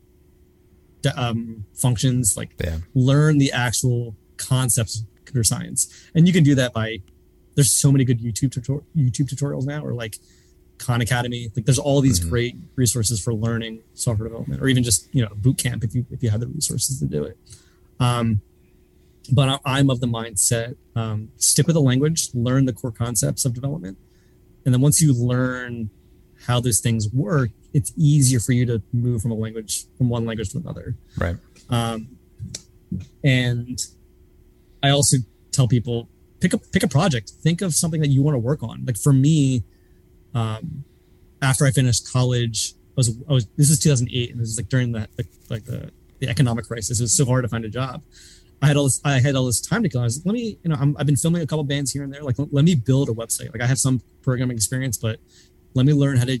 um, 1.15 1.65
functions 1.75 2.35
like 2.35 2.55
Yeah. 2.59 2.79
learn 2.95 3.37
the 3.37 3.51
actual 3.51 4.15
concepts 4.37 4.99
of 5.01 5.05
computer 5.25 5.43
science 5.43 5.87
and 6.15 6.25
you 6.27 6.33
can 6.33 6.43
do 6.43 6.55
that 6.55 6.73
by 6.73 6.99
there's 7.55 7.71
so 7.71 7.91
many 7.91 8.03
good 8.03 8.19
youtube 8.19 8.51
tutor- 8.51 8.83
youtube 8.97 9.27
tutorials 9.29 9.65
now 9.65 9.83
or 9.85 9.93
like 9.93 10.17
khan 10.77 10.99
academy 11.01 11.49
like 11.55 11.65
there's 11.65 11.79
all 11.79 12.01
these 12.01 12.19
Mhm. 12.19 12.29
great 12.29 12.55
resources 12.75 13.19
for 13.21 13.33
learning 13.33 13.81
software 13.93 14.27
development 14.27 14.61
or 14.61 14.67
even 14.67 14.83
just 14.83 15.07
you 15.13 15.21
know 15.23 15.31
boot 15.35 15.57
camp 15.57 15.83
if 15.83 15.95
you 15.95 16.05
if 16.11 16.21
you 16.23 16.29
have 16.31 16.39
the 16.41 16.47
resources 16.47 16.99
to 16.99 17.05
do 17.05 17.23
it 17.23 17.37
um 17.99 18.41
but 19.33 19.61
i'm 19.65 19.89
of 19.89 19.99
the 19.99 20.07
mindset 20.07 20.75
um, 20.95 21.29
stick 21.37 21.67
with 21.67 21.73
the 21.73 21.81
language 21.81 22.29
learn 22.33 22.65
the 22.65 22.73
core 22.73 22.91
concepts 22.91 23.45
of 23.45 23.53
development 23.53 23.97
and 24.65 24.73
then 24.73 24.81
once 24.81 25.01
you 25.01 25.13
learn 25.13 25.89
how 26.47 26.59
those 26.59 26.79
things 26.79 27.09
work, 27.11 27.51
it's 27.73 27.93
easier 27.95 28.39
for 28.39 28.51
you 28.51 28.65
to 28.65 28.81
move 28.93 29.21
from 29.21 29.31
a 29.31 29.35
language 29.35 29.85
from 29.97 30.09
one 30.09 30.25
language 30.25 30.49
to 30.51 30.57
another. 30.57 30.95
Right. 31.17 31.35
Um, 31.69 32.17
and 33.23 33.79
I 34.83 34.89
also 34.89 35.17
tell 35.51 35.67
people 35.67 36.09
pick 36.39 36.53
a 36.53 36.57
pick 36.57 36.83
a 36.83 36.87
project. 36.87 37.29
Think 37.41 37.61
of 37.61 37.73
something 37.73 38.01
that 38.01 38.09
you 38.09 38.21
want 38.21 38.35
to 38.35 38.39
work 38.39 38.63
on. 38.63 38.85
Like 38.85 38.97
for 38.97 39.13
me, 39.13 39.63
um, 40.33 40.83
after 41.41 41.65
I 41.65 41.71
finished 41.71 42.11
college, 42.11 42.73
I 42.73 42.93
was 42.97 43.17
I 43.29 43.33
was 43.33 43.47
this 43.57 43.69
is 43.69 43.79
2008, 43.79 44.31
and 44.31 44.39
this 44.39 44.49
is 44.49 44.57
like 44.57 44.69
during 44.69 44.91
the, 44.91 45.07
the 45.15 45.25
like 45.49 45.65
the 45.65 45.91
the 46.19 46.29
economic 46.29 46.65
crisis. 46.65 46.99
It 46.99 47.03
was 47.03 47.15
so 47.15 47.25
hard 47.25 47.43
to 47.43 47.49
find 47.49 47.65
a 47.65 47.69
job. 47.69 48.03
I 48.61 48.67
had 48.67 48.77
all 48.77 48.85
this 48.85 49.01
I 49.03 49.19
had 49.19 49.35
all 49.35 49.45
this 49.45 49.61
time 49.61 49.83
to 49.83 49.89
kill. 49.89 50.01
I 50.01 50.05
was 50.05 50.17
like, 50.17 50.25
let 50.25 50.33
me 50.33 50.57
you 50.63 50.69
know 50.69 50.77
I'm, 50.79 50.95
I've 50.97 51.05
been 51.05 51.15
filming 51.15 51.41
a 51.41 51.47
couple 51.47 51.63
bands 51.63 51.91
here 51.91 52.03
and 52.03 52.13
there. 52.13 52.23
Like 52.23 52.39
let, 52.39 52.53
let 52.53 52.65
me 52.65 52.75
build 52.75 53.09
a 53.09 53.13
website. 53.13 53.51
Like 53.51 53.61
I 53.61 53.67
have 53.67 53.79
some 53.79 54.01
programming 54.21 54.55
experience, 54.55 54.97
but 54.97 55.19
let 55.73 55.85
me 55.85 55.93
learn 55.93 56.17
how 56.17 56.25
to 56.25 56.39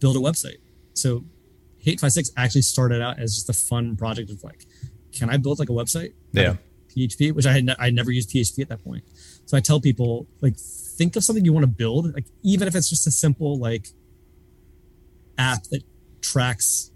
build 0.00 0.16
a 0.16 0.20
website. 0.20 0.58
So 0.94 1.24
hate5six 1.84 2.30
actually 2.36 2.62
started 2.62 3.00
out 3.00 3.18
as 3.18 3.34
just 3.34 3.48
a 3.48 3.52
fun 3.52 3.96
project 3.96 4.30
of 4.30 4.42
like, 4.44 4.66
can 5.12 5.30
I 5.30 5.36
build 5.36 5.58
like 5.58 5.68
a 5.68 5.72
website? 5.72 6.12
Yeah. 6.32 6.56
PHP, 6.90 7.32
which 7.32 7.46
I 7.46 7.52
had 7.52 7.64
ne- 7.64 7.76
I 7.78 7.90
never 7.90 8.10
used 8.10 8.30
PHP 8.30 8.60
at 8.60 8.68
that 8.68 8.84
point. 8.84 9.04
So 9.46 9.56
I 9.56 9.60
tell 9.60 9.80
people 9.80 10.26
like 10.40 10.56
think 10.58 11.16
of 11.16 11.24
something 11.24 11.44
you 11.44 11.52
want 11.52 11.64
to 11.64 11.68
build, 11.68 12.14
like 12.14 12.26
even 12.42 12.68
if 12.68 12.74
it's 12.74 12.90
just 12.90 13.06
a 13.06 13.10
simple 13.10 13.58
like 13.58 13.88
app 15.38 15.64
that 15.70 15.82
tracks 16.20 16.91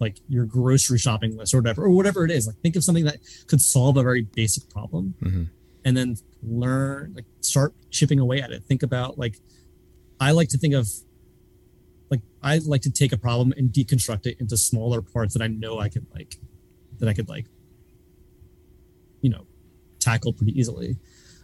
like 0.00 0.18
your 0.28 0.44
grocery 0.44 0.98
shopping 0.98 1.36
list 1.36 1.54
or 1.54 1.58
whatever 1.58 1.84
or 1.84 1.90
whatever 1.90 2.24
it 2.24 2.30
is. 2.30 2.46
Like 2.46 2.56
think 2.56 2.76
of 2.76 2.84
something 2.84 3.04
that 3.04 3.18
could 3.46 3.60
solve 3.60 3.96
a 3.96 4.02
very 4.02 4.22
basic 4.22 4.68
problem, 4.70 5.14
hmm 5.20 5.44
and 5.84 5.96
then 5.96 6.16
learn 6.42 7.12
like 7.14 7.24
start 7.40 7.72
chipping 7.90 8.18
away 8.18 8.42
at 8.42 8.50
it. 8.50 8.62
Think 8.64 8.82
about 8.82 9.18
like 9.18 9.40
I 10.20 10.32
like 10.32 10.48
to 10.50 10.58
think 10.58 10.74
of 10.74 10.86
like 12.10 12.20
I 12.42 12.58
like 12.58 12.82
to 12.82 12.90
take 12.90 13.12
a 13.12 13.16
problem 13.16 13.54
and 13.56 13.70
deconstruct 13.70 14.26
it 14.26 14.38
into 14.40 14.56
smaller 14.56 15.00
parts 15.00 15.34
that 15.34 15.42
I 15.42 15.46
know 15.46 15.78
I 15.78 15.88
could 15.88 16.06
like 16.12 16.36
that 16.98 17.08
I 17.08 17.14
could 17.14 17.28
like 17.28 17.46
you 19.22 19.30
know 19.30 19.46
tackle 19.98 20.32
pretty 20.32 20.58
easily. 20.58 20.96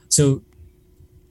So 0.08 0.42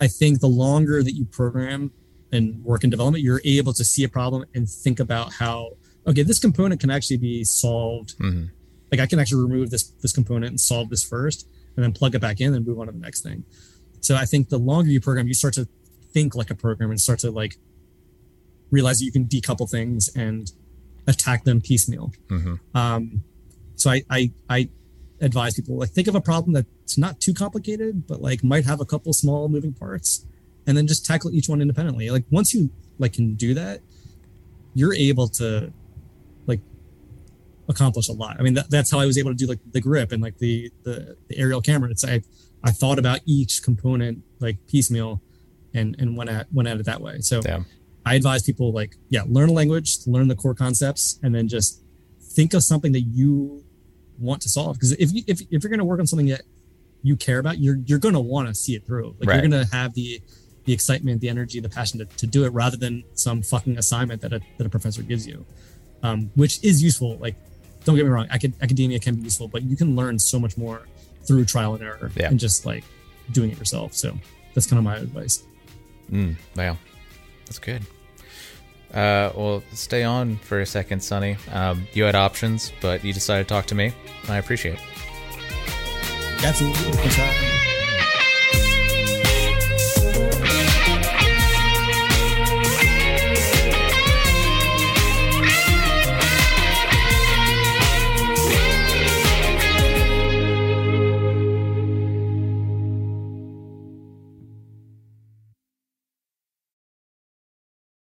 I 0.02 0.08
think 0.08 0.40
the 0.40 0.48
longer 0.48 1.04
that 1.04 1.14
you 1.14 1.26
program 1.26 1.92
and 2.32 2.64
work 2.64 2.84
in 2.84 2.90
development, 2.90 3.24
you're 3.24 3.42
able 3.46 3.74
to 3.74 3.86
see 3.86 4.04
a 4.04 4.10
problem 4.10 4.44
and 4.56 4.68
think 4.68 5.00
about 5.00 5.34
how 5.34 5.78
okay, 6.08 6.24
this 6.24 6.40
component 6.40 6.82
can 6.82 6.90
actually 6.90 7.18
be 7.18 7.44
solved. 7.44 8.16
hmm 8.18 8.46
Like 8.92 9.02
I 9.02 9.08
can 9.08 9.20
actually 9.20 9.44
remove 9.44 9.70
this 9.70 9.84
this 10.04 10.12
component 10.14 10.50
and 10.52 10.60
solve 10.60 10.90
this 10.90 11.04
first, 11.04 11.48
and 11.76 11.84
then 11.84 11.92
plug 11.94 12.16
it 12.16 12.22
back 12.22 12.40
in 12.42 12.54
and 12.54 12.66
move 12.66 12.80
on 12.80 12.88
to 12.88 12.92
the 12.92 13.00
next 13.00 13.22
thing. 13.22 13.44
So 14.02 14.16
I 14.16 14.26
think 14.26 14.50
the 14.50 14.58
longer 14.60 14.90
you 14.92 15.00
program, 15.02 15.28
you 15.28 15.34
start 15.34 15.54
to 15.56 15.68
think 16.14 16.36
like 16.36 16.52
a 16.52 16.56
program 16.56 16.90
and 16.92 17.00
start 17.02 17.20
to 17.20 17.32
like 17.32 17.58
realize 18.72 19.00
that 19.00 19.06
you 19.06 19.12
can 19.12 19.26
decouple 19.26 19.70
things 19.70 20.10
and 20.16 20.52
attack 21.08 21.44
them 21.44 21.62
piecemeal. 21.62 22.12
hmm 22.30 22.56
Um, 22.76 23.24
so 23.76 23.90
I, 23.90 24.04
I 24.10 24.32
I 24.50 24.70
advise 25.22 25.54
people 25.56 25.78
like 25.78 25.90
think 25.90 26.08
of 26.08 26.16
a 26.16 26.22
problem 26.22 26.54
that's 26.54 26.98
not 26.98 27.20
too 27.20 27.34
complicated, 27.34 28.06
but 28.08 28.22
like 28.22 28.44
might 28.44 28.66
have 28.66 28.80
a 28.82 28.86
couple 28.86 29.12
small 29.14 29.48
moving 29.50 29.74
parts, 29.74 30.26
and 30.68 30.78
then 30.78 30.86
just 30.88 31.06
tackle 31.06 31.32
each 31.34 31.50
one 31.50 31.62
independently. 31.62 32.10
Like 32.10 32.26
once 32.30 32.54
you 32.54 32.70
like 33.00 33.14
can 33.14 33.36
do 33.36 33.54
that, 33.56 33.82
you're 34.76 34.94
able 34.94 35.28
to 35.30 35.72
accomplish 37.74 38.08
a 38.10 38.14
lot. 38.24 38.34
I 38.40 38.42
mean 38.46 38.56
that, 38.58 38.70
that's 38.76 38.90
how 38.92 39.00
I 39.04 39.06
was 39.06 39.18
able 39.22 39.32
to 39.36 39.40
do 39.44 39.48
like 39.54 39.60
the 39.78 39.82
grip 39.82 40.12
and 40.14 40.22
like 40.28 40.38
the 40.38 40.72
the, 40.86 40.96
the 41.30 41.36
aerial 41.44 41.62
camera. 41.70 41.90
It's 41.92 42.06
I 42.06 42.22
I 42.64 42.72
thought 42.72 43.00
about 43.04 43.20
each 43.26 43.54
component 43.64 44.16
like 44.46 44.58
piecemeal, 44.72 45.22
and 45.74 45.96
and 46.00 46.08
went 46.18 46.30
at 46.30 46.46
went 46.54 46.68
at 46.70 46.78
it 46.80 46.86
that 46.86 47.02
way. 47.02 47.16
So 47.20 47.42
Yeah. 47.44 47.64
I 48.06 48.16
advise 48.16 48.42
people 48.44 48.68
like, 48.74 48.98
yeah, 49.16 49.24
learn 49.28 49.48
a 49.50 49.54
language, 49.54 49.90
learn 50.08 50.28
the 50.28 50.36
core 50.36 50.54
concepts, 50.66 51.20
and 51.24 51.34
then 51.36 51.48
just 51.48 51.82
think 52.36 52.54
of 52.54 52.62
something 52.64 52.92
that 52.98 53.06
you 53.20 53.64
want 54.20 54.42
to 54.42 54.50
solve. 54.50 54.76
Because 54.78 54.92
if 54.94 55.10
you 55.14 55.24
if, 55.28 55.38
if 55.52 55.64
you're 55.64 55.70
going 55.76 55.80
to 55.86 55.86
work 55.86 56.00
on 56.02 56.08
something 56.08 56.28
that 56.28 56.42
you 57.02 57.16
care 57.16 57.40
about, 57.40 57.56
you're 57.60 57.78
you're 57.88 58.00
going 58.00 58.14
to 58.22 58.26
want 58.34 58.48
to 58.50 58.54
see 58.54 58.76
it 58.76 58.86
through. 58.86 59.16
Like 59.20 59.30
Right. 59.30 59.36
you're 59.42 59.48
going 59.50 59.66
to 59.68 59.72
have 59.76 59.94
the 59.94 60.22
the 60.66 60.72
excitement, 60.74 61.20
the 61.20 61.28
energy, 61.30 61.60
the 61.60 61.68
passion 61.70 62.00
to, 62.00 62.06
to 62.06 62.26
do 62.28 62.46
it, 62.46 62.50
rather 62.50 62.78
than 62.78 63.04
some 63.16 63.42
fucking 63.42 63.78
assignment 63.78 64.22
that 64.22 64.32
a 64.34 64.40
that 64.58 64.66
a 64.68 64.70
professor 64.70 65.02
gives 65.02 65.26
you, 65.28 65.46
um, 66.04 66.30
which 66.36 66.64
is 66.64 66.82
useful. 66.84 67.18
Like, 67.18 67.36
don't 67.86 67.96
get 67.96 68.06
me 68.06 68.12
wrong, 68.12 68.28
acad- 68.32 68.54
academia 68.62 69.00
can 69.00 69.16
be 69.16 69.22
useful, 69.24 69.48
but 69.48 69.64
you 69.64 69.76
can 69.76 69.96
learn 69.96 70.18
so 70.20 70.40
much 70.40 70.58
more 70.58 70.82
through 71.26 71.46
trial 71.46 71.74
and 71.76 71.84
error 71.84 72.12
Yeah. 72.16 72.28
and 72.28 72.40
just 72.40 72.66
like 72.66 72.84
doing 73.32 73.52
it 73.52 73.58
yourself. 73.58 73.94
So 73.94 74.18
that's 74.54 74.68
kind 74.68 74.78
of 74.78 74.84
my 74.84 74.98
advice. 74.98 75.44
Mm, 76.12 76.36
wow, 76.56 76.78
that's 77.46 77.60
good. 77.60 77.82
Uh, 78.94 79.32
well, 79.36 79.64
stay 79.74 80.04
on 80.04 80.38
for 80.38 80.60
a 80.62 80.66
second, 80.66 81.02
Sunny. 81.04 81.38
Um, 81.52 81.88
you 81.94 82.04
had 82.04 82.14
options, 82.16 82.72
but 82.82 83.04
you 83.04 83.12
decided 83.14 83.48
to 83.48 83.50
talk 83.54 83.66
to 83.68 83.76
me. 83.76 83.92
I 84.30 84.38
appreciate 84.38 84.76
it. 84.76 86.44
Absolutely. 86.44 87.53